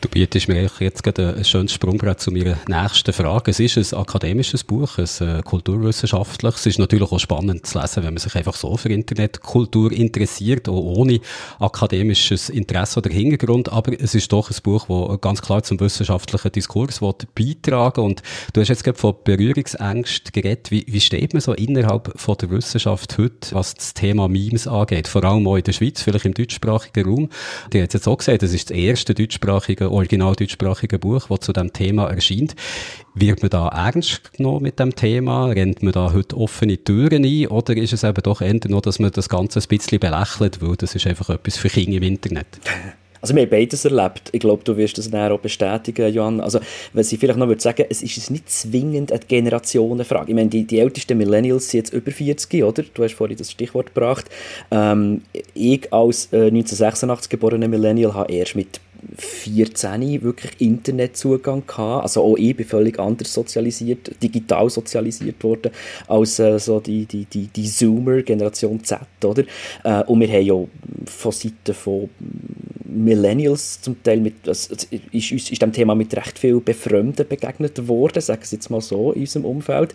[0.00, 3.50] Du bietest mir jetzt gerade ein schönes Sprungbrett zu meiner nächsten Frage.
[3.50, 6.60] Es ist ein akademisches Buch, ein äh, kulturwissenschaftliches.
[6.60, 10.70] Es ist natürlich auch spannend zu lesen, wenn man sich einfach so für Internetkultur interessiert,
[10.70, 11.20] auch ohne
[11.58, 13.70] akademisches Interesse oder Hintergrund.
[13.70, 17.00] Aber es ist doch ein Buch, das ganz klar zum wissenschaftlichen Diskurs
[17.34, 18.22] beitragen Und
[18.54, 20.70] du hast jetzt gerade von Berührungsängst geredet.
[20.70, 25.08] Wie, wie steht man so innerhalb von der Wissenschaft heute, was das Thema Memes angeht?
[25.08, 27.28] Vor allem auch in der Schweiz, vielleicht im deutschsprachigen Raum.
[27.68, 31.52] Du hast jetzt auch gesagt, das ist das erste deutschsprachige original deutschsprachige Buch, das zu
[31.52, 32.54] dem Thema erscheint.
[33.14, 35.46] Wird man da ernst genommen mit dem Thema?
[35.46, 37.46] Rennt man da heute offene Türen ein?
[37.48, 40.76] Oder ist es eben doch eher noch, dass man das Ganze ein bisschen belächelt, weil
[40.76, 42.46] das ist einfach etwas für Kinder im Internet?
[43.20, 44.30] Also wir haben beides erlebt.
[44.32, 46.40] Ich glaube, du wirst das näher auch bestätigen, Johann.
[46.40, 46.60] Also,
[46.92, 50.30] was ich vielleicht noch würde sagen, es ist nicht zwingend eine Generationenfrage.
[50.30, 52.82] Ich meine, die, die ältesten Millennials sind jetzt über 40, oder?
[52.94, 54.26] Du hast vorhin das Stichwort gebracht.
[54.70, 55.22] Ähm,
[55.54, 58.80] ich als äh, 1986 geborener Millennial habe erst mit
[59.16, 62.04] 14 wirklich Internetzugang gehabt.
[62.04, 65.72] Also auch ich bin völlig anders sozialisiert, digital sozialisiert worden
[66.08, 69.44] als äh, so die, die, die, die Zoomer, Generation Z, oder?
[69.84, 70.64] Äh, und wir haben ja
[71.06, 72.10] von Seiten von
[72.90, 74.74] Millennials zum Teil mit, also,
[75.12, 78.80] ist uns ist dem Thema mit recht viel Befremden begegnet worden, sagen wir jetzt mal
[78.80, 79.94] so, in unserem Umfeld.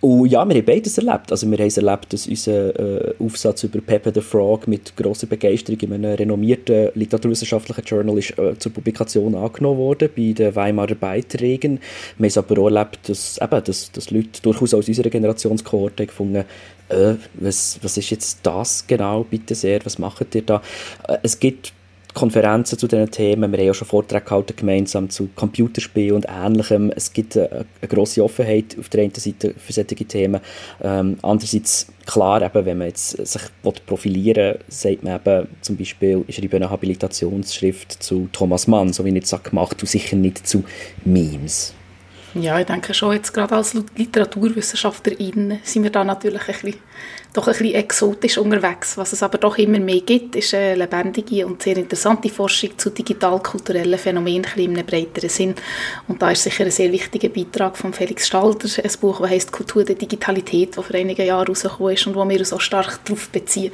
[0.00, 1.30] Und ja, wir haben beides erlebt.
[1.30, 5.26] Also wir haben es erlebt, dass unser äh, Aufsatz über Pepe the Frog mit grosser
[5.26, 10.94] Begeisterung in einem renommierten literaturwissenschaftlichen Journal ist äh, zur Publikation angenommen wurde, bei den Weimarer
[10.94, 11.80] Beiträgen.
[12.18, 16.06] Wir haben es aber auch erlebt, dass, eben, dass, dass Leute durchaus aus unserer Generationskohorte
[16.06, 16.44] gefunden
[16.90, 20.62] äh, was, was ist jetzt das genau, bitte sehr, was macht ihr da?
[21.06, 21.72] Äh, es gibt
[22.14, 23.52] Konferenzen zu diesen Themen.
[23.52, 26.90] Wir haben ja schon Vorträge gehalten, gemeinsam zu Computerspielen und Ähnlichem.
[26.94, 30.40] Es gibt eine, eine grosse Offenheit auf der einen Seite für solche Themen.
[30.82, 33.42] Ähm, andererseits, klar, eben, wenn man jetzt sich
[33.86, 39.04] profilieren will, sagt man eben zum Beispiel, ich schreibe eine Habilitationsschrift zu Thomas Mann, so
[39.04, 40.64] wie ich jetzt gemacht und sicher nicht zu
[41.04, 41.74] Memes.
[42.34, 46.80] Ja, ich denke schon, jetzt gerade als Literaturwissenschaftlerin sind wir da natürlich ein bisschen
[47.32, 48.96] doch ein bisschen exotisch unterwegs.
[48.96, 52.90] Was es aber doch immer mehr gibt, ist eine lebendige und sehr interessante Forschung zu
[52.90, 55.54] digital-kulturellen Phänomenen in einem breiteren Sinn.
[56.08, 59.52] Und da ist sicher ein sehr wichtiger Beitrag von Felix Stalder, ein Buch, das heißt
[59.52, 63.04] «Kultur der Digitalität», das vor einigen Jahren rausgekommen ist und wo wir uns auch stark
[63.04, 63.72] darauf beziehen.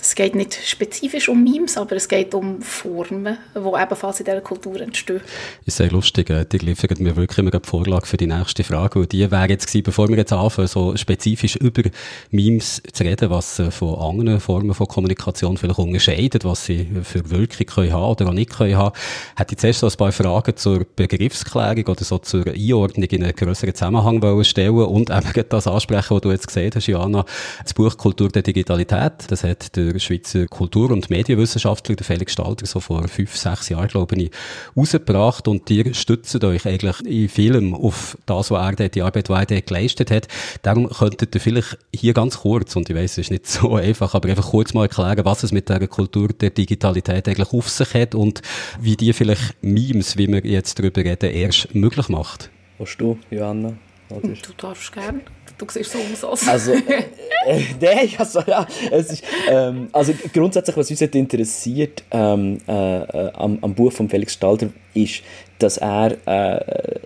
[0.00, 4.42] Es geht nicht spezifisch um Memes, aber es geht um Formen, die ebenfalls in dieser
[4.42, 5.22] Kultur entstehen.
[5.64, 6.28] Ist sehr lustig.
[6.28, 8.98] Äh, die liefern mir wirklich immer die Vorlage für die nächste Frage.
[8.98, 11.84] Und die wäre jetzt gewesen, bevor wir jetzt anfangen, so spezifisch über
[12.30, 17.30] Memes zu reden, was sie von anderen Formen von Kommunikation vielleicht unterscheidet, was sie für
[17.30, 18.94] Wirkung können haben oder auch nicht können haben,
[19.36, 23.34] hätte ich zuerst so ein paar Fragen zur Begriffsklärung oder so zur Einordnung in einen
[23.34, 27.24] größeren Zusammenhang stellen und eben das ansprechen, was du jetzt gesehen hast, Joanna.
[27.62, 32.66] Das Buch Kultur der Digitalität, das hat der Schweizer Kultur- und Medienwissenschaftler, der Felix Stalter,
[32.66, 34.30] so vor fünf, sechs Jahren, glaube ich,
[34.76, 39.28] rausgebracht und ihr stützt euch eigentlich in vielem auf das, was er dort, die Arbeit,
[39.28, 40.28] er dort geleistet hat.
[40.62, 44.14] Darum könntet ihr vielleicht hier ganz kurz, und ich weiß, es ist nicht so einfach,
[44.14, 47.94] aber einfach kurz mal erklären, was es mit der Kultur der Digitalität eigentlich auf sich
[47.94, 48.42] hat und
[48.80, 52.50] wie die vielleicht Memes, wie wir jetzt darüber reden, erst möglich macht.
[52.78, 53.74] Was du, Johanna?
[54.08, 55.20] Du darfst gerne.
[55.56, 56.68] Du siehst so aus als...
[56.68, 57.04] Also, äh,
[57.46, 63.32] äh, nein, also, ja, es ist, ähm, also grundsätzlich, was uns interessiert ähm, äh, äh,
[63.34, 65.22] am, am Buch von Felix Stalder, ist,
[65.58, 66.98] dass er äh,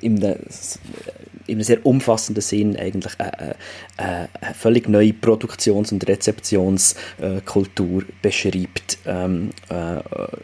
[0.00, 0.38] in einem,
[1.46, 3.56] in einem sehr umfassenden Sinn eigentlich eine,
[3.96, 9.74] eine, eine völlig neue Produktions- und Rezeptionskultur beschreibt ähm, äh,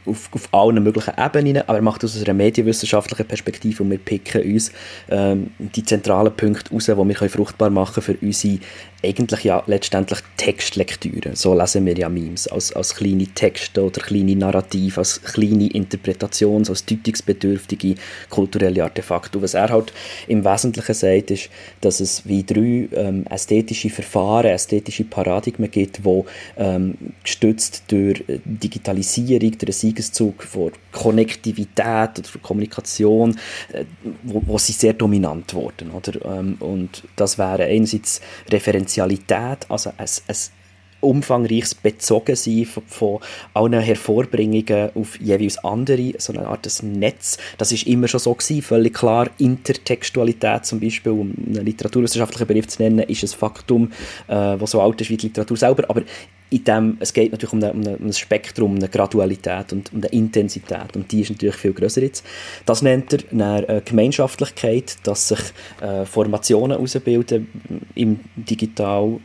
[0.08, 3.98] auf, auf allen möglichen Ebenen, aber er macht das aus einer medienwissenschaftlichen Perspektive und wir
[3.98, 4.72] picken uns
[5.08, 8.58] ähm, die zentralen Punkte raus, die wir fruchtbar machen für unsere
[9.02, 11.34] eigentlich ja letztendlich Textlektüre.
[11.34, 16.68] So lesen wir ja Memes, als, als kleine Texte oder kleine Narrative, als kleine Interpretations-,
[16.68, 17.94] als deutungsbedürftige
[18.28, 19.38] kulturelle Artefakte.
[19.38, 19.92] Und was er halt
[20.28, 21.50] im Wesentlichen sagt, ist,
[21.80, 26.22] dass es wie drei ähm, ästhetische Verfahren, ästhetische Paradigmen gibt, die
[26.56, 33.36] ähm, gestützt durch Digitalisierung, durch den Siegeszug von Konnektivität oder Kommunikation,
[33.72, 33.84] äh,
[34.22, 35.90] wo, wo sie sehr dominant wurden.
[35.90, 36.24] Oder?
[36.24, 38.20] Ähm, und das wäre einerseits
[38.90, 40.36] Referenzialität, also ein, ein
[41.00, 43.18] umfangreiches Bezogensein von, von
[43.54, 47.38] allen Hervorbringungen auf jeweils andere, so eine Art Netz.
[47.56, 49.30] Das ist immer schon so gewesen, völlig klar.
[49.38, 53.92] Intertextualität zum Beispiel, um einen literaturwissenschaftlichen Begriff zu nennen, ist ein Faktum,
[54.28, 56.02] äh, was so alt ist wie die Literatur selber, aber
[56.50, 60.00] in dem, es geht natürlich um, eine, um, um ein Spektrum, eine Gradualität und um
[60.00, 62.24] eine Intensität und die ist natürlich viel größer jetzt.
[62.66, 65.40] Das nennt er eine äh, Gemeinschaftlichkeit, dass sich
[65.80, 67.48] äh, Formationen ausbilden
[67.94, 69.20] im digitalen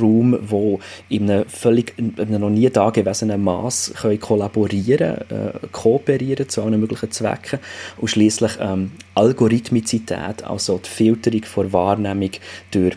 [0.00, 0.78] Raum, wo
[1.08, 6.78] in einem völlig in einem noch nie dagewesenen Maß können kollaborieren, äh, kooperieren zu allen
[6.78, 7.58] möglichen Zwecken
[7.96, 12.30] und schließlich ähm, Algorithmizität, also die Filterung vor Wahrnehmung
[12.70, 12.96] durch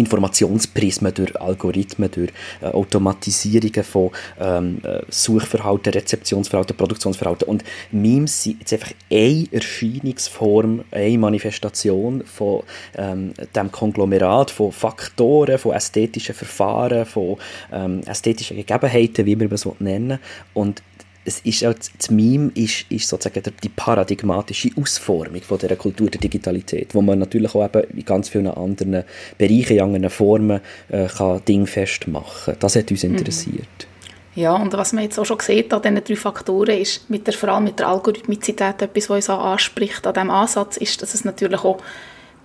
[0.00, 4.10] Informationsprismen, durch Algorithmen, durch äh, Automatisierungen von
[4.40, 7.48] ähm, äh, Suchverhalten, Rezeptionsverhalten, Produktionsverhalten.
[7.48, 12.62] Und Memes sind jetzt einfach eine Erscheinungsform, eine Manifestation von
[12.96, 17.36] ähm, dem Konglomerat von Faktoren, von ästhetischen Verfahren, von
[17.72, 20.18] ähm, ästhetischen Gegebenheiten, wie man es nennen
[20.54, 20.82] Und
[21.24, 26.20] es ist auch, das Meme ist, ist sozusagen die paradigmatische Ausformung von dieser Kultur der
[26.20, 29.04] Digitalität, wo man natürlich auch eben in ganz vielen anderen
[29.36, 33.16] Bereichen, in anderen Formen äh, kann Dinge festmachen Das hat uns mhm.
[33.16, 33.86] interessiert.
[34.34, 37.34] Ja, und was man jetzt auch schon gesehen an diesen drei Faktoren ist, mit der,
[37.34, 41.14] vor allem mit der Algorithmizität etwas, was uns auch anspricht an diesem Ansatz, ist, dass
[41.14, 41.78] es natürlich auch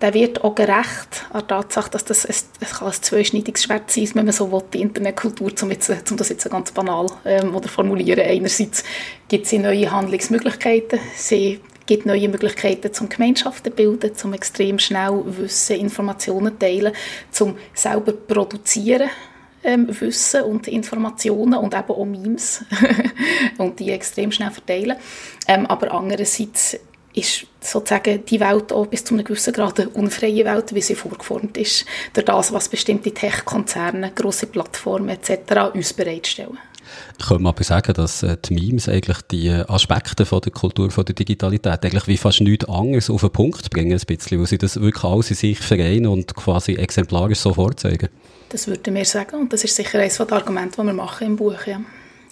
[0.06, 4.08] der wird auch gerecht an der Tatsache, dass das ein, es ein zweischneidiges Schwert sein
[4.14, 7.68] wenn man so will, die Internetkultur, um, jetzt, um das jetzt ganz banal ähm, oder
[7.68, 8.20] formulieren.
[8.20, 8.84] Einerseits
[9.28, 15.78] gibt es neue Handlungsmöglichkeiten, sie gibt neue Möglichkeiten zum Gemeinschaften bilden, zum extrem schnell Wissen,
[15.78, 16.94] Informationen teilen,
[17.32, 19.10] zum selber produzieren
[19.64, 22.64] ähm, Wissen und Informationen und eben auch Memes
[23.58, 24.98] und die extrem schnell verteilen.
[25.48, 26.78] Ähm, aber andererseits
[27.16, 30.96] ist sozusagen die Welt auch bis zu einem gewissen Grad eine unfreie Welt, wie sie
[30.96, 35.74] vorgeformt ist, durch das, was bestimmte Tech-Konzerne, grosse Plattformen etc.
[35.74, 36.58] uns bereitstellen.
[37.18, 41.06] Ich könnte aber sagen, dass äh, die Memes eigentlich die Aspekte von der Kultur, von
[41.06, 44.58] der Digitalität eigentlich wie fast nichts anderes auf den Punkt bringen, ein bisschen, weil sie
[44.58, 48.10] das wirklich alles in sich vereinen und quasi exemplarisch so vorzeigen.
[48.50, 51.36] Das würde mir sagen und das ist sicher eines der Argumente, die wir machen im
[51.36, 51.82] Buch, ja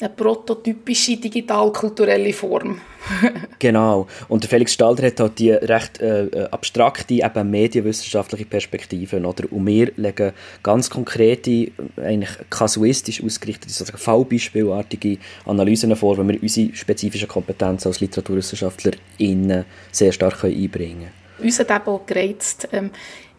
[0.03, 2.81] eine prototypische digital-kulturelle Form.
[3.59, 4.07] genau.
[4.27, 9.19] Und der Felix Stalder hat halt die recht äh, äh, abstrakte, eben medienwissenschaftliche Perspektive.
[9.25, 9.51] Oder?
[9.51, 16.73] Und wir legen ganz konkrete, eigentlich kasuistisch ausgerichtete, sozusagen fallbeispielartige Analysen vor, wo wir unsere
[16.75, 18.93] spezifischen Kompetenzen als Literaturwissenschaftler
[19.91, 21.23] sehr stark einbringen können.
[21.39, 22.91] Uns hat eben auch gereizt, ähm,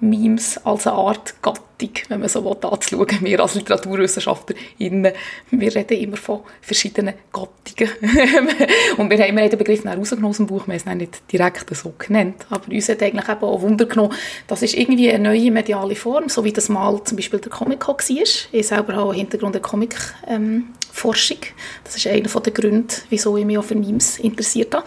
[0.09, 3.19] Memes als eine Art Gattung, wenn man so will, anzuschauen.
[3.21, 5.13] Wir als LiteraturwissenschaftlerInnen,
[5.51, 7.93] wir reden immer von verschiedenen Gattungen.
[8.97, 11.75] und wir haben den Begriff dann rausgenommen aus dem Buch, wir haben es nicht direkt
[11.77, 12.47] so genannt.
[12.51, 14.15] Aber uns hat eigentlich eben auch Wunder genommen,
[14.47, 17.87] das ist irgendwie eine neue mediale Form, so wie das mal zum Beispiel der Comic
[17.89, 17.97] war.
[18.01, 21.39] Ich selber habe Hintergrund in Comic-Forschung.
[21.43, 24.87] Ähm, das ist einer der Gründe, wieso ich mich auch für Memes interessiert habe.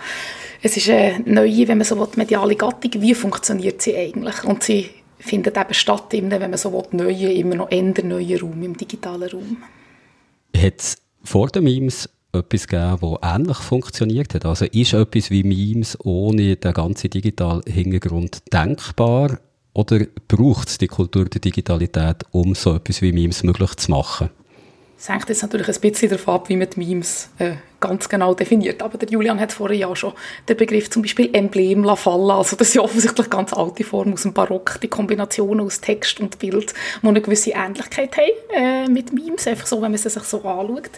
[0.61, 3.01] Es ist eine neue, wenn man so will, mediale Gattung.
[3.01, 4.43] Wie funktioniert sie eigentlich?
[4.43, 4.89] Und sie
[5.19, 9.29] findet eben statt, wenn man so will, neue, immer noch änder neue Raum im digitalen
[9.29, 9.57] Raum.
[10.55, 14.45] Hat es vor den Memes etwas gegeben, das ähnlich funktioniert hat?
[14.45, 19.39] Also ist etwas wie Memes ohne den ganzen digitalen Hintergrund denkbar?
[19.73, 24.29] Oder braucht es die Kultur der Digitalität, um so etwas wie Memes möglich zu machen?
[24.97, 28.33] Es hängt jetzt natürlich ein bisschen davon ab, wie man die Memes äh, ganz genau
[28.33, 28.81] definiert.
[28.81, 30.13] Aber der Julian hat vorher ja schon
[30.47, 34.13] den Begriff zum Beispiel Emblem la Falla, also das ist ja offensichtlich ganz alte Form
[34.13, 38.87] aus dem Barock, die Kombination aus Text und Bild, die eine gewisse Ähnlichkeit haben äh,
[38.87, 40.91] mit Memes, einfach so, wenn man sie sich so anschaut.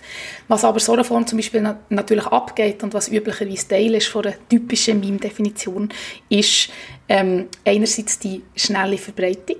[0.47, 4.07] Was aber so eine Form zum Beispiel na natürlich abgeht und was üblicherweise Teil ist
[4.07, 5.89] von der typischen Meme-Definition,
[6.29, 6.69] ist
[7.07, 9.57] ähm, einerseits die schnelle Verbreitung,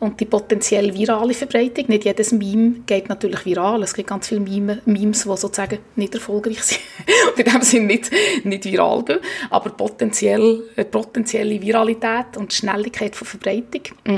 [0.00, 1.86] und die potenziell virale Verbreitung.
[1.88, 3.82] Nicht jedes Meme geht natürlich viral.
[3.82, 6.80] Es gibt ganz viele Meme, Memes, die sozusagen nicht erfolgreich sind
[7.36, 8.10] und in dem Sinne nicht,
[8.44, 9.18] nicht viral gehen.
[9.50, 13.82] Aber potenziell, äh, potenzielle Viralität und Schnelligkeit von Verbreitung.
[14.04, 14.16] Mm.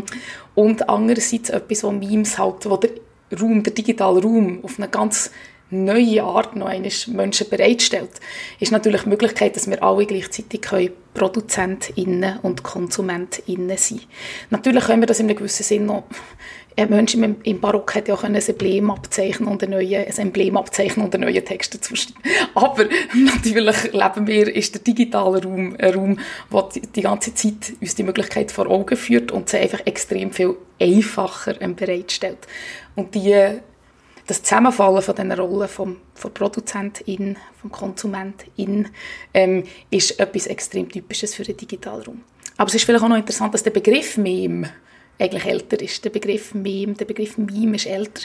[0.55, 2.91] Und andererseits etwas, wo Memes halt, wo der
[3.41, 5.31] Raum, der digitale Raum auf eine ganz
[5.71, 8.11] neue Art noch eines Menschen bereitstellt,
[8.59, 14.01] ist natürlich die Möglichkeit, dass wir alle gleichzeitig können ProduzentInnen und KonsumentInnen sein
[14.51, 16.05] Natürlich können wir das in einem gewissen Sinn noch
[16.77, 20.57] ein Mensch im, Barock hätte ja auch ein Emblem abzeichnen und ein, neue, ein Emblem
[20.57, 21.95] abzeichnen und einen neuen Text dazu.
[22.55, 26.19] Aber natürlich leben wir, ist der digitale Raum ein Raum,
[26.53, 30.31] der die, die ganze Zeit uns die Möglichkeit vor Augen führt und sie einfach extrem
[30.33, 32.39] viel einfacher bereitstellt.
[32.95, 33.61] Und die
[34.31, 38.89] das Zusammenfallen von diesen Rollen vom, von Produzentin, vom Konsumentin
[39.35, 42.21] ähm, ist etwas extrem Typisches für den digitalen Raum.
[42.57, 44.71] Aber es ist vielleicht auch noch interessant, dass der Begriff Meme
[45.19, 46.05] eigentlich älter ist.
[46.05, 48.23] Der Begriff Meme, der Begriff Meme ist älter.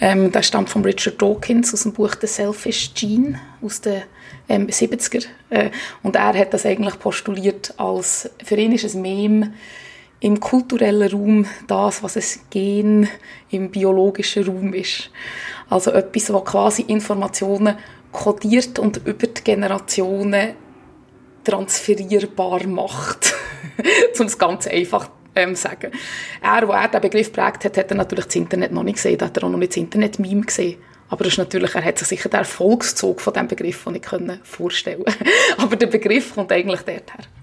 [0.00, 4.02] Ähm, der stammt von Richard Dawkins aus dem Buch The Selfish Gene aus den
[4.48, 5.26] ähm, 70er.
[5.50, 5.70] Äh,
[6.04, 9.52] und er hat das eigentlich postuliert als, für ihn ist ein Meme
[10.20, 13.08] im kulturellen Raum das, was es Gen
[13.50, 15.10] im biologischen Raum ist.
[15.68, 17.76] Also etwas, was quasi Informationen
[18.12, 20.54] kodiert und über die Generationen
[21.44, 23.34] transferierbar macht.
[24.18, 25.92] um es ganz einfach ähm, sagen.
[26.42, 29.20] Er, wo er den Begriff prägt hat, hat er natürlich das Internet noch nicht gesehen,
[29.20, 30.78] hat er auch noch nicht das Internet-Meme gesehen.
[31.10, 34.06] Aber das ist natürlich, er hat sich sicher den Erfolgszug von diesem Begriff nicht
[34.42, 35.04] vorstellen
[35.56, 37.37] Aber der Begriff kommt eigentlich dorthin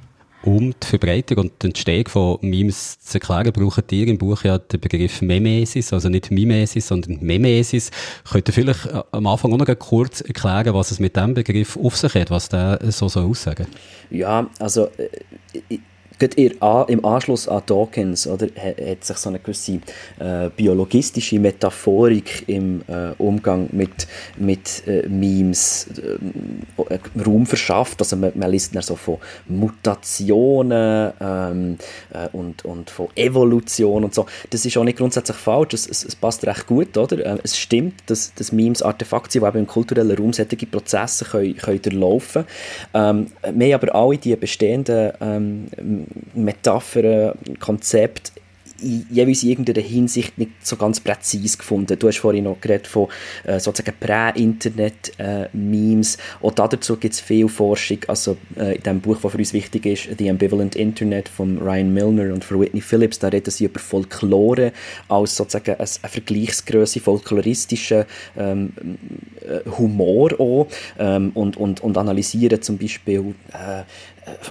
[0.46, 4.58] um die Verbreitung und die Entstehung von Memes zu erklären, braucht ihr im Buch ja
[4.58, 7.92] den Begriff Memesis, also nicht Mimesis, sondern Memesis.
[8.30, 11.78] Könnt ihr vielleicht äh, am Anfang auch noch kurz erklären, was es mit diesem Begriff
[11.78, 13.68] auf sich hat, was der so soll aussagen?
[14.12, 15.80] Ja, also äh,
[16.88, 19.80] im Anschluss an Dawkins oder, hat sich so eine gewisse
[20.20, 28.00] äh, biologistische Metaphorik im äh, Umgang mit, mit äh, Memes äh, Raum verschafft.
[28.00, 29.18] Also man, man liest dann so von
[29.48, 31.78] Mutationen ähm,
[32.14, 34.26] äh, und, und von Evolution und so.
[34.50, 36.98] Das ist auch nicht grundsätzlich falsch, es, es, es passt recht gut.
[36.98, 37.26] Oder?
[37.26, 41.56] Äh, es stimmt, dass, dass Memes Artefakte sind, die im kulturellen Raum solche Prozesse können,
[41.58, 42.46] können durchlaufen
[42.94, 43.28] können.
[43.44, 45.68] Ähm, wir haben aber alle die bestehenden ähm,
[46.34, 48.32] Metaphern, Konzept
[48.82, 51.98] jeweils in irgendeiner Hinsicht nicht so ganz präzise gefunden.
[51.98, 53.08] Du hast vorhin noch geredet von
[53.46, 56.16] äh, sozusagen Prä-Internet-Memes.
[56.16, 58.00] Äh, Auch dazu gibt es viel Forschung.
[58.08, 61.94] Also äh, in dem Buch, das für uns wichtig ist, The Ambivalent Internet von Ryan
[61.94, 64.74] Milner und von Whitney Phillips, da reden sie über Folklore
[65.08, 68.04] als sozusagen eine Vergleichsgröße, folkloristischen
[68.38, 68.74] ähm,
[69.42, 70.68] äh, Humor auch
[71.00, 73.84] ähm, und, und, und analysieren zum Beispiel äh,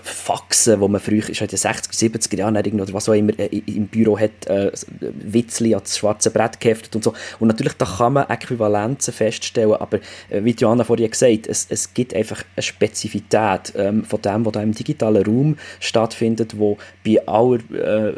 [0.03, 3.47] Faxen, wo man früher, ist in den 60er, 70er Jahren oder was auch immer äh,
[3.67, 4.71] im Büro hat, äh,
[5.01, 7.13] Witzli ans schwarze Brett geheftet und so.
[7.41, 9.99] Und natürlich, da kann man Äquivalenzen feststellen, aber
[10.31, 14.53] äh, wie Joanna vorhin gesagt es, es gibt einfach eine Spezifität ähm, von dem, was
[14.53, 18.15] da im digitalen Raum stattfindet, wo bei aller äh,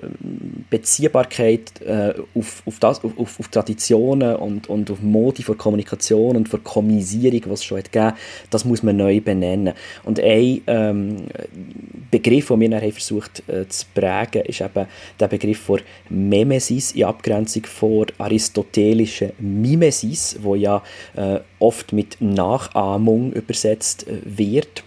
[0.71, 6.49] Beziehbarkeit äh, auf, auf, das, auf, auf Traditionen und, und auf Modi von Kommunikation und
[6.49, 8.17] von Kommunisierung, was es schon hat gegeben,
[8.51, 9.75] das muss man neu benennen.
[10.05, 11.27] Und ein ähm,
[12.11, 14.87] Begriff, den wir dann versucht äh, zu prägen, ist eben
[15.19, 20.83] der Begriff von Memesis in Abgrenzung vor aristotelischen Mimesis, wo ja
[21.17, 24.85] äh, oft mit Nachahmung übersetzt äh, wird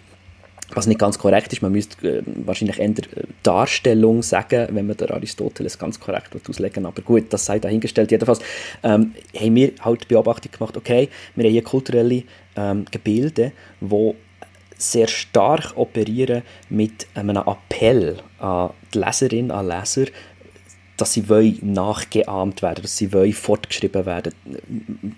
[0.74, 1.62] was nicht ganz korrekt ist.
[1.62, 6.86] Man müsste äh, wahrscheinlich eher äh, Darstellung sagen, wenn man der Aristoteles ganz korrekt auslegen
[6.86, 8.12] Aber gut, das sei dahingestellt.
[8.12, 8.40] Jedenfalls
[8.84, 12.24] ähm, haben wir halt die Beobachtung gemacht, okay, wir haben hier kulturelle
[12.56, 14.16] ähm, Gebilde, die
[14.80, 20.06] sehr stark operieren mit einem Appell an die Leserin, an Leser,
[21.00, 21.24] dass sie
[21.62, 24.34] nachgeahmt werden, dass sie fortgeschrieben werden.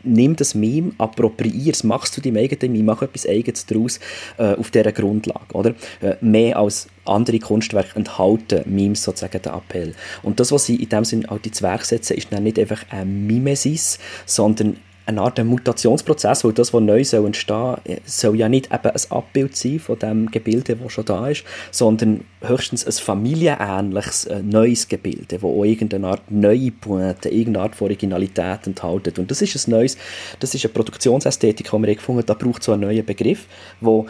[0.03, 3.99] Nimm das Meme, appropriier es, machst du deinem eigenen Meme, mach etwas Eigenes daraus
[4.37, 5.53] äh, auf dieser Grundlage.
[5.53, 5.73] Oder?
[6.01, 9.95] Äh, mehr als andere Kunstwerke enthalten Memes sozusagen den Appell.
[10.21, 12.83] Und das, was sie in dem Sinne auch ins Werk setzen, ist dann nicht einfach
[12.91, 18.67] ein Mimesis, sondern eine Art Mutationsprozess, weil das, was neu soll entstehen soll ja nicht
[18.67, 24.25] eben ein Abbild sein von dem Gebilde, das schon da ist, sondern höchstens ein familienähnliches
[24.25, 29.17] äh, neues Gebilde, das auch irgendeine Art neue Pointe, irgendeine Art von Originalität enthält.
[29.19, 29.97] Und das ist ein neues,
[30.39, 33.45] das ist eine Produktionsästhetik, die wir gefunden haben, da braucht so einen neuen Begriff,
[33.79, 34.07] wo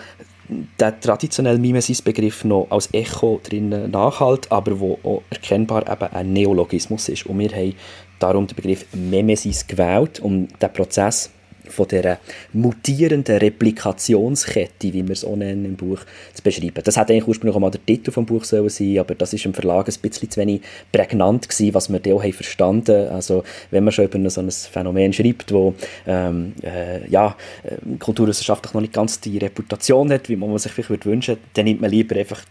[0.79, 7.07] der traditionelle Mimesis-Begriff noch als Echo drinnen nachhält, aber wo auch erkennbar eben ein Neologismus
[7.09, 7.25] ist.
[7.25, 7.73] Und wir haben
[8.21, 11.29] darum den Begriff Memesis gewählt, um den Prozess
[11.71, 12.19] von der
[12.53, 15.99] mutierenden Replikationskette, wie wir es auch nennen im Buch,
[16.33, 16.81] zu beschreiben.
[16.83, 19.45] Das hätte eigentlich ursprünglich auch mal der Titel vom Buch sollen sein, aber das ist
[19.45, 20.61] im Verlag ein bisschen zu wenig
[20.91, 23.09] prägnant gewesen, was wir da auch haben verstanden.
[23.09, 25.73] Also wenn man schon über so ein Phänomen schreibt, wo
[26.05, 31.05] ähm, äh, ja, äh, kulturwissenschaftlich noch nicht ganz die Reputation hat, wie man sich vielleicht
[31.05, 32.41] wünschen würde, dann nimmt man lieber einfach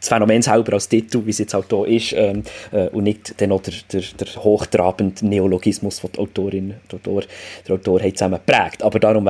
[0.00, 2.42] Phänomen selber als Titel, wie es jetzt halt hier ist, ähm,
[2.72, 7.22] äh, und nicht dann noch der, der, der hochtrabende Neologismus, den die Autorin, der Autor,
[7.66, 8.82] der Autor hat zusammen prägt.
[8.82, 9.28] Aber darum,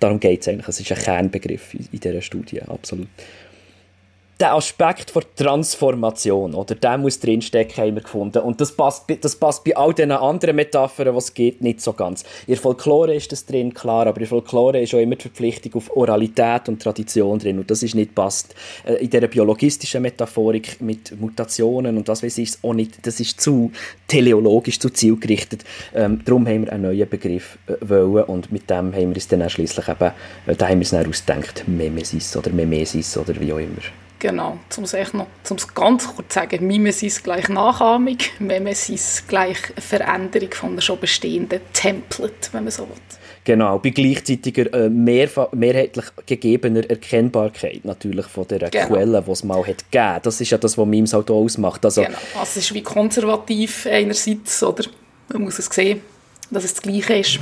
[0.00, 0.68] darum geht es eigentlich.
[0.68, 3.08] Es ist ein Kernbegriff in, in dieser Studie, absolut
[4.40, 8.38] der Aspekt der Transformation, oder der muss drinstecken, haben wir gefunden.
[8.38, 12.24] Und das passt, das passt bei all diesen anderen Metaphern, was geht, nicht so ganz.
[12.46, 15.96] In Folklore ist das drin, klar, aber in Folklore ist auch immer die Verpflichtung auf
[15.96, 17.58] Oralität und Tradition drin.
[17.58, 18.54] Und das ist nicht passt.
[18.84, 23.40] Äh, in dieser biologistischen Metaphorik mit Mutationen und das weiß ich auch nicht, das ist
[23.40, 23.72] zu
[24.06, 25.64] teleologisch, zu zielgerichtet.
[25.94, 29.26] Ähm, darum haben wir einen neuen Begriff äh, wollen und mit dem haben wir es
[29.26, 30.12] dann schließlich eben,
[30.46, 33.82] äh, da haben wir es dann ausgedacht, Memesis oder Memesis oder wie auch immer.
[34.20, 40.52] Genau, um es noch um's ganz kurz zu sagen, Mimesis gleich Nachahmung, Memesis gleich Veränderung
[40.52, 42.96] von einem schon bestehenden Template, wenn man so will.
[43.44, 48.88] Genau, bei gleichzeitiger, äh, mehrheitlich gegebener Erkennbarkeit natürlich von der genau.
[48.88, 50.20] Quelle, die es mal hat gegeben.
[50.22, 51.84] Das ist ja das, was Memes halt ausmacht.
[51.84, 54.84] Also, genau, also es ist wie konservativ einerseits, oder?
[55.32, 56.00] Man muss es sehen,
[56.50, 57.38] dass es das Gleiche ist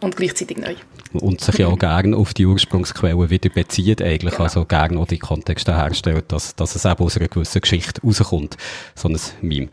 [0.00, 0.74] und gleichzeitig neu
[1.18, 4.44] und sich ja auch gerne auf die Ursprungsquellen wieder bezieht eigentlich, genau.
[4.44, 8.56] also gerne auch die Kontexte herstellt, dass, dass es eben aus einer gewissen Geschichte rauskommt,
[8.94, 9.68] so ein Meme.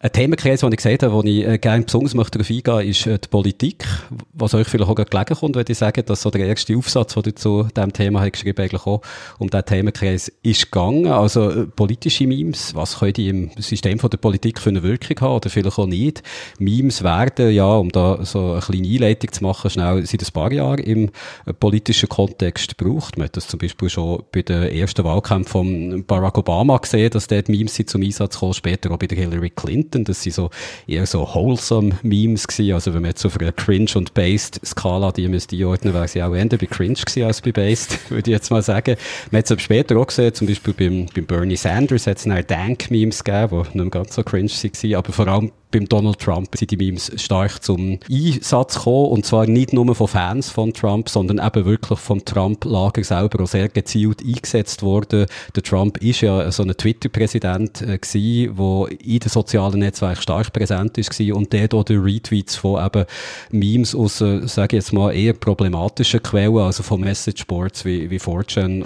[0.00, 3.04] Ein Themenkreis, den ich gesagt habe, wo ich äh, gerne besonders möchte darauf eingehen ist
[3.08, 3.84] äh, die Politik.
[4.32, 7.24] Was euch vielleicht auch gelegen kommt, wenn ich sage, dass so der erste Aufsatz, den
[7.26, 9.02] ihr zu diesem Thema habt geschrieben eigentlich auch
[9.40, 11.08] um diesen Themenkreis ist gegangen.
[11.08, 15.20] Also äh, politische Memes, was können die im System von der Politik für eine Wirkung
[15.20, 16.22] haben oder vielleicht auch nicht.
[16.60, 20.52] Memes werden, ja, um da so eine kleine Einleitung zu machen, schnell seit ein paar
[20.52, 21.10] Jahren im
[21.58, 23.18] politischen Kontext gebraucht.
[23.18, 27.26] Man hat das zum Beispiel schon bei den ersten Wahlkämpfen von Barack Obama gesehen, dass
[27.26, 30.04] dort Memes zum Einsatz kommen, später auch bei der Hillary Clinton Clinton.
[30.04, 30.50] Das sind so
[30.86, 32.74] eher so wholesome Memes gewesen.
[32.74, 36.34] Also wenn man jetzt auf einer Cringe- und Based-Skala die müsste einordnen, wäre sie auch
[36.34, 38.96] eher bei Cringe gewesen als bei Based, würde ich jetzt mal sagen.
[39.30, 43.24] Man hat es später auch gesehen, zum Beispiel beim, beim Bernie Sanders hat es Dank-Memes
[43.24, 46.76] gegeben, die nicht ganz so cringe waren, aber vor allem beim Donald Trump sind die
[46.76, 49.10] Memes stark zum Einsatz gekommen.
[49.10, 53.48] Und zwar nicht nur von Fans von Trump, sondern eben wirklich vom Trump-Lager selber auch
[53.48, 55.26] sehr gezielt eingesetzt worden.
[55.54, 60.52] Der Trump ist ja so ein Twitter-Präsident äh, gewesen, der in den sozialen Netzwerken stark
[60.52, 63.04] präsent ist und der dort Retweets von eben
[63.50, 68.18] Memes aus, äh, sage ich jetzt mal, eher problematischen Quellen, also von Messageboards wie, wie
[68.18, 68.84] 4chan,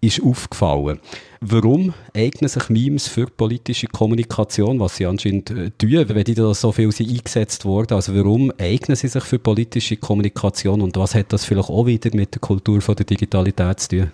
[0.00, 1.00] ist aufgefallen.
[1.46, 6.54] Warum eignen sich Memes für politische Kommunikation, was sie anscheinend äh, tun, wenn die da
[6.54, 7.92] so viel sind eingesetzt worden?
[7.92, 12.08] Also warum eignen sie sich für politische Kommunikation und was hat das vielleicht auch wieder
[12.14, 14.12] mit der Kultur von der Digitalität zu tun?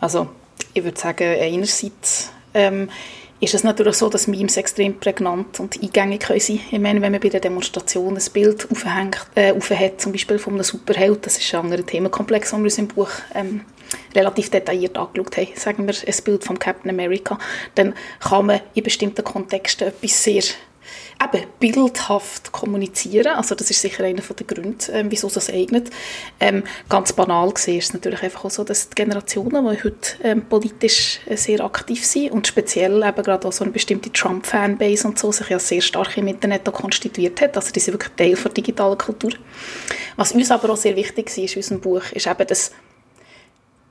[0.00, 0.28] Also
[0.72, 2.88] ich würde sagen, einerseits ähm,
[3.38, 7.12] ist es natürlich so, dass Memes extrem prägnant und eingängig können sein Ich meine, wenn
[7.12, 11.36] man bei der Demonstration ein Bild aufhängt, äh, aufhängt, zum Beispiel von einem Superheld, das
[11.36, 13.60] ist ein anderer Themenkomplex, den wir uns im Buch ähm,
[14.14, 17.38] relativ detailliert angeschaut haben, sagen wir ein Bild von Captain America,
[17.74, 20.42] dann kann man in bestimmten Kontexten etwas sehr
[21.22, 23.34] eben bildhaft kommunizieren.
[23.36, 25.90] Also das ist sicher einer der Gründe, ähm, wieso es eignet.
[26.40, 30.16] Ähm, ganz banal gesehen ist es natürlich einfach auch so, dass die Generationen, die heute
[30.22, 35.08] ähm, politisch äh, sehr aktiv sind und speziell eben gerade auch so eine bestimmte Trump-Fanbase
[35.08, 37.56] und so, sich ja sehr stark im Internet konstituiert hat.
[37.56, 39.32] Also die sind wirklich Teil der digitalen Kultur.
[40.16, 42.72] Was uns aber auch sehr wichtig war in unserem Buch, ist eben, dass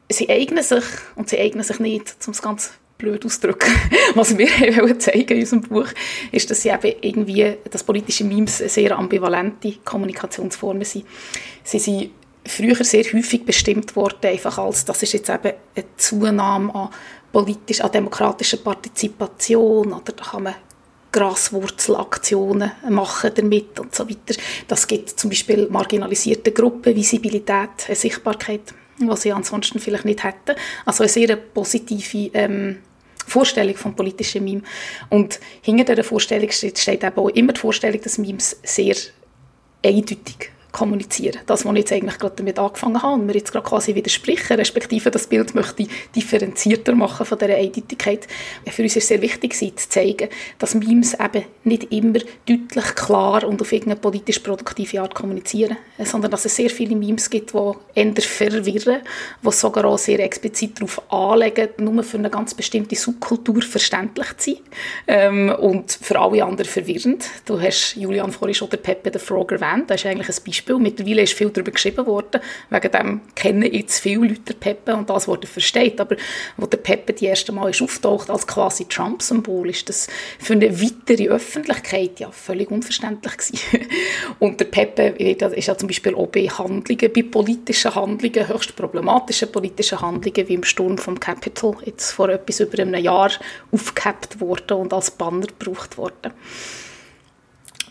[0.10, 0.84] sie eignen sich
[1.16, 3.74] und sie eignen sich nicht, um es ganz blöd auszudrücken.
[4.16, 5.88] Was wir wollen zeigen in unserem Buch,
[6.32, 11.06] ist, dass sie eben irgendwie, dass politische Memes sehr ambivalente Kommunikationsformen sind.
[11.64, 12.12] Sie sind
[12.46, 16.90] früher sehr häufig bestimmt worden, einfach als, das ist jetzt eben eine Zunahme an
[17.32, 20.56] politisch, an demokratischer Partizipation, oder da kann man
[21.12, 24.40] Graswurzelaktionen machen damit und so weiter.
[24.68, 30.56] Das gibt zum Beispiel marginalisierte Gruppen Visibilität, Sichtbarkeit, was sie ansonsten vielleicht nicht hätten.
[30.86, 32.78] Also eine sehr positive ähm,
[33.28, 34.62] Vorstellung vom politischen Meme.
[35.10, 38.96] Und hinter dieser Vorstellung steht, steht eben auch immer die Vorstellung, dass Memes sehr
[39.84, 41.40] eindeutig kommunizieren.
[41.46, 44.58] Das, was ich jetzt eigentlich gerade damit angefangen habe und mir jetzt gerade quasi widersprechen,
[44.58, 48.28] respektive das Bild möchte ich differenzierter machen von dieser Eindeutigkeit.
[48.70, 50.28] Für uns ist es sehr wichtig, zu zeigen,
[50.60, 56.32] dass Memes eben nicht immer deutlich, klar und auf irgendeine politisch produktive Art kommunizieren, sondern
[56.32, 59.02] dass es sehr viele Memes gibt, die eher verwirren,
[59.44, 64.52] die sogar auch sehr explizit darauf anlegen, nur für eine ganz bestimmte Subkultur verständlich zu
[64.52, 64.60] sein
[65.08, 67.26] ähm, und für alle anderen verwirrend.
[67.46, 70.65] Du hast, Julian, vorhin schon den Pepe the Frog erwähnt, das ist eigentlich ein Beispiel
[70.66, 70.80] Beispiel.
[70.80, 72.42] Mittlerweile ist viel darüber geschrieben worden.
[72.70, 76.02] Wegen dem kennen jetzt viele Leute Pepe und das, was er versteht.
[76.02, 76.16] Aber
[76.58, 80.08] wo der Pepe die erste Mal ist auftaucht als quasi Trump-Symbol, ist das
[80.40, 83.60] für eine weitere Öffentlichkeit ja völlig unverständlich gewesen.
[84.40, 89.52] und der Pepe ist ja zum Beispiel auch bei Handlungen, bei politischen Handlungen, höchst problematischen
[89.52, 93.32] politischen Handlungen, wie im Sturm vom Capitol, jetzt vor etwas über einem Jahr
[93.72, 96.34] aufgehabt worden und als Banner gebraucht worden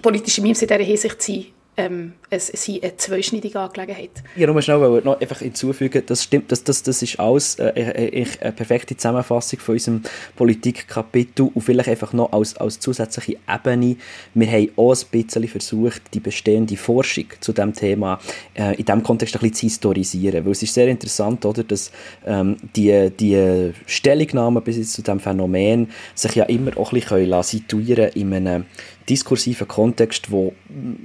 [0.02, 1.46] politische Memes in dieser Hinsicht sind
[1.76, 4.22] ähm, es, es eine zweischneidige Angelegenheit.
[4.36, 8.26] Ja, nur schnell noch einfach hinzufügen, das stimmt, das, das, das ist alles äh, äh,
[8.40, 10.02] eine perfekte Zusammenfassung von unserem
[10.36, 13.96] Politikkapitel und vielleicht einfach noch als, als zusätzliche Ebene,
[14.34, 18.18] wir haben auch ein bisschen versucht, die bestehende Forschung zu diesem Thema
[18.54, 21.90] äh, in diesem Kontext ein bisschen zu historisieren, weil es ist sehr interessant, oder, dass
[22.26, 28.10] ähm, die, die Stellungnahmen bis zu diesem Phänomen sich ja immer auch ein bisschen situieren
[28.14, 28.64] in einem
[29.08, 30.54] diskursiven Kontext, wo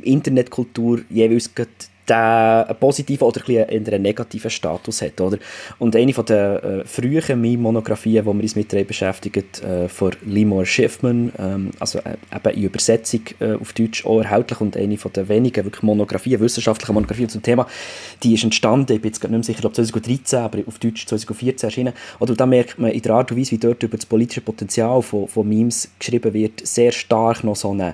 [0.01, 1.49] Internetkultur jeweils
[2.11, 5.19] einen positiven oder ein einen negativen Status hat.
[5.21, 5.37] Oder?
[5.77, 10.65] Und eine von der äh, frühen Meme-Monografien, die wir uns mit beschäftigen, äh, von Limor
[10.65, 15.13] Schiffman, ähm, also äh, eben in Übersetzung äh, auf Deutsch auch erhältlich und eine von
[15.13, 17.67] der wenigen wirklich Monografien, wissenschaftlichen Monografien zum Thema,
[18.23, 21.67] die ist entstanden, ich bin jetzt nicht mehr sicher, ob 2013, aber auf Deutsch 2014
[21.67, 21.93] erschienen.
[22.19, 25.01] Oder da merkt man in der Art und Weise, wie dort über das politische Potenzial
[25.01, 27.93] von, von Memes geschrieben wird, sehr stark noch so eine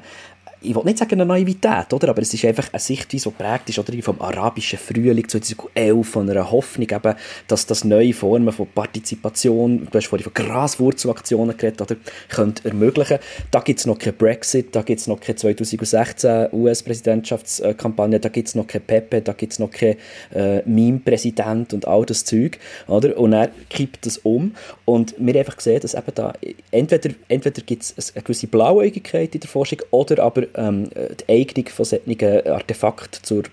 [0.65, 2.09] ich will nicht sagen eine Naivität, oder?
[2.09, 3.93] aber es ist einfach eine Sichtweise, die prägt ist oder?
[4.01, 7.15] vom arabischen Frühling 2011, von einer Hoffnung, eben,
[7.47, 11.95] dass das neue Formen von Partizipation, du hast vorhin von Graswurzelaktionen geredet, oder,
[12.29, 13.19] könnte ermöglichen.
[13.51, 18.47] Da gibt es noch kein Brexit, da gibt es noch keine 2016 US-Präsidentschaftskampagne, da gibt
[18.47, 19.95] es noch kein Pepe, da gibt es noch kein
[20.33, 22.59] äh, Meme-Präsident und all das Zeug.
[22.87, 23.17] Oder?
[23.17, 24.55] Und er kippt das um
[24.85, 26.33] und wir einfach gesehen, dass eben da
[26.71, 31.67] entweder, entweder gibt es eine gewisse Blauäugigkeit in der Forschung oder aber ähm, die Eignung
[31.69, 33.43] von solchen Artefakten zur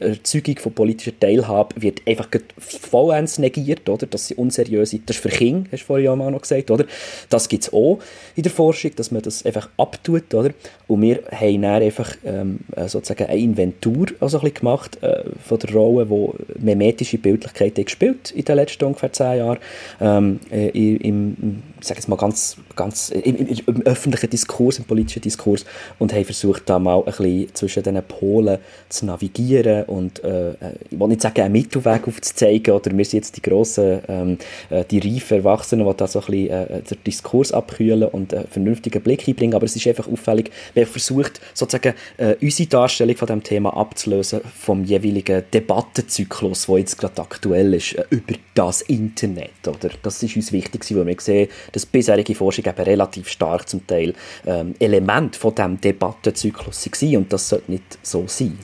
[0.00, 2.28] Erzeugung von politischer Teilhabe wird einfach
[2.58, 4.06] vollends negiert, oder?
[4.06, 5.08] dass sie unseriös sind.
[5.08, 6.70] Das ist für Kinder, hast du vorhin auch noch gesagt.
[6.70, 6.86] Oder?
[7.28, 7.98] Das gibt es auch
[8.36, 10.32] in der Forschung, dass man das einfach abtut.
[10.32, 10.50] Oder?
[10.86, 15.58] Und wir haben dann einfach ähm, äh, sozusagen eine Inventur also ein gemacht äh, von
[15.58, 19.58] der Rolle, die memetische Bildlichkeit gespielt in den letzten ungefähr zehn Jahren
[20.00, 24.86] ähm, äh, im, ich sage jetzt mal ganz, ganz im, im, im, öffentlichen Diskurs, im
[24.86, 25.66] politischen Diskurs
[25.98, 28.58] und haben versucht, da mal ein bisschen zwischen diesen Polen
[28.88, 30.54] zu navigieren und äh, äh,
[30.88, 34.38] ich will nicht sagen, einen Mittelweg aufzuzeigen oder wir sind jetzt die grossen, ähm,
[34.70, 38.48] äh, die reifen Erwachsenen, die da so ein bisschen äh, den Diskurs abkühlen und einen
[38.48, 43.16] vernünftigen Blick einbringen, aber es ist einfach auffällig, wir haben versucht, sozusagen äh, unsere Darstellung
[43.16, 48.80] von dem Thema abzulösen vom jeweiligen Debattenzyklus, der jetzt gerade aktuell ist, äh, über das
[48.80, 49.90] Internet, oder?
[50.02, 54.14] Das ist uns wichtig, weil wir sehen, dass bisherige Forschung eben relativ stark zum Teil
[54.46, 58.58] ähm, Element von diesem Debattenzyklus war und das sollte nicht so sein.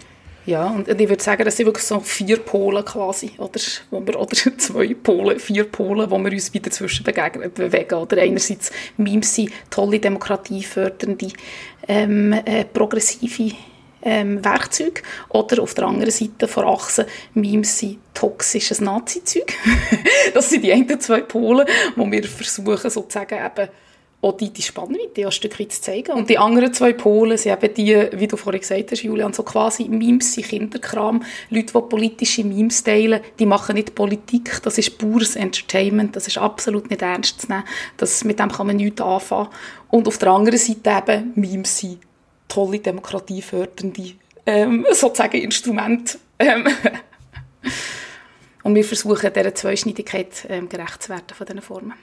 [0.47, 3.61] Ja, und ich würde sagen, das sind wirklich so vier Polen quasi, oder,
[3.91, 7.95] wo wir, oder zwei Polen, vier Polen, wo wir uns wieder dazwischen bewegen.
[7.95, 11.29] Oder einerseits Memes sind tolle demokratiefördernde,
[11.87, 13.53] ähm, äh, progressive
[14.03, 19.53] ähm, Werkzeug oder auf der anderen Seite von Achse Memes sind toxisches Nazi-Zeug.
[20.35, 21.67] das sind die einen zwei Polen,
[21.97, 23.69] wo wir versuchen sozusagen eben
[24.23, 26.13] auch die, die Spannweite ein Stück weit zu zeigen.
[26.13, 29.43] Und die anderen zwei Polen sind eben die, wie du vorhin gesagt hast, Julian, so
[29.43, 31.23] quasi Memes sind Kinderkram.
[31.49, 36.39] Leute, die politische Memes teilen, die machen nicht Politik, das ist pures Entertainment, das ist
[36.39, 37.65] absolut nicht ernst zu nehmen.
[37.97, 39.49] Das, mit dem kann man nichts anfangen.
[39.89, 41.99] Und auf der anderen Seite eben Memes sind
[42.51, 44.13] tolle demokratiefördernde
[44.47, 46.19] ähm, sozusagen Instrumente.
[46.39, 46.67] Ähm,
[48.63, 51.95] und wir versuchen, dieser Zweischneidigkeit ähm, gerecht zu werden von diesen Formen.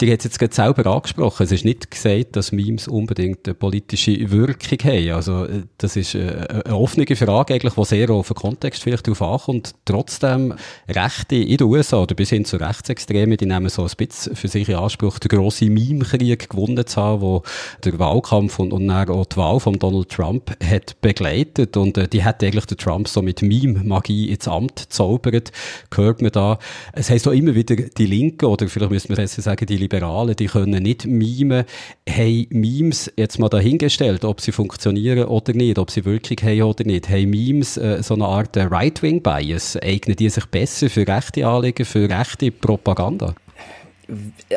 [0.00, 1.42] Die hat es jetzt gerade selber angesprochen.
[1.42, 5.10] Es ist nicht gesagt, dass Memes unbedingt eine politische Wirkung haben.
[5.10, 9.06] Also, äh, das ist äh, eine offene Frage eigentlich, die sehr auf den Kontext vielleicht
[9.06, 9.74] darauf ankommt.
[9.84, 10.54] Trotzdem,
[10.88, 14.48] Rechte in den USA oder bis hin zu Rechtsextremen, die nehmen so ein bisschen für
[14.48, 17.42] sich in Anspruch, den grossen Meme-Krieg gewonnen zu haben, wo
[17.84, 21.76] der Wahlkampf und, und dann auch die Wahl von Donald Trump hat begleitet.
[21.76, 25.52] Und äh, die hat eigentlich der Trump so mit Meme-Magie ins Amt zaubert.
[25.94, 26.58] Hört man da.
[26.94, 30.36] Es heisst auch immer wieder, die Linken oder vielleicht müssen wir besser sagen, die Liberalen,
[30.36, 31.64] die können nicht mimen,
[32.08, 36.84] haben Memes jetzt mal dahingestellt, ob sie funktionieren oder nicht, ob sie Wirkung haben oder
[36.84, 37.08] nicht.
[37.08, 39.78] Haben Memes äh, so eine Art äh, Right-Wing-Bias?
[39.82, 43.34] Eignen die sich besser für rechte Anliegen, für rechte Propaganda?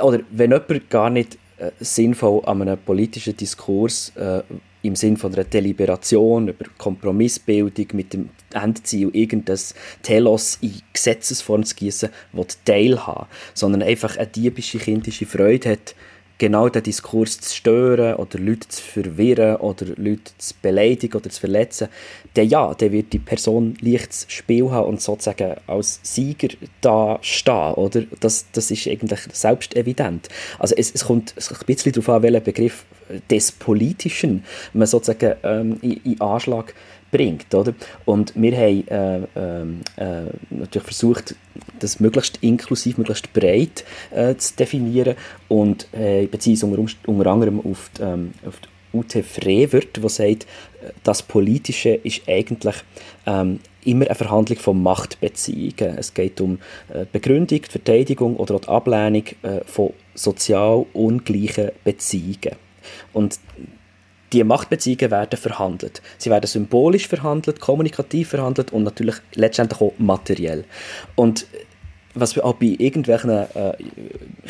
[0.01, 4.41] Oder wenn jemand gar nicht äh, sinnvoll an einem politischen Diskurs äh,
[4.83, 9.59] im Sinn von einer Deliberation über Kompromissbildung mit dem Endziel, irgendein
[10.03, 15.95] Telos in Gesetzesform zu gießen, das teilhaben, sondern einfach eine diebische kindische Freude hat,
[16.43, 21.39] genau den Diskurs zu stören oder Leute zu verwirren oder Leute zu beleidigen oder zu
[21.39, 21.87] verletzen,
[22.33, 26.49] dann ja, dann wird die Person leichtes Spiel haben und sozusagen als Sieger
[26.81, 28.01] da stehen, oder?
[28.19, 30.27] Das, das ist eigentlich selbst evident.
[30.59, 32.83] Also es, es kommt ein bisschen darauf an, welcher Begriff
[33.29, 34.43] des Politischen
[34.73, 36.73] man sozusagen ähm, in, in Anschlag
[37.13, 37.53] bringt.
[37.53, 37.73] Oder?
[38.05, 41.35] Und wir haben äh, ähm, äh, natürlich versucht,
[41.79, 45.15] das möglichst inklusiv, möglichst breit äh, zu definieren
[45.47, 50.07] und äh, beziehen uns unter, unter anderem auf die, ähm, auf die Ute Frevert, die
[50.07, 50.45] sagt,
[51.03, 52.75] das Politische ist eigentlich
[53.25, 55.97] ähm, immer eine Verhandlung von Machtbeziehungen.
[55.97, 56.59] Es geht um
[56.93, 62.55] äh, Begründung, die Verteidigung oder auch die Ablehnung äh, von sozial ungleichen Beziehungen.
[63.13, 63.39] Und
[64.33, 66.01] die Machtbeziehungen werden verhandelt.
[66.17, 70.65] Sie werden symbolisch verhandelt, kommunikativ verhandelt und natürlich letztendlich auch materiell.
[71.15, 71.45] Und
[72.15, 73.47] was auch bei irgendwelchen äh,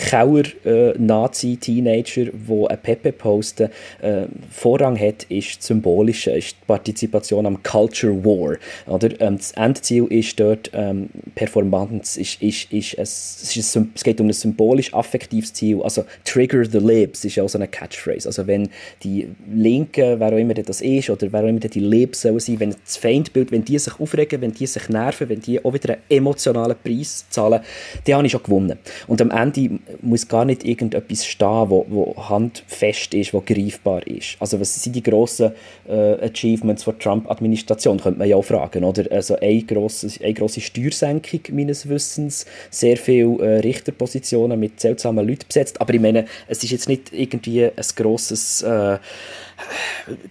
[0.10, 3.70] Kauer-Nazi-Teenager, äh, die ein Pepe posten,
[4.02, 8.58] äh, Vorrang hat, ist Symbolische, ist die Partizipation am Culture War.
[8.88, 9.22] Oder?
[9.22, 14.20] Ähm, das Endziel ist dort ähm, Performance, ist, ist, ist, es, ist ein, es geht
[14.20, 18.28] um ein symbolisch-affektives Ziel, also Trigger the Libs ist ja auch so eine Catchphrase.
[18.28, 18.70] Also wenn
[19.04, 22.60] die Linken, wer auch immer das ist, oder wer auch immer die Libs sollen sein,
[22.60, 25.94] wenn das Feindbild, wenn die sich aufregen, wenn die sich nerven, wenn die auch wieder
[25.94, 27.64] einen emotionalen Preis zahlen, zahlen,
[28.06, 28.78] dann habe ich schon gewonnen.
[29.08, 34.38] Und am Ende muss gar nicht irgendetwas stehen, wo, wo handfest ist, wo greifbar ist.
[34.40, 35.52] Also was sind die grossen
[35.88, 38.84] äh, Achievements der Trump-Administration, könnte man ja auch fragen.
[38.84, 39.12] Oder?
[39.12, 45.46] Also eine grosse, eine grosse Steuersenkung meines Wissens, sehr viele äh, Richterpositionen mit seltsamen Leuten
[45.48, 48.98] besetzt, aber ich meine, es ist jetzt nicht irgendwie ein grosses äh,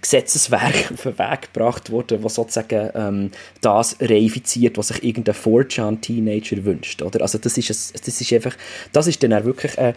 [0.00, 3.30] Gesetzeswerk auf den Weg gebracht worden, was sozusagen ähm,
[3.60, 7.02] das reifiziert, was sich irgendein 4chan-Teenager wünscht.
[7.02, 7.22] Oder?
[7.22, 8.56] Also das ist, ein, das ist einfach,
[8.92, 9.94] das ist dann auch wirklich äh,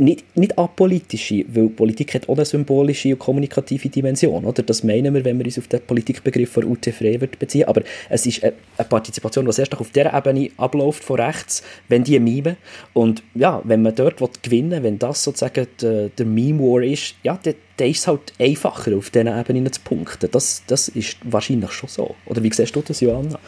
[0.00, 4.44] nicht, nicht apolitische, weil Politik hat auch eine symbolische und kommunikative Dimension.
[4.44, 4.62] Oder?
[4.62, 7.68] Das meinen wir, wenn wir uns auf den Politikbegriff von UT Frevert beziehen.
[7.68, 8.54] Aber es ist eine,
[8.88, 12.56] Partizipation, die erst auf dieser Ebene abläuft, von rechts, wenn die mimen.
[12.94, 17.38] Und ja, wenn man dort gewinnen will, wenn das sozusagen der, der Meme-War ist, ja,
[17.42, 20.30] dann, dann ist es halt einfacher, auf diesen Ebenen zu punkten.
[20.30, 22.14] Das, das ist wahrscheinlich schon so.
[22.26, 23.38] Oder wie siehst du das, Johanna?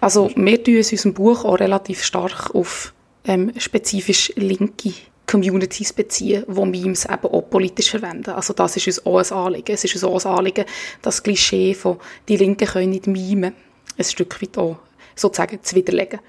[0.00, 2.92] Also wir tun uns in unserem Buch auch relativ stark auf
[3.24, 4.92] ähm, spezifisch linke
[5.26, 8.30] Communities beziehen, die Memes eben auch politisch verwenden.
[8.30, 9.72] Also das ist uns auch ein Anliegen.
[9.72, 10.64] Es ist uns auch ein Anliegen,
[11.02, 11.98] das Klischee von
[12.28, 13.52] «die Linken können nicht mimen»
[13.98, 14.76] ein Stück weit auch
[15.16, 16.20] sozusagen zu widerlegen.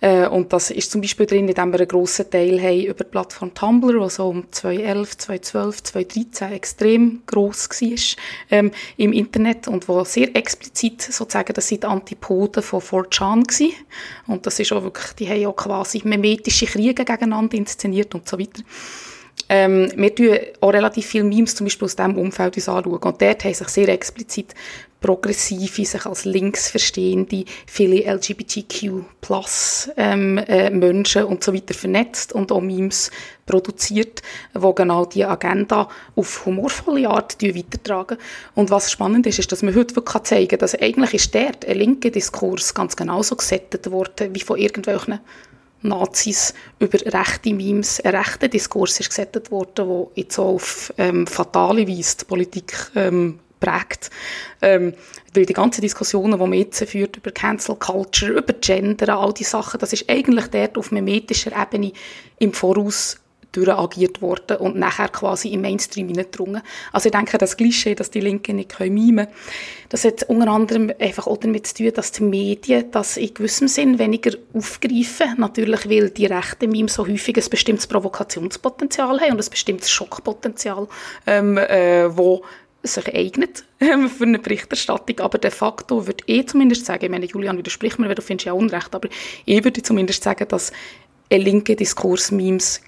[0.00, 3.10] Äh, und das ist zum Beispiel drin, indem wir einen grossen Teil haben über die
[3.10, 8.16] Plattform Tumblr, die so um 2011, 2012, 2013 extrem gross war
[8.50, 13.72] ähm, im Internet und wo sehr explizit sozusagen, das sind Antipoden von 4chan gewesen.
[14.26, 18.38] Und das ist auch wirklich, die haben auch quasi memetische Kriege gegeneinander inszeniert und so
[18.38, 18.62] weiter.
[19.48, 22.96] Ähm, wir tun auch relativ viele Memes zum Beispiel aus diesem Umfeld uns anschauen.
[22.96, 24.54] Und dort haben sich sehr explizit
[25.04, 32.50] progressive, sich als links verstehende, viele LGBTQ plus ähm, äh, und so weiter vernetzt und
[32.50, 33.10] auch Memes
[33.44, 34.22] produziert,
[34.54, 38.16] wo genau die Agenda auf humorvolle Art weitertragen.
[38.54, 41.66] Und was spannend ist, ist, dass man heute wirklich zeigen kann, dass eigentlich ist dort
[41.66, 45.20] ein linker Diskurs ganz genauso gesettet worden wie von irgendwelchen
[45.82, 51.26] Nazis über rechte Memes, ein rechter Diskurs ist gesettet worden, der jetzt auch auf ähm,
[51.26, 54.10] fatale Weise die Politik ähm, prägt.
[54.62, 54.94] Ähm,
[55.34, 59.44] weil die ganzen Diskussionen, die man jetzt führt über Cancel Culture, über Gender, all die
[59.44, 61.92] Sachen, das ist eigentlich dort auf memetischer Ebene
[62.38, 63.18] im Voraus
[63.54, 66.62] durchagiert worden und nachher quasi im Mainstream hineingedrungen.
[66.92, 69.28] Also ich denke, das Klischee, dass die Linken nicht mimen können,
[69.88, 73.68] das hat unter anderem einfach auch damit zu tun, dass die Medien das in gewissem
[73.68, 75.34] Sinn weniger aufgreifen.
[75.38, 80.88] Natürlich, weil die rechten Memes so häufig ein bestimmtes Provokationspotenzial haben und ein bestimmtes Schockpotenzial,
[81.26, 82.42] ähm, äh, wo
[82.86, 87.26] sich eignet ähm, für eine Berichterstattung, aber de facto würde ich zumindest sagen, ich meine,
[87.26, 89.08] Julian widerspricht mir, weil du findest ja Unrecht, aber
[89.44, 90.72] ich würde zumindest sagen, dass
[91.30, 92.80] linke Diskurs Memes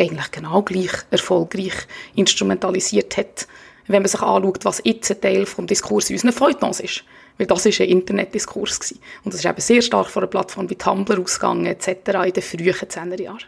[0.00, 1.74] eigentlich genau gleich erfolgreich
[2.14, 3.46] instrumentalisiert hat,
[3.86, 7.04] wenn man sich anschaut, was jetzt ein Teil des Diskurs in unseren Feuilletons ist.
[7.38, 8.92] Weil das war ein Internetdiskurs.
[9.24, 11.88] Und das ist eben sehr stark von einer Plattform wie Tumblr ausgegangen, etc.
[12.26, 13.44] in den frühen 10er Jahren.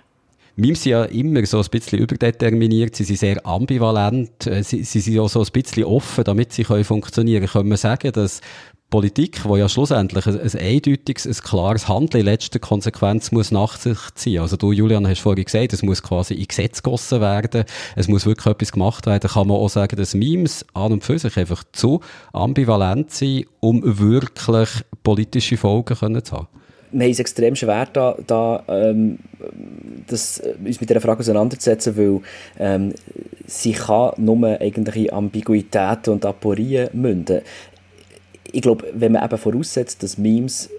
[0.56, 5.00] Memes sind ja immer so ein bisschen überdeterminiert, sie sind sehr ambivalent, äh, sie, sie
[5.00, 7.52] sind auch so ein bisschen offen, damit sie können funktionieren können.
[7.52, 8.40] Können wir sagen, dass
[8.90, 13.76] Politik, wo ja schlussendlich ein, ein eindeutiges, ein klares Handeln in letzter Konsequenz muss nach
[13.76, 14.42] sich ziehen.
[14.42, 17.64] Also du, Julian, hast vorhin gesagt, es muss quasi in Gesetz gegossen werden,
[17.94, 19.30] es muss wirklich etwas gemacht werden.
[19.30, 22.00] Kann man auch sagen, dass Memes an und für sich einfach zu
[22.32, 24.68] ambivalent sind, um wirklich
[25.04, 26.48] politische Folgen können zu haben?
[26.92, 29.18] Wir haben es extrem schwer, da, da ähm,
[30.06, 32.20] das, äh, uns mit dieser Frage auseinanderzusetzen, weil
[32.58, 32.94] ähm,
[33.46, 37.42] sie kann nur eigentlich Ambiguitäten und Aporien münden.
[38.52, 40.70] Ich glaube, wenn man eben voraussetzt, dass Memes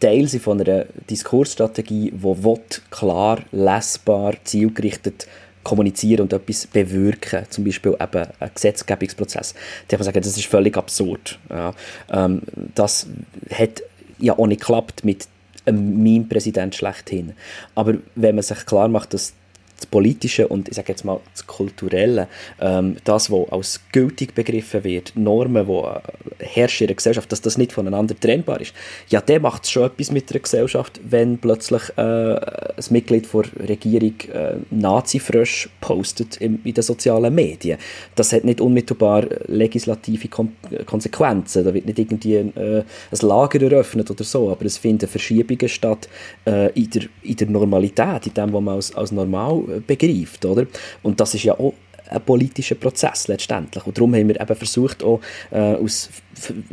[0.00, 2.58] Teil sind von einer Diskursstrategie, die
[2.90, 5.26] klar, lesbar, zielgerichtet
[5.62, 10.46] kommunizieren und etwas bewirken, zum Beispiel eben einen Gesetzgebungsprozess, dann kann man sagen, das ist
[10.46, 11.38] völlig absurd.
[11.48, 11.72] Ja.
[12.12, 12.42] Ähm,
[12.74, 13.06] das
[13.50, 13.82] hat
[14.18, 15.28] ja auch nicht geklappt mit
[15.66, 17.32] einem Meme-Präsident schlechthin.
[17.74, 19.32] Aber wenn man sich klar macht, dass
[19.76, 22.28] das Politische und ich sage jetzt mal das Kulturelle,
[22.60, 27.58] ähm, das, was als gültig begriffen wird, Normen, die herrschen in der Gesellschaft, dass das
[27.58, 28.72] nicht voneinander trennbar ist,
[29.08, 34.14] ja, der macht schon etwas mit der Gesellschaft, wenn plötzlich äh, ein Mitglied der Regierung
[34.32, 37.78] äh, Nazi-Frösch postet in, in, den sozialen Medien.
[38.14, 40.52] Das hat nicht unmittelbar legislative Kon
[40.86, 45.68] Konsequenzen, da wird nicht irgendwie äh, ein Lager eröffnet oder so, aber es finden Verschiebungen
[45.68, 46.08] statt
[46.46, 50.44] äh, in, der, in der Normalität, in dem, was man als, als normal begreift.
[50.44, 50.66] Oder?
[51.02, 51.74] Und das ist ja auch
[52.08, 53.86] ein politischer Prozess letztendlich.
[53.86, 55.20] Und darum haben wir eben versucht, auch
[55.50, 56.10] äh, aus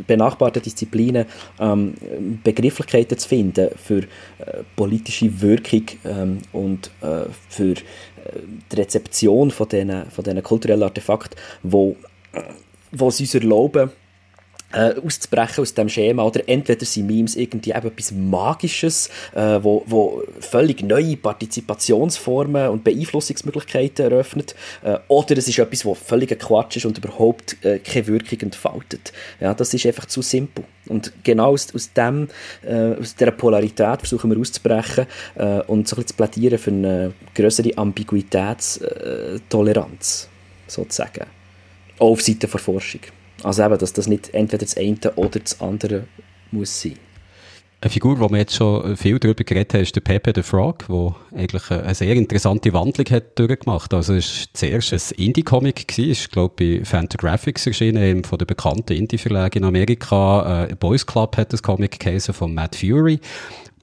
[0.06, 1.26] benachbarten Disziplinen
[1.58, 1.94] ähm,
[2.44, 7.76] Begrifflichkeiten zu finden für äh, politische Wirkung ähm, und äh, für äh,
[8.70, 11.96] die Rezeption von diesen, von kulturellen Artefakten, wo,
[12.90, 13.90] wo sie uns erlauben,
[14.72, 20.22] äh, auszubrechen aus dem Schema oder entweder sind Memes irgendwie etwas Magisches, äh, wo, wo
[20.40, 26.86] völlig neue Partizipationsformen und Beeinflussungsmöglichkeiten eröffnet äh, oder es ist etwas, wo völlig Quatsch ist
[26.86, 29.12] und überhaupt äh, keine Wirkung entfaltet.
[29.40, 30.64] Ja, das ist einfach zu simpel.
[30.88, 32.28] Und genau aus, aus, dem,
[32.62, 36.70] äh, aus dieser Polarität versuchen wir auszubrechen äh, und so ein bisschen zu plädieren für
[36.70, 40.28] eine größere Ambiguitätstoleranz,
[40.66, 41.26] sozusagen.
[41.98, 43.00] Auch auf Seite der Forschung.
[43.42, 46.04] Also eben, dass das nicht entweder das eine oder das andere
[46.50, 46.96] muss sein.
[47.82, 50.86] Eine Figur, die wir jetzt schon viel darüber geredet haben, ist der Pepe the Frog,
[50.88, 53.92] der eigentlich eine sehr interessante Wandlung hat durchgemacht.
[53.92, 59.58] Also es war zuerst ein Indie-Comic, ist glaube bei Fantagraphics erschienen, von der bekannten Indie-Verlage
[59.58, 60.66] in Amerika.
[60.66, 63.18] Äh, Boys Club hat das Comic geheißen von Matt Fury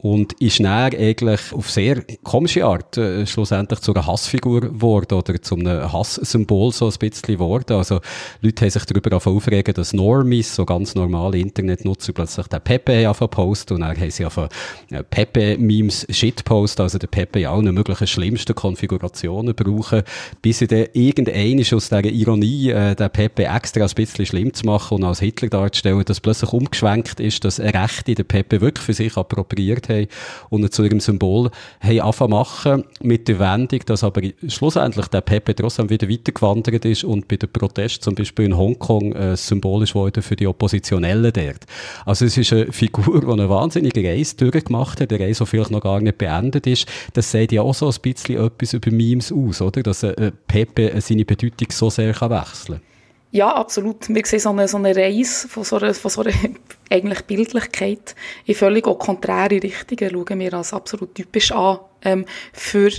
[0.02, 5.42] und ist näher eigentlich auf sehr komische Art äh, schlussendlich zu einer Hassfigur geworden oder
[5.42, 7.74] zu einem Hasssymbol so ein bisschen geworden.
[7.74, 8.00] Also
[8.42, 13.74] Leute haben sich darüber aufregen, dass Normies, so ganz normale Internetnutzer, plötzlich den Pepe posten
[13.74, 14.48] und dann haben sie einfach
[14.90, 20.04] äh, Pepe-Memes Shitpost, also der Pepe in allen möglichen schlimmsten Konfigurationen brauchen,
[20.42, 24.66] bis sie dann irgendein aus dieser Ironie, äh, den Pepe extra ein bisschen schlimm zu
[24.66, 28.94] machen und als Hitler darzustellen, dass plötzlich umgeschwenkt ist, dass Rechte den Pepe wirklich für
[28.94, 30.08] sich appropriiert haben
[30.50, 31.50] und zu ihrem Symbol
[31.82, 37.04] haben angefangen machen mit der Wendung, dass aber schlussendlich der Pepe trotzdem wieder weitergewandert ist
[37.04, 41.66] und bei den Protesten zum Beispiel in Hongkong äh, symbolisch wurde für die Oppositionellen dort.
[42.06, 45.72] Also es ist eine Figur, die eine wahnsinnige Reise durchgemacht hat, eine Reise, die vielleicht
[45.72, 46.88] noch gar nicht beendet ist.
[47.14, 49.84] Das sagt ja auch so ein bisschen etwas über Memes aus, oder?
[49.84, 52.89] Dass äh, Pepe seine Bedeutung so sehr kann wechseln kann.
[53.32, 54.10] Ja, absolut.
[54.10, 56.34] Wir sehen so eine, so eine Reise von so einer, von so einer
[56.90, 58.16] eigentlich Bildlichkeit
[58.46, 62.90] in völlig auch konträre Richtungen schauen wir als absolut typisch an ähm, für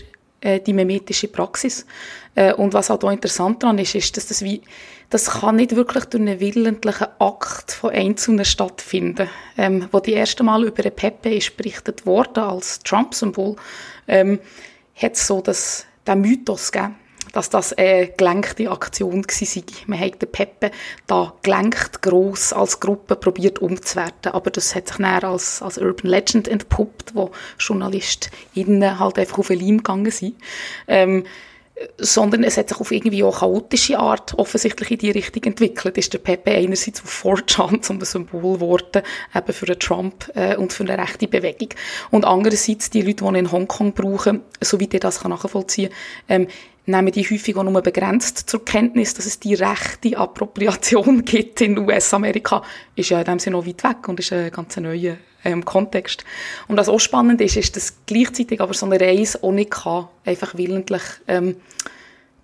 [0.40, 1.84] äh, die mimetische Praxis.
[2.36, 4.62] Äh, und was auch interessant daran ist, ist, dass das wie,
[5.10, 9.28] das kann nicht wirklich durch einen willentlichen Akt von Einzelnen stattfinden.
[9.58, 13.56] Ähm, wo die erste Mal über eine Pepe ist berichtet worden als Trump-Symbol,
[14.06, 14.38] ähm,
[14.94, 16.94] hat es so das, den Mythos gegeben,
[17.32, 19.62] dass das eine gelenkte Aktion war.
[19.86, 20.70] Man hat den Peppe
[21.06, 26.10] da gelenkt, gross als Gruppe probiert umzuwerten, aber das hat sich näher als, als Urban
[26.10, 30.36] Legend entpuppt, wo JournalistInnen halt einfach auf einen Leim gegangen sind.
[30.88, 31.24] Ähm,
[31.98, 35.96] sondern es hat sich auf irgendwie auch chaotische Art offensichtlich in die Richtung entwickelt.
[35.96, 39.02] Ist der Pepe einerseits auf 4chan zum Symbol geworden,
[39.34, 41.70] eben für einen Trump äh, und für eine rechte Bewegung.
[42.10, 45.90] Und andererseits die Leute, die ihn in Hongkong brauchen, soweit ich das nachvollziehen
[46.28, 46.48] kann, ähm,
[46.90, 51.78] nehmen die häufig auch nur begrenzt zur Kenntnis, dass es die rechte Appropriation gibt in
[51.78, 52.62] US-Amerika,
[52.96, 56.24] ist ja in dem Sinne noch weit weg und ist ein ganz neuer ähm, Kontext.
[56.68, 60.08] Und was auch spannend ist, ist, dass gleichzeitig aber so eine Reise auch nicht kann,
[60.24, 61.56] einfach willentlich ähm,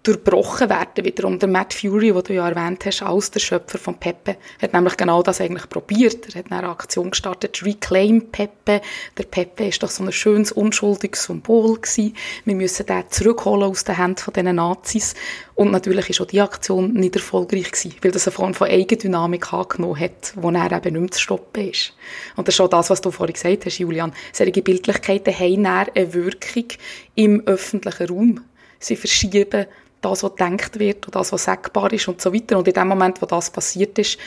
[0.07, 1.05] durchbrochen werden.
[1.05, 4.73] Wiederum der Matt Fury, den du ja erwähnt hast, als der Schöpfer von Pepe, hat
[4.73, 6.35] nämlich genau das eigentlich probiert.
[6.35, 8.81] Er hat eine Aktion gestartet, Reclaim Pepe.
[9.17, 12.15] Der Pepe ist doch so ein schönes, unschuldiges Symbol gewesen.
[12.45, 15.15] Wir müssen den zurückholen aus den Händen von diesen Nazis.
[15.55, 19.53] Und natürlich ist auch die Aktion nicht erfolgreich gewesen, weil das eine Form von Eigendynamik
[19.53, 21.95] angenommen hat, wo er eben nicht mehr zu stoppen ist.
[22.37, 24.13] Und das ist auch das, was du vorhin gesagt hast, Julian.
[24.33, 26.67] Solche Bildlichkeiten haben eine Wirkung
[27.15, 28.45] im öffentlichen Raum.
[28.79, 29.67] Sie verschieben
[30.11, 32.59] das, was gedacht wird und das, was sagbar ist und so weiter.
[32.59, 34.19] Und in dem Moment, wo das passiert ist,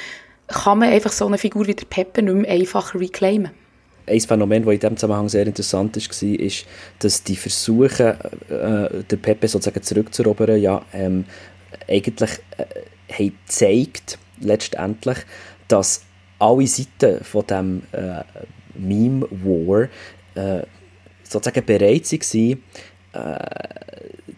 [0.47, 3.51] kann man einfach so eine Figur wie der Peppe nicht mehr einfach reclaimen.
[4.07, 6.65] Ein Phänomen, das in diesem Zusammenhang sehr interessant war, ist,
[6.97, 8.18] dass die Versuche,
[8.49, 11.26] äh, den Pepe sozusagen zurückzuerobern, ja, ähm,
[11.88, 15.18] eigentlich äh, haben gezeigt, letztendlich,
[15.68, 16.01] dass
[16.39, 18.23] alle Seiten von dem äh,
[18.73, 19.89] Meme War
[20.35, 20.64] äh,
[21.23, 22.64] sozusagen bereit waren,
[23.14, 24.34] äh,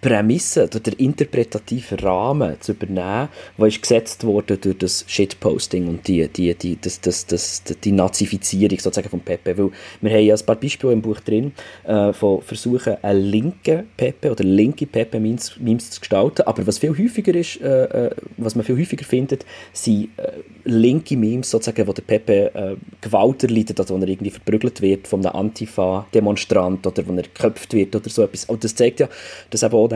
[0.00, 3.28] Prämisse oder der interpretative Rahmen zu übernehmen,
[3.58, 7.92] der ist gesetzt wurde durch das Shitposting und die, die, die, das, das, das, die
[7.92, 9.56] Nazifizierung sozusagen von Pepe.
[9.56, 9.70] Weil
[10.00, 11.52] wir haben ja ein paar Beispiele im Buch drin
[11.84, 16.42] äh, von Versuchen, einen linken Pepe oder linke Pepe Memes, Memes zu gestalten.
[16.42, 20.32] Aber was viel häufiger ist, äh, äh was man viel häufiger findet, sind äh,
[20.64, 25.08] linke Memes sozusagen, wo der Pepe äh, Gewalt erleidet, also wo er irgendwie verprügelt wird
[25.08, 28.46] von einem Antifa-Demonstrant oder wo er geköpft wird oder so etwas.
[28.46, 29.08] Und das zeigt ja,
[29.50, 29.89] dass eben auch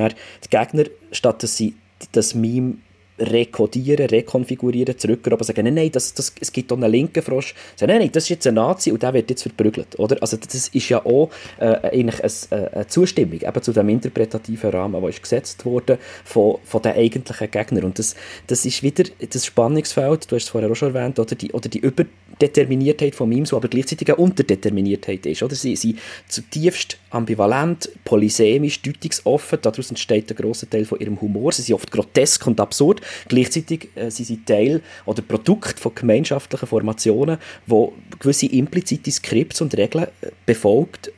[0.45, 1.75] die Gegner, statt dass sie
[2.12, 2.77] das Meme
[3.19, 7.55] rekodieren, rekonfigurieren, zurückgehen, aber sagen, nein, nein, das, das, es gibt auch einen linken Frosch.
[7.77, 10.16] Sagen, nein, nein, das ist jetzt ein Nazi und der wird jetzt verprügelt, oder?
[10.20, 15.01] Also das ist ja auch äh, eigentlich eine, eine Zustimmung eben zu dem interpretativen Rahmen,
[15.01, 17.85] der gesetzt wurde von, von den eigentlichen Gegnern.
[17.85, 18.16] Und das,
[18.47, 21.69] das ist wieder das Spannungsfeld, du hast es vorher auch schon erwähnt, oder die, oder
[21.69, 25.55] die Überdeterminiertheit von Memes, die aber gleichzeitig eine Unterdeterminiertheit ist, oder?
[25.55, 31.53] Sie sind zutiefst ambivalent, polysemisch, deutungsoffen, daraus entsteht ein grosser Teil von ihrem Humor.
[31.53, 36.66] Sie sind oft grotesk und absurd, Gleichzeitig äh, sind sie Teil oder Produkt von gemeinschaftlichen
[36.66, 41.12] Formationen, wo gewisse implizite Skripts und Regeln äh, befolgt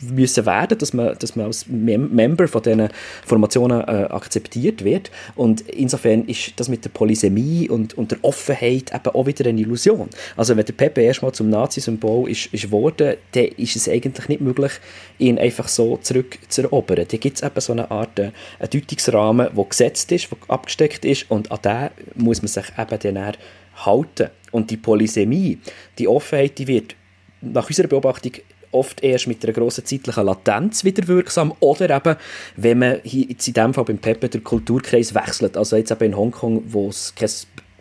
[0.00, 2.88] müssen werden, dass man, dass man als Mem Member von diesen
[3.26, 5.10] Formationen äh, akzeptiert wird.
[5.34, 9.60] Und insofern ist das mit der Polysemie und, und der Offenheit eben auch wieder eine
[9.60, 10.08] Illusion.
[10.36, 14.40] Also wenn der Pepe erstmal zum Nazi-Symbol ist, ist geworden, dann ist es eigentlich nicht
[14.40, 14.72] möglich,
[15.18, 17.06] ihn einfach so zurückzuerobern.
[17.08, 20.93] Da gibt es eben so eine Art äh, einen Deutungsrahmen, der gesetzt ist, der abgesteckt
[20.94, 23.32] Konflikt ist und an den muss man sich eben dann
[23.76, 24.30] halten.
[24.50, 25.58] Und die Polysemie,
[25.98, 26.94] die Offenheit, die wird
[27.40, 28.32] nach unserer Beobachtung
[28.70, 32.16] oft erst mit einer grossen zeitlichen Latenz wieder wirksam oder eben,
[32.56, 36.04] wenn man hier jetzt in dem Fall beim Pepe den Kulturkreis wechselt, also jetzt eben
[36.04, 37.30] in Hongkong, wo es kein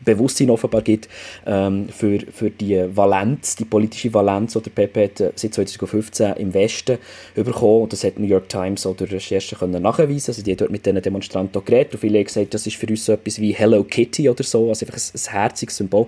[0.03, 1.09] Bewusstsein offenbar gibt
[1.45, 6.53] ähm, für, für die Valenz, die politische Valenz, die Pepe hat äh, seit 2015 im
[6.53, 6.97] Westen
[7.35, 7.83] bekommen.
[7.83, 10.31] Und das hat New York Times oder Recherchen können nachweisen.
[10.31, 12.87] Also die hat dort mit diesen Demonstranten geredet und viele haben gesagt, das ist für
[12.87, 16.07] uns so etwas wie Hello Kitty oder so, also einfach ein, ein herziges Symbol.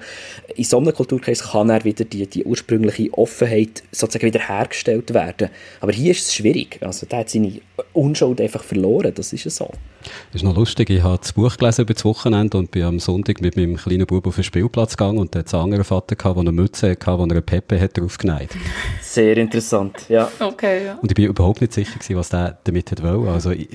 [0.56, 5.50] In so einem Kulturkreis kann er wieder die, die ursprüngliche Offenheit sozusagen wieder hergestellt werden.
[5.82, 6.80] Aber hier ist es schwierig.
[6.82, 7.60] Also der hat seine
[7.94, 9.72] Unschuld einfach verloren, das ist so.
[10.32, 13.00] Das ist noch lustig, ich habe das Buch gelesen über das Wochenende und bin am
[13.00, 16.16] Sonntag mit meinem kleinen Bub auf den Spielplatz gegangen und der hat einen anderen Vater
[16.16, 18.50] gehabt, der eine Mütze hatte, wo er eine Peppe hat draufgenäht.
[19.02, 20.30] Sehr interessant, ja.
[20.40, 20.96] Okay, ja.
[20.96, 23.28] Und ich bin überhaupt nicht sicher gewesen, was der damit hat wollen.
[23.28, 23.70] Also, ich,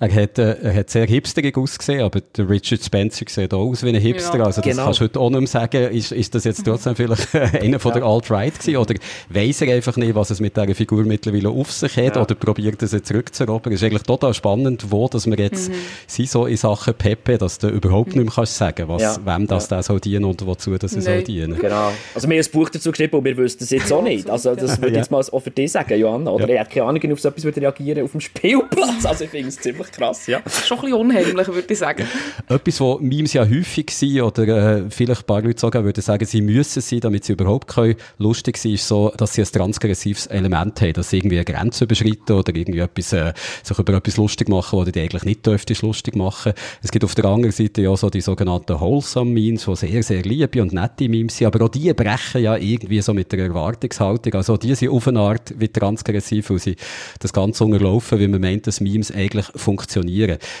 [0.00, 3.84] er hat, äh, er hat sehr hipsterig ausgesehen, aber der Richard Spencer sieht auch aus
[3.84, 4.38] wie ein Hipster.
[4.38, 4.84] Ja, also das genau.
[4.84, 5.92] kannst du heute auch nicht mehr sagen.
[5.92, 8.78] Ist, ist das jetzt trotzdem vielleicht einer von der Alt-Right gewesen?
[8.78, 8.94] Oder
[9.28, 12.16] weiss er einfach nicht, was es mit dieser Figur mittlerweile auf sich hat?
[12.16, 12.22] Ja.
[12.22, 13.74] Oder probiert er sie zurückzurobern?
[13.74, 15.74] Es ist eigentlich total spannend, wo dass wir jetzt mhm.
[16.06, 19.16] sind so in Sachen Pepe, dass du überhaupt nicht mehr kannst sagen, was, ja.
[19.22, 19.82] wem das ja.
[19.82, 21.02] soll dienen und wozu das nee.
[21.02, 21.58] soll dienen.
[21.58, 21.92] Genau.
[22.14, 24.30] Also wir haben ein Buch dazu geschrieben und wir wüssten es jetzt auch nicht.
[24.30, 26.30] Also das würde ich jetzt mal auch für dich sagen, Johanna.
[26.30, 29.04] Oder er hat keine Ahnung, auf so etwas würde reagieren auf dem Spielplatz.
[29.04, 30.40] Also ich finde es ziemlich krass, ja.
[30.40, 32.06] Das ist schon ein bisschen unheimlich, würde ich sagen.
[32.48, 36.24] Etwas, wo Memes ja häufig sind, oder äh, vielleicht ein paar Leute sogar würden sagen,
[36.24, 40.26] sie müssen sein, damit sie überhaupt können, lustig sein, ist so, dass sie ein transgressives
[40.26, 44.16] Element haben, dass sie irgendwie eine Grenze überschreiten oder irgendwie etwas, äh, sich über etwas
[44.16, 46.52] lustig machen, wo du dich eigentlich nicht dürftest lustig machen.
[46.82, 50.22] Es gibt auf der anderen Seite ja so die sogenannten Wholesome Memes, die sehr, sehr
[50.22, 54.34] liebe und nette Memes sind, aber auch die brechen ja irgendwie so mit der Erwartungshaltung,
[54.34, 56.76] also die sind auf eine Art wie transgressiv, weil sie
[57.18, 59.79] das Ganze unterlaufen, wie man meint, dass Memes eigentlich funktionieren.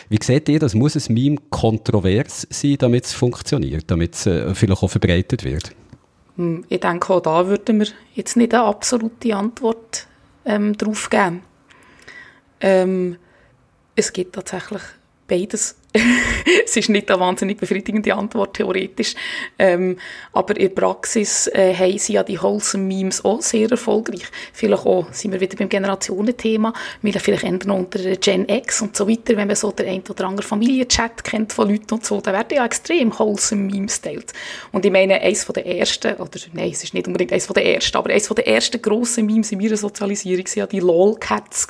[0.08, 0.74] Wie seht ihr das?
[0.74, 5.72] Muss ein Meme kontrovers sein, damit es funktioniert, damit es äh, vielleicht auch verbreitet wird?
[6.36, 10.06] Hm, ich denke, auch da würden wir jetzt nicht eine absolute Antwort
[10.44, 11.42] ähm, drauf geben.
[12.60, 13.16] Ähm,
[13.96, 14.82] es gibt tatsächlich
[15.28, 15.76] beides.
[16.64, 19.14] es ist nicht eine wahnsinnig befriedigende Antwort, theoretisch.
[19.58, 19.96] Ähm,
[20.32, 24.22] aber in der Praxis äh, haben sie ja die Wholesome Memes auch sehr erfolgreich.
[24.52, 26.72] Vielleicht auch, sind wir wieder beim Generationenthema,
[27.02, 30.26] wir vielleicht ändern unter Gen X und so weiter, wenn man so der ein oder
[30.26, 34.32] andere Familienchat kennt von Leuten und so, da werden ja extrem Wholesome Memes teilt.
[34.70, 37.54] Und ich meine, eines von der ersten, oder nein, es ist nicht unbedingt eines von
[37.54, 40.80] der ersten, aber eines von der ersten grossen Memes in meiner Sozialisierung waren ja die
[40.80, 41.66] LOL-Cats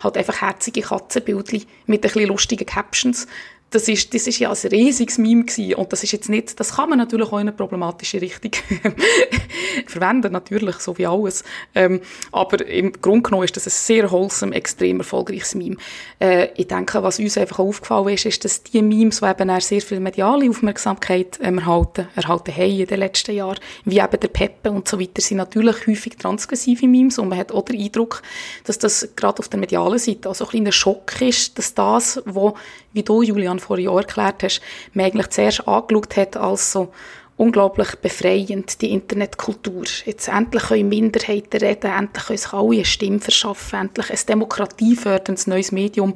[0.00, 3.26] halt einfach herzige Katzenbildchen mit ein bisschen lustigen Captions
[3.70, 5.74] das ist, das ist ja ein riesiges Meme gewesen.
[5.74, 8.52] und das ist jetzt nicht, das kann man natürlich auch in eine problematische Richtung
[9.86, 11.42] verwenden, natürlich, so wie alles.
[11.74, 15.76] Ähm, aber im Grunde genommen ist das ein sehr wholesome, extrem erfolgreiches Meme.
[16.20, 19.82] Äh, ich denke, was uns einfach aufgefallen ist, ist, dass die Memes, die eben sehr
[19.82, 24.70] viel mediale Aufmerksamkeit ähm, erhalten, erhalten haben in den letzten Jahren, wie eben der Peppe
[24.70, 28.22] und so weiter, sind natürlich häufig transgressive Memes und man hat auch den Eindruck,
[28.64, 32.22] dass das gerade auf der medialen Seite auch so ein kleiner Schock ist, dass das,
[32.24, 32.54] was
[32.96, 34.60] wie du, Julian, vor Jahren erklärt hast,
[34.92, 36.92] man eigentlich zuerst angeschaut hat als so
[37.36, 39.84] unglaublich befreiend, die Internetkultur.
[40.04, 45.46] Jetzt endlich können Minderheiten reden, endlich können sich alle eine Stimme verschaffen, endlich ein demokratieförderndes
[45.46, 46.14] neues Medium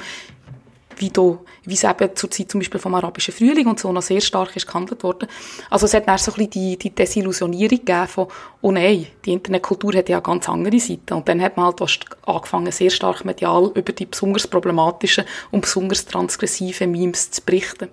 [1.01, 4.03] wie, da, wie es eben zur Zeit zum Beispiel vom arabischen Frühling und so noch
[4.03, 5.29] sehr stark ist gehandelt worden.
[5.71, 8.29] Also es hat dann so ein bisschen die, die Desillusionierung gegeben von,
[8.61, 11.15] oh nein, die Internetkultur hat ja ganz andere Seite.
[11.15, 16.05] Und dann hat man halt angefangen, sehr stark medial über die besonders problematischen und besonders
[16.05, 17.89] transgressiven Memes zu berichten.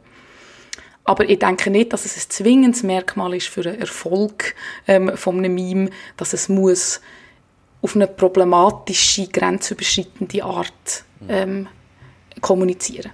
[1.05, 4.55] Aber ich denke nicht, dass es ein zwingendes Merkmal ist für einen Erfolg
[4.87, 6.99] ähm, von einem Meme, dass es muss
[7.81, 11.69] auf eine problematische, grenzüberschreitende Art ähm,
[12.41, 13.11] kommunizieren.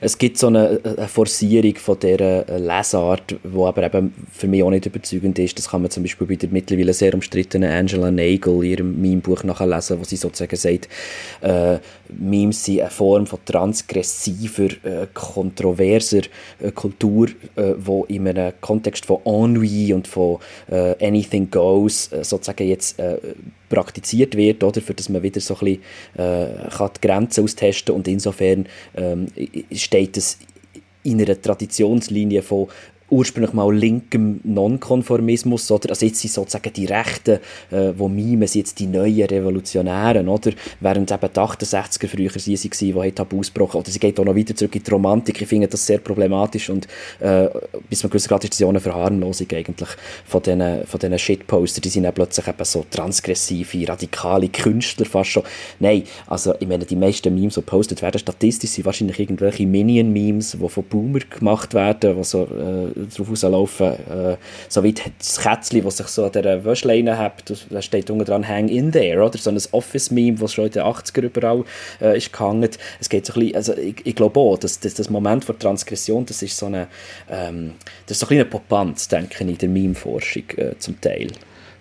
[0.00, 4.70] Es gibt so eine, eine Forcierung von dieser Lesart, die aber eben für mich auch
[4.70, 5.58] nicht überzeugend ist.
[5.58, 9.42] Das kann man zum Beispiel bei der mittlerweile sehr umstrittenen Angela Nagel in ihrem Meme-Buch
[9.44, 10.88] nachlesen, wo sie sozusagen sagt,
[11.40, 11.78] äh,
[12.08, 16.22] Memes sind eine Form von transgressiver, äh, kontroverser
[16.60, 20.38] äh, Kultur, äh, wo in einem Kontext von Ennui und von
[20.70, 23.18] äh, Anything Goes äh, sozusagen jetzt äh,
[23.70, 25.82] praktiziert wird, oder, für dass man wieder so ein bisschen
[26.18, 29.28] äh, kann die Grenzen austesten und insofern ähm,
[29.72, 30.38] steht es
[31.02, 32.68] in einer Traditionslinie von
[33.10, 35.90] ursprünglich mal linkem Nonkonformismus, oder?
[35.90, 37.38] Also jetzt sind sozusagen die Rechten,
[37.70, 40.52] äh, wo mimen jetzt die neuen Revolutionären, oder?
[40.80, 44.36] Während eben die 68er früher sie waren, die Tabu ausgebrochen Oder sie geht auch noch
[44.36, 45.40] weiter zurück in die Romantik.
[45.40, 46.86] Ich finde das sehr problematisch und
[47.20, 47.48] äh,
[47.88, 49.88] bis man gewissen Grad ist das ja eine Verharmlosung eigentlich
[50.24, 51.80] von diesen, von diesen Shitposter.
[51.80, 55.42] Die sind dann plötzlich eben so transgressive, radikale Künstler fast schon.
[55.78, 60.56] Nein, also ich meine, die meisten Memes, die gepostet werden, statistisch sind wahrscheinlich irgendwelche Minion-Memes,
[60.60, 63.86] die von Boomer gemacht werden, die so äh, drauf rauslaufen.
[63.86, 64.36] Äh,
[64.68, 68.46] so wie das Kätzchen, das sich so an dieser Wäschleine hat, da steht unten dran
[68.46, 69.38] «Hang in there», oder?
[69.38, 71.64] So ein Office-Meme, das schon in den 80er überall
[72.00, 72.68] äh, ist gehangen.
[73.00, 75.58] Es geht so ein bisschen, also ich, ich glaube auch, dass, dass das Moment der
[75.58, 76.88] Transgression, das ist so eine,
[77.30, 77.74] ähm,
[78.06, 81.28] das ist so ein bisschen eine Popanz, denke ich, in der Meme-Forschung äh, zum Teil.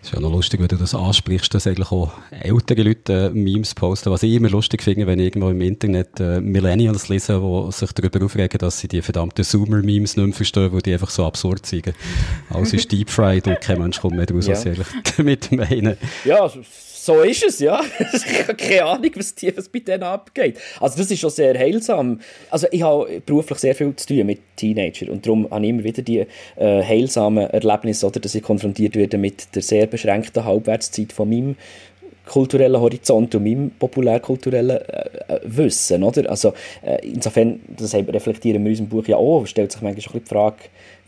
[0.01, 3.75] Ist ja noch lustig, wenn du das ansprichst, dass eigentlich auch ältere Leute äh, Memes
[3.75, 4.11] posten.
[4.11, 7.91] Was ich immer lustig finde, wenn ich irgendwo im Internet äh, Millennials lese, die sich
[7.91, 11.65] darüber aufregen, dass sie die verdammten Zoomer-Memes nicht mehr verstehen, weil die einfach so absurd
[11.65, 11.93] sind.
[12.49, 14.53] Alles ist deep-fried und kein Mensch kommt mehr daraus, ja.
[14.53, 15.97] was sie eigentlich damit meinen.
[16.23, 16.49] Ja,
[17.09, 17.81] so ist es, ja.
[18.13, 20.59] ich habe keine Ahnung, was, die, was bei denen abgeht.
[20.79, 22.19] Also das ist schon sehr heilsam.
[22.51, 25.83] Also ich habe beruflich sehr viel zu tun mit Teenagern und darum habe ich immer
[25.83, 31.11] wieder die äh, heilsamen Erlebnisse, oder, dass ich konfrontiert werde mit der sehr beschränkten Halbwertszeit
[31.11, 31.55] von meinem
[32.27, 36.03] kulturellen Horizont und meinem populärkulturellen äh, äh, Wissen.
[36.03, 36.29] Oder?
[36.29, 36.53] Also,
[36.83, 40.29] äh, insofern, das reflektieren wir in unserem Buch ja auch, stellt sich manchmal schon die
[40.29, 40.57] Frage,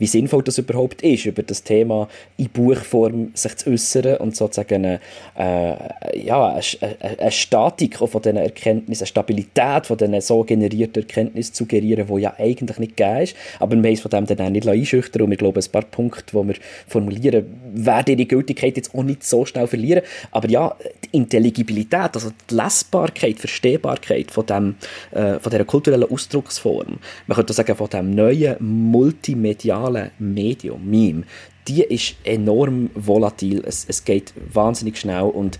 [0.02, 4.84] wie sinnvoll das überhaupt ist, über das Thema in Buchform sich zu äußern und sozusagen
[4.84, 5.00] eine,
[5.38, 11.54] äh, ja, eine, eine Statik von diesen Erkenntnissen, eine Stabilität von diesen so generierten Erkenntnissen
[11.54, 13.36] zu gerieren, die ja eigentlich nicht gegeben ist.
[13.60, 15.84] Aber wir haben es von dem dann auch nicht einschüchtern und wir glauben, ein paar
[15.84, 16.56] Punkte, die wir
[16.88, 17.46] formulieren,
[17.76, 20.02] werden ihre Gültigkeit jetzt auch nicht so schnell verlieren.
[20.32, 20.76] Aber ja,
[21.12, 24.76] Intelligibilität, also die Lesbarkeit, Verstehbarkeit von, dem,
[25.12, 26.98] äh, von dieser kulturellen Ausdrucksform,
[27.28, 31.24] man könnte sagen, von dem neuen multimedialen Medium, Meme,
[31.68, 35.60] die ist enorm volatil, es, es geht wahnsinnig schnell und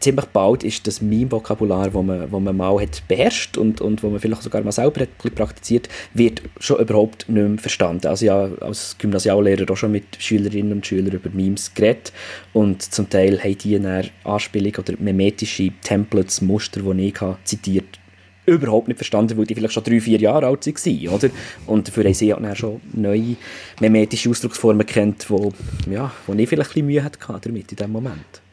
[0.00, 4.20] ziemlich bald ist das Meme-Vokabular, das man, man mal hat beherrscht und, und wo man
[4.20, 8.06] vielleicht sogar mal selber hat praktiziert, wird schon überhaupt nicht mehr verstanden.
[8.06, 12.12] Also ja, als Gymnasiallehrer auch schon mit Schülerinnen und Schülern über Memes geredet
[12.52, 17.98] und zum Teil haben die eine Anspielung oder memetische Templates, Muster, die ich habe, zitiert
[18.46, 21.30] überhaupt nicht verstanden, weil die vielleicht schon drei, vier Jahre alt waren, oder?
[21.66, 23.36] Und dafür haben sie auch schon neue
[23.80, 25.52] memetische Ausdrucksformen kennt, wo,
[25.90, 28.45] ja, wo ich vielleicht ein bisschen Mühe hatte damit in diesem Moment.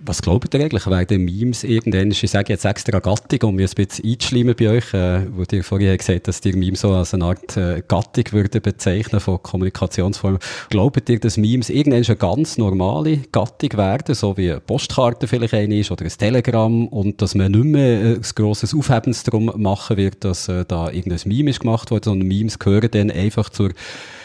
[0.00, 0.86] Was glaubt ihr eigentlich?
[0.86, 4.94] Werden Memes irgendwann, ich sage jetzt extra Gattung, um mich ein bisschen einzuschleimen bei euch,
[4.94, 8.60] äh, wo ihr vorhin gesagt dass ihr Memes so als eine Art äh, Gattung würde
[8.60, 10.38] bezeichnen von Kommunikationsformen.
[10.70, 15.54] Glaubt ihr, dass Memes irgendwann eine ganz normale Gattung werden, so wie eine Postkarte vielleicht
[15.54, 19.50] eine ist oder ein Telegramm und dass man nicht mehr äh, ein grosses Aufhebens darum
[19.56, 23.50] machen wird, dass äh, da irgendein Meme ist gemacht wurde, sondern Memes gehören dann einfach
[23.50, 23.72] zur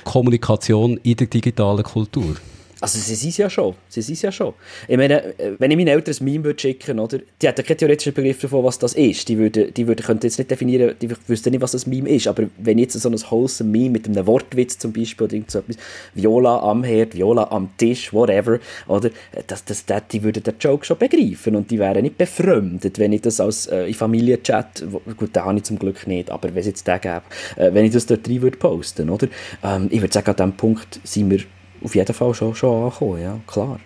[0.03, 2.35] Kommunikation in der digitalen Kultur?
[2.83, 3.75] Also sie sind ja schon.
[3.87, 4.53] Sie sind ja schon.
[4.89, 7.77] Ich meine, äh, wenn ich meinen Eltern ein Meme würde schicken würde, die hätten keinen
[7.77, 9.29] theoretischen Begriff davon, was das ist.
[9.29, 12.27] Die würden, die würden, könnten jetzt nicht definieren, die wüssten nicht, was das Meme ist.
[12.27, 15.77] Aber wenn jetzt so ein wholesome Meme mit einem Wortwitz zum Beispiel oder so etwas,
[16.13, 19.11] Viola am Herd, Viola am Tisch, whatever, oder,
[19.47, 23.13] das, das, das, die würden den Joke schon begreifen und die wären nicht befremdet, wenn
[23.13, 24.83] ich das als äh, in Familienchat,
[25.15, 27.21] gut, den habe ich zum Glück nicht, aber wenn es jetzt den gäbe,
[27.55, 29.29] äh, wenn ich das dort rein würde posten, oder?
[29.63, 31.39] Ähm, ich würde sagen, an diesem Punkt sind wir
[31.83, 33.79] auf jeden Fall schon, schon angekommen, ja, klar.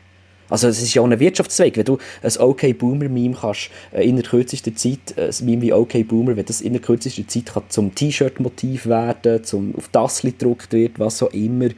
[0.49, 4.07] Also es ist ja auch ein Wirtschaftszweig, wenn du ein OK Boomer Meme kannst äh,
[4.07, 7.28] in der kürzesten Zeit, äh, ein Meme wie OK Boomer, wenn das in der kürzesten
[7.28, 11.69] Zeit kann zum T-Shirt-Motiv werden, zum auf das gedruckt wird, was auch immer.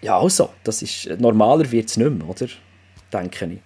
[0.00, 2.48] Ja, also, das ist, normaler wird es nicht mehr, oder?
[3.12, 3.60] Denke ich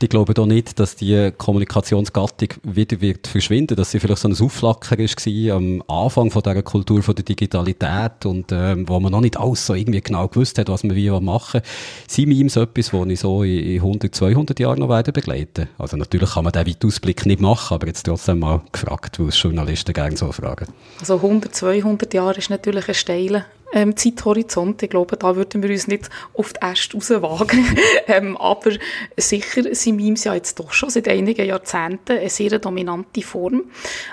[0.00, 4.40] die glauben auch nicht, dass die Kommunikationsgattung wieder wird verschwinden, dass sie vielleicht so ein
[4.40, 9.20] Aufflacker war am Anfang von dieser Kultur von der Digitalität und ähm, wo man noch
[9.20, 11.60] nicht alles so irgendwie genau gewusst hat, was man wie machen
[12.08, 15.68] Sind Memes etwas, das ich so in 100, 200 Jahren noch weiter begleiten?
[15.76, 19.42] Also natürlich kann man diesen Weitausblick nicht machen, aber jetzt trotzdem mal gefragt, weil es
[19.42, 20.66] Journalisten gerne so fragen.
[20.98, 24.82] Also 100, 200 Jahre ist natürlich ein steiler ähm, Zeithorizont.
[24.82, 27.76] Ich glaube, da würden wir uns nicht auf die Äste rauswagen.
[28.06, 28.72] ähm, aber
[29.16, 33.64] sicher sind Memes ja jetzt doch schon seit einigen Jahrzehnten eine sehr dominante Form.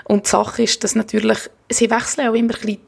[0.04, 1.38] Und die Sache ist, dass natürlich,
[1.70, 2.80] sie wechseln auch immer ein bisschen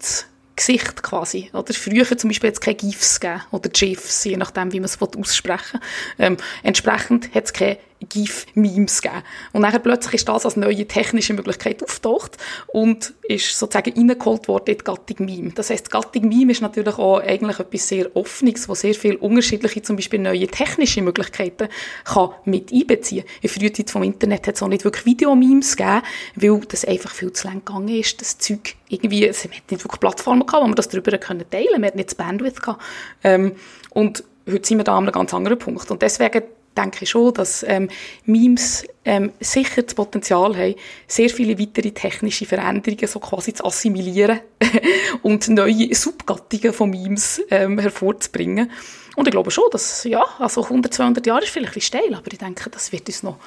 [0.56, 1.50] Gesicht quasi.
[1.52, 5.00] Oder früher zum Beispiel jetzt keine GIFs gegeben oder GIFs, je nachdem, wie man es
[5.00, 5.80] aussprechen
[6.18, 6.26] will.
[6.26, 9.22] Ähm, entsprechend hat es keine GIF-Memes gegeben.
[9.52, 12.36] Und dann plötzlich ist das als neue technische Möglichkeit auftaucht
[12.68, 15.50] und ist sozusagen reingeholt worden in die Gattung Meme.
[15.54, 19.18] Das heisst, die Gattung Meme ist natürlich auch eigentlich etwas sehr Offenes, wo sehr viele
[19.18, 21.68] unterschiedliche, zum Beispiel neue technische Möglichkeiten
[22.04, 23.24] kann mit einbeziehen.
[23.40, 26.02] In der Frühzeit vom Internet hat es auch nicht wirklich Videomemes gegeben,
[26.36, 30.00] weil das einfach viel zu lang gegangen ist, das Zeug irgendwie, es hat nicht wirklich
[30.00, 32.82] Plattformen gehabt, wo man das darüber können teilen konnte, man hat nicht das Bandwidth gehabt.
[33.22, 33.52] Ähm,
[33.90, 35.90] und heute sind wir da an einem ganz anderen Punkt.
[35.90, 36.42] Und deswegen
[36.76, 37.88] denke ich schon, dass ähm,
[38.24, 40.74] Memes ähm, sicher das Potenzial haben,
[41.06, 44.40] sehr viele weitere technische Veränderungen so quasi zu assimilieren
[45.22, 48.70] und neue Subgattungen von Memes ähm, hervorzubringen.
[49.16, 52.32] Und ich glaube schon, dass, ja, also 100, 200 Jahre ist vielleicht ein steil, aber
[52.32, 53.38] ich denke, das wird uns noch,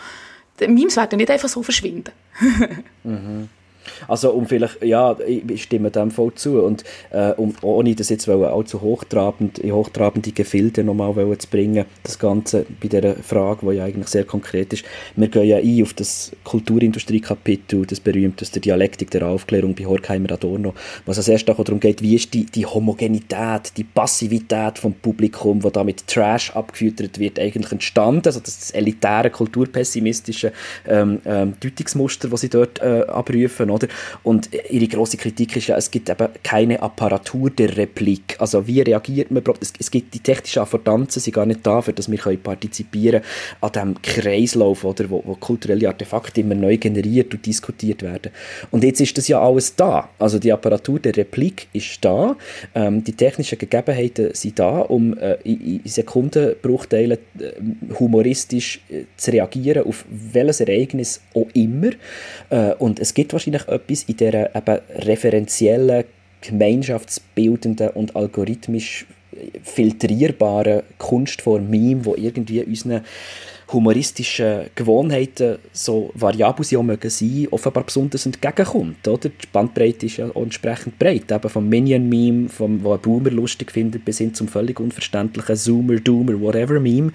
[0.59, 2.11] die Memes werden nicht einfach so verschwinden.
[3.03, 3.49] mhm.
[4.07, 6.61] Also um vielleicht, ja, ich stimme dem voll zu.
[6.61, 12.19] Und äh, um, ohne das jetzt allzu hochtrabend, in hochtrabende Gefilde nochmal zu bringen, das
[12.19, 14.85] Ganze bei dieser Frage, die ja eigentlich sehr konkret ist.
[15.15, 20.73] Wir gehen ja ein auf das Kulturindustrie-Kapitel, das berühmteste Dialektik der Aufklärung bei Horkheimer Adorno,
[21.05, 25.69] was erstes auch darum geht, wie ist die, die Homogenität, die Passivität vom Publikum, wo
[25.69, 30.51] da mit Trash abgefüttert wird, eigentlich entstanden, also das elitäre, kulturpessimistische
[30.87, 33.87] ähm, ähm, Deutungsmuster, das sie dort äh, abrufen oder?
[34.23, 38.35] Und ihre große Kritik ist ja, es gibt eben keine Apparatur der Replik.
[38.39, 39.43] Also wie reagiert man?
[39.59, 43.21] Es, es gibt die technischen Affordanzen sind gar nicht da, für dass wir können partizipieren
[43.61, 48.31] an diesem Kreislauf, oder, wo, wo kulturelle Artefakte immer neu generiert und diskutiert werden.
[48.71, 50.09] Und jetzt ist das ja alles da.
[50.19, 52.35] Also die Apparatur der Replik ist da,
[52.75, 57.51] ähm, die technischen Gegebenheiten sind da, um äh, in, Sekundenbruchteilen äh,
[57.99, 61.91] humoristisch äh, zu reagieren auf welches Ereignis auch immer.
[62.49, 66.05] Äh, und es gibt wahrscheinlich eigentlich etwas in dieser eben referenziellen,
[66.41, 69.05] gemeinschaftsbildenden und algorithmisch
[69.63, 73.01] filtrierbaren Kunstform Meme, wo irgendwie unseren
[73.71, 79.07] humoristischen Gewohnheiten so variabel sie auch mögen sein, offenbar besonders entgegenkommt.
[79.07, 79.29] Oder?
[79.29, 81.31] Die Bandbreite ist ja entsprechend breit.
[81.31, 85.95] Eben vom Minion-Meme, vom, wo ein Boomer lustig findet, bis hin zum völlig unverständlichen Zoomer,
[85.95, 87.11] Doomer, whatever Meme.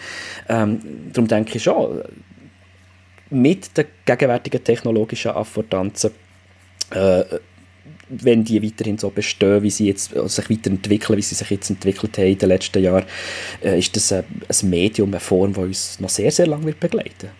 [0.48, 0.80] Ähm,
[1.12, 2.02] darum denke ich schon,
[3.30, 6.10] mit den gegenwärtigen technologischen Affordanzen
[6.90, 7.24] äh,
[8.10, 11.70] wenn die weiterhin so bestehen, wie sie jetzt also sich weiterentwickeln, wie sie sich jetzt
[11.70, 13.04] entwickelt haben in den letzten Jahren,
[13.62, 16.80] äh, ist das ein, ein Medium, eine Form, die uns noch sehr, sehr lange wird
[16.80, 17.32] begleiten wird.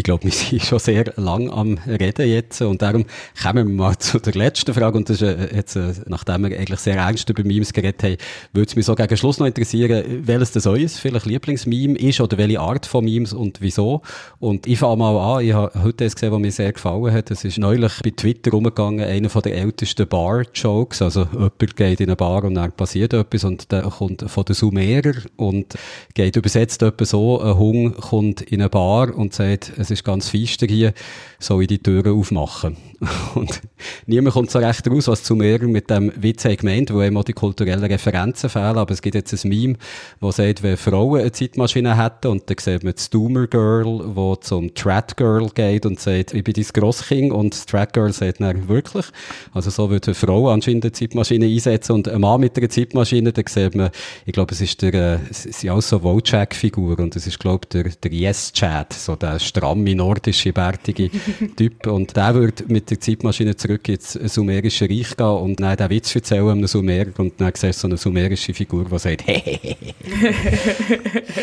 [0.00, 3.04] Ich glaube, wir sind schon sehr lang am Reden jetzt und darum
[3.42, 6.58] kommen wir mal zu der letzten Frage und das ist äh, jetzt, äh, nachdem wir
[6.58, 8.16] eigentlich sehr ernst über Memes geredet haben,
[8.54, 12.38] würde es mich so gegen Schluss noch interessieren, welches das euer vielleicht Lieblingsmeme ist oder
[12.38, 14.00] welche Art von Memes und wieso.
[14.38, 17.30] Und ich fange mal an, ich habe heute das gesehen, was mir sehr gefallen hat.
[17.30, 22.08] Es ist neulich bei Twitter rumgegangen, einer von der ältesten Bar-Jokes, also jemand geht in
[22.08, 25.74] eine Bar und dann passiert etwas und der kommt von den Sumerer und
[26.14, 30.28] geht übersetzt etwa so, ein Hund kommt in eine Bar und sagt, es ist ganz
[30.28, 30.92] feister hier,
[31.38, 32.76] soll ich die Türen aufmachen.
[33.34, 33.60] Und
[34.06, 37.32] niemand kommt so recht raus, was zu mir mit dem Witz gemeint, wo immer die
[37.32, 39.76] kulturellen Referenzen fehlen, aber es gibt jetzt ein Meme,
[40.20, 44.36] wo sagt, wenn Frauen eine Zeitmaschine hätten, und dann sieht man das Doomer Girl, wo
[44.36, 48.40] zum Trat Girl geht und sagt, ich bin dein Grosskind, und das Trat Girl sagt,
[48.40, 49.06] nein, wirklich.
[49.54, 53.32] Also so würde eine Frau anscheinend eine Zeitmaschine einsetzen, und ein Mann mit einer Zeitmaschine,
[53.32, 53.90] dann sieht man,
[54.26, 57.64] ich glaube, es ist der, äh, es sind auch so Wojciech-Figur, und es ist, glaube
[57.64, 59.38] ich, der, der Yes-Chat, so der
[59.70, 61.10] stramme, nordische, bärtige
[61.56, 65.90] Typ, und der würde mit der Zeitmaschine zurück ins Sumerische Reich gehen und dann den
[65.90, 69.76] Witz erzählen einem Sumer und dann siehst du so eine sumerische Figur, die sagt, hehehe.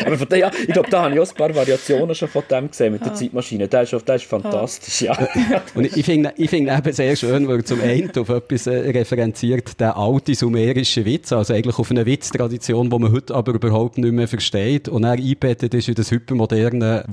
[0.04, 2.42] Aber von der, ja, ich glaube, da habe ich auch ein paar Variationen schon von
[2.50, 3.14] dem gesehen mit der ah.
[3.14, 3.68] Zeitmaschine.
[3.68, 5.16] Der ist, der ist fantastisch, ja.
[5.74, 9.80] und ich finde ich find eben sehr schön, weil zum einen auf etwas äh, referenziert,
[9.80, 14.12] der alte sumerische Witz, also eigentlich auf eine Witztradition, die man heute aber überhaupt nicht
[14.12, 17.04] mehr versteht und er einbettet ist in das hypermoderne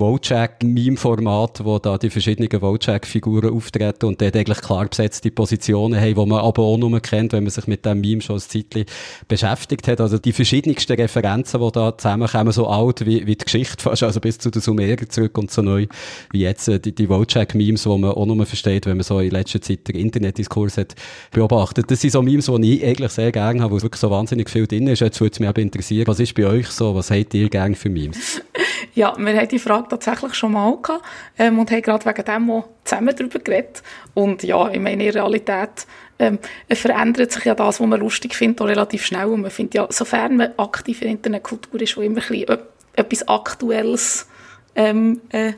[1.06, 6.26] Wojciech-Meme-Format, wo da die verschiedenen Wojciech-Figuren auftreten und dort eigentlich klar besetzte Positionen haben, die
[6.26, 8.86] man aber auch nur kennt, wenn man sich mit dem Meme schon ein Zeitchen
[9.28, 10.02] beschäftigt hat.
[10.02, 14.20] Also die verschiedensten Referenzen, die da zusammenkommen, so alt wie, wie die Geschichte fast, also
[14.20, 15.88] bis zu den Sumerern zurück und so neu,
[16.32, 19.32] wie jetzt äh, die, die Wojciech-Memes, die man auch nur versteht, wenn man so in
[19.32, 20.96] letzter Zeit den Internetdiskurs hat
[21.32, 21.90] beobachtet.
[21.92, 24.68] Das sind so Memes, die ich eigentlich sehr gerne habe, wo wirklich so wahnsinnig viel
[24.68, 25.02] drin ist.
[25.02, 27.76] Jetzt würde es mich aber interessieren, was ist bei euch so, was habt ihr gerne
[27.76, 28.42] für Memes?
[28.96, 31.04] Ja, wir haben die Frage tatsächlich schon mal gehabt
[31.38, 33.84] ähm, und haben gerade wegen dem auch zusammen darüber geredet.
[34.14, 35.86] Und ja, ich meine, in Realität
[36.18, 36.40] ähm,
[36.72, 39.26] verändert sich ja das, was man lustig findet, auch relativ schnell.
[39.26, 42.58] Und man findet ja, sofern man aktiv in der Internetkultur ist, wo immer ein bisschen
[42.96, 44.28] etwas Aktuelles
[44.76, 45.54] ähm, äh,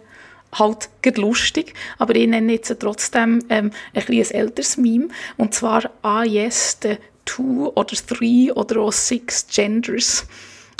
[0.53, 1.75] halt lustig.
[1.99, 5.09] Aber ich nenne jetzt trotzdem ähm, ein ein älteres Meme.
[5.37, 10.25] Und zwar, ah yes, the two oder three oder auch six genders.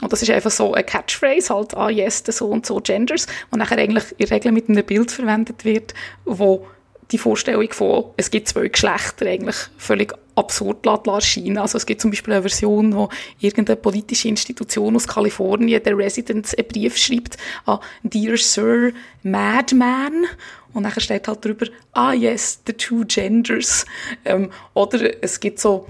[0.01, 3.59] Und das ist einfach so eine Catchphrase, halt, ah yes, so und so Genders, und
[3.59, 5.93] nachher eigentlich in Regel mit einem Bild verwendet wird,
[6.25, 6.67] wo
[7.11, 11.57] die Vorstellung von, es gibt zwei Geschlechter eigentlich völlig absurd erscheinen.
[11.57, 13.09] Also es gibt zum Beispiel eine Version, wo
[13.39, 18.91] irgendeine politische Institution aus Kalifornien der Residents einen Brief schreibt an Dear Sir
[19.23, 20.25] Madman
[20.73, 23.85] und nachher steht halt drüber, ah yes, the two genders.
[24.25, 25.87] Ähm, oder es gibt so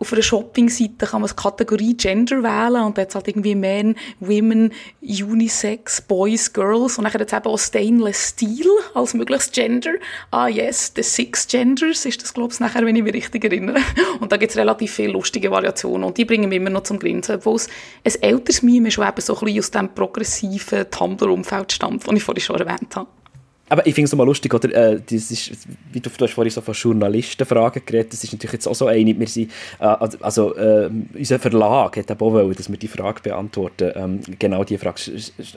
[0.00, 3.96] auf einer Shopping-Seite kann man die Kategorie Gender wählen und da hat halt irgendwie Men,
[4.18, 4.72] Women,
[5.02, 9.92] Unisex, Boys, Girls und dann es eben auch Stainless Steel als mögliches Gender.
[10.30, 13.80] Ah yes, the Six Genders ist das, glaube ich, nachher, wenn ich mich richtig erinnere.
[14.20, 16.98] Und da gibt es relativ viele lustige Variationen und die bringen mich immer noch zum
[16.98, 17.68] Grinsen, obwohl es
[18.04, 22.24] ein älteres Meme das eben so ein bisschen aus dem progressiven Tumblr-Umfeld stammt, das ich
[22.24, 23.19] vorhin schon erwähnt habe.
[23.70, 24.68] Aber ich finde es mal lustig, oder?
[24.74, 25.52] Äh, das ist,
[25.92, 28.88] wie du, du hast vorhin so von Journalistenfragen geredet, das ist natürlich jetzt auch so
[28.88, 29.18] eine.
[29.18, 33.22] Wir sind, äh, also, also äh, unser Verlag hat auch wollen, dass wir die Frage
[33.22, 33.92] beantworten.
[33.94, 35.00] Ähm, genau die Frage.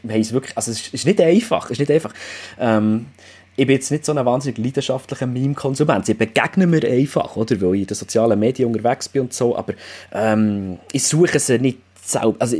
[0.03, 2.13] Wir haben wirklich, also es ist nicht einfach, es ist nicht einfach.
[2.59, 3.07] Ähm,
[3.55, 6.05] ich bin jetzt nicht so ein wahnsinnig leidenschaftlicher Meme-Konsument.
[6.05, 7.59] Sie begegnen mir einfach, oder?
[7.61, 9.73] Weil ich in den sozialen Medien unterwegs bin und so, aber
[10.11, 12.35] ähm, ich suche sie nicht selber.
[12.39, 12.57] Also,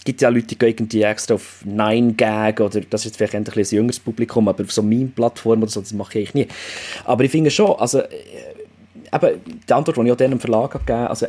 [0.00, 3.46] es gibt ja Leute, die irgendwie extra auf 9gag oder das ist jetzt vielleicht ein,
[3.46, 6.48] ein jüngeres Publikum, aber auf so Meme-Plattformen oder so, das mache ich nie.
[7.04, 8.06] Aber ich finde schon, also äh,
[9.12, 11.26] eben, die Antwort, die ich auch im Verlag gegeben habe, also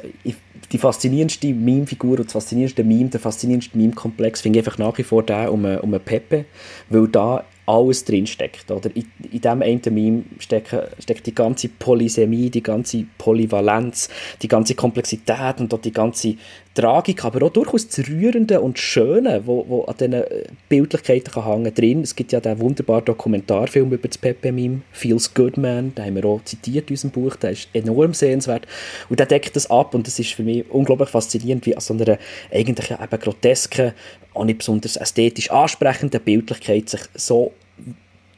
[0.72, 5.04] die faszinierendste Meme-Figur und das faszinierendste Meme, der faszinierendste Meme-Komplex finde ich einfach nach wie
[5.04, 6.46] vor der um, um Pepe,
[6.90, 8.70] weil da alles drinsteckt.
[8.72, 8.90] Oder?
[8.96, 14.10] In, in diesem einen Meme steckt, steckt die ganze Polysemie, die ganze Polyvalenz,
[14.42, 16.36] die ganze Komplexität und auch die ganze
[16.74, 21.74] Tragik, aber auch durchaus das Rührende und Schöne, wo, wo an diesen äh, Bildlichkeiten hängen
[21.74, 22.02] drin.
[22.02, 26.26] Es gibt ja den wunderbaren Dokumentarfilm über das Pepe-Meme, Feels Good Man, den haben wir
[26.26, 28.68] auch zitiert in unserem Buch, der ist enorm sehenswert
[29.10, 31.94] und der deckt das ab und das ist für mich unglaublich faszinierend, wie an so
[31.94, 32.18] einer
[32.52, 33.94] eigentlich eben grotesken,
[34.34, 37.52] auch nicht besonders ästhetisch ansprechenden Bildlichkeit sich so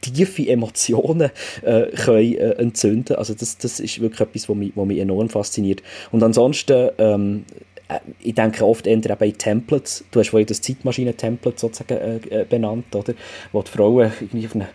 [0.03, 1.31] tiefe Emotionen
[1.61, 5.29] äh, können, äh, entzünden Also das, das ist wirklich etwas, was mich, was mich enorm
[5.29, 5.81] fasziniert.
[6.11, 7.72] Und ansonsten ähm, äh,
[8.19, 10.03] ich denke oft eher eben in Templates.
[10.11, 13.13] Du hast vorhin das Zeitmaschinen-Template sozusagen äh, äh, benannt, oder?
[13.51, 14.69] Wo die Frauen irgendwie auf eine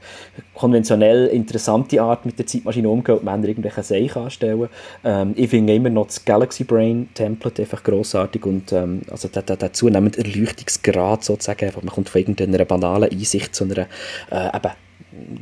[0.54, 4.68] konventionell interessante Art mit der Zeitmaschine umgehen und Männer irgendwelche Seich anstellen.
[5.04, 9.42] Ähm, ich finde immer noch das Galaxy Brain Template einfach grossartig und ähm, also der,
[9.42, 13.86] der, der zunehmende Erleuchtungsgrad sozusagen, man kommt von irgendeiner banalen Einsicht zu einer
[14.30, 14.72] äh, eben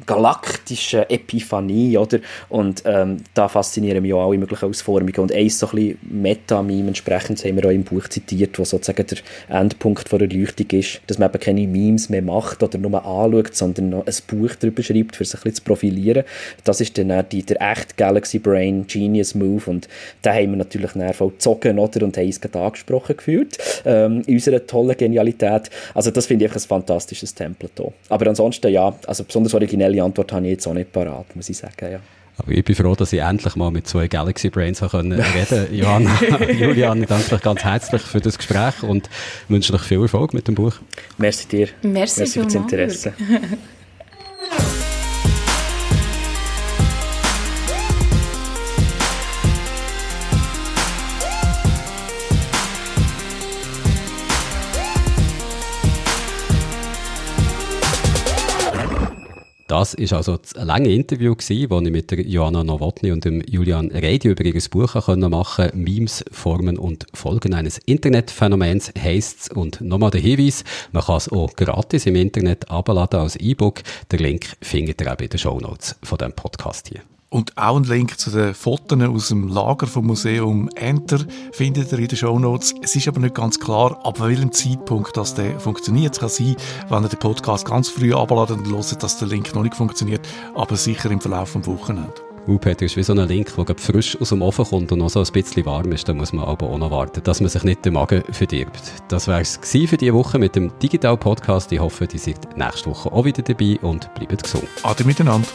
[0.07, 2.19] galaktische Epiphanie, oder?
[2.49, 5.15] Und ähm, da faszinieren mich auch alle möglichen Ausformungen.
[5.17, 9.07] Und eins so ein bisschen Meta-Meme entsprechend haben wir auch im Buch zitiert, wo sozusagen
[9.07, 9.19] der
[9.61, 13.91] Endpunkt der Erleuchtung ist, dass man eben keine Memes mehr macht oder nur anschaut, sondern
[13.91, 16.25] noch ein Buch darüber schreibt, für sich ein bisschen zu profilieren.
[16.65, 19.89] Das ist dann die, der echte Galaxy Brain Genius Move und
[20.23, 22.03] da haben wir natürlich dann vollzogen, oder?
[22.05, 25.71] Und haben es gerade angesprochen gefühlt, ähm, unserer tollen Genialität.
[25.95, 27.93] Also das finde ich einfach ein fantastisches Template hier.
[28.09, 31.57] Aber ansonsten, ja, also besonders originelle Antwort habe ich jetzt auch nicht parat, muss ich
[31.57, 32.01] sagen, ja.
[32.39, 36.11] Aber ich bin froh, dass ich endlich mal mit zwei Galaxy Brains können reden Johanna,
[36.53, 39.09] Julian, ich danke euch ganz herzlich für das Gespräch und
[39.49, 40.75] wünsche euch viel Erfolg mit dem Buch.
[41.17, 41.69] Merci dir.
[41.83, 43.13] Merci, Merci für das Interesse.
[59.67, 63.41] Das ist also ein langes Interview gewesen, das ich mit der Joanna Nowotny und dem
[63.41, 65.73] Julian Reidi über ihr Buch machen konnte.
[65.75, 69.49] Memes, Formen und Folgen eines Internetphänomens heisst es.
[69.49, 70.63] Und nochmal der Hinweis,
[70.93, 73.83] man kann es auch gratis im Internet abladen als E-Book.
[74.13, 77.01] Den Link findet ihr auch in den Shownotes von diesem Podcast hier.
[77.29, 81.19] Und auch einen Link zu den Fotos aus dem Lager vom Museum Enter
[81.53, 82.75] findet ihr in den Shownotes.
[82.83, 86.15] Es ist aber nicht ganz klar, ab welchem Zeitpunkt das der funktioniert.
[86.15, 86.57] Es kann sein,
[86.89, 90.27] wenn ihr den Podcast ganz früh abladen und hört, dass der Link noch nicht funktioniert,
[90.55, 92.15] aber sicher im Verlauf des Wochenende.
[92.47, 95.11] Uh, Peter, ist wie so ein Link, der frisch aus dem Ofen kommt und noch
[95.11, 96.09] so ein bisschen warm ist.
[96.09, 98.83] Da muss man aber auch noch warten, dass man sich nicht den Magen verdirbt.
[99.09, 101.73] Das war es für diese Woche mit dem Digital Podcast.
[101.73, 104.69] Ich hoffe, ihr seid nächste Woche auch wieder dabei und bleibt gesund.
[104.85, 105.49] Ade miteinander.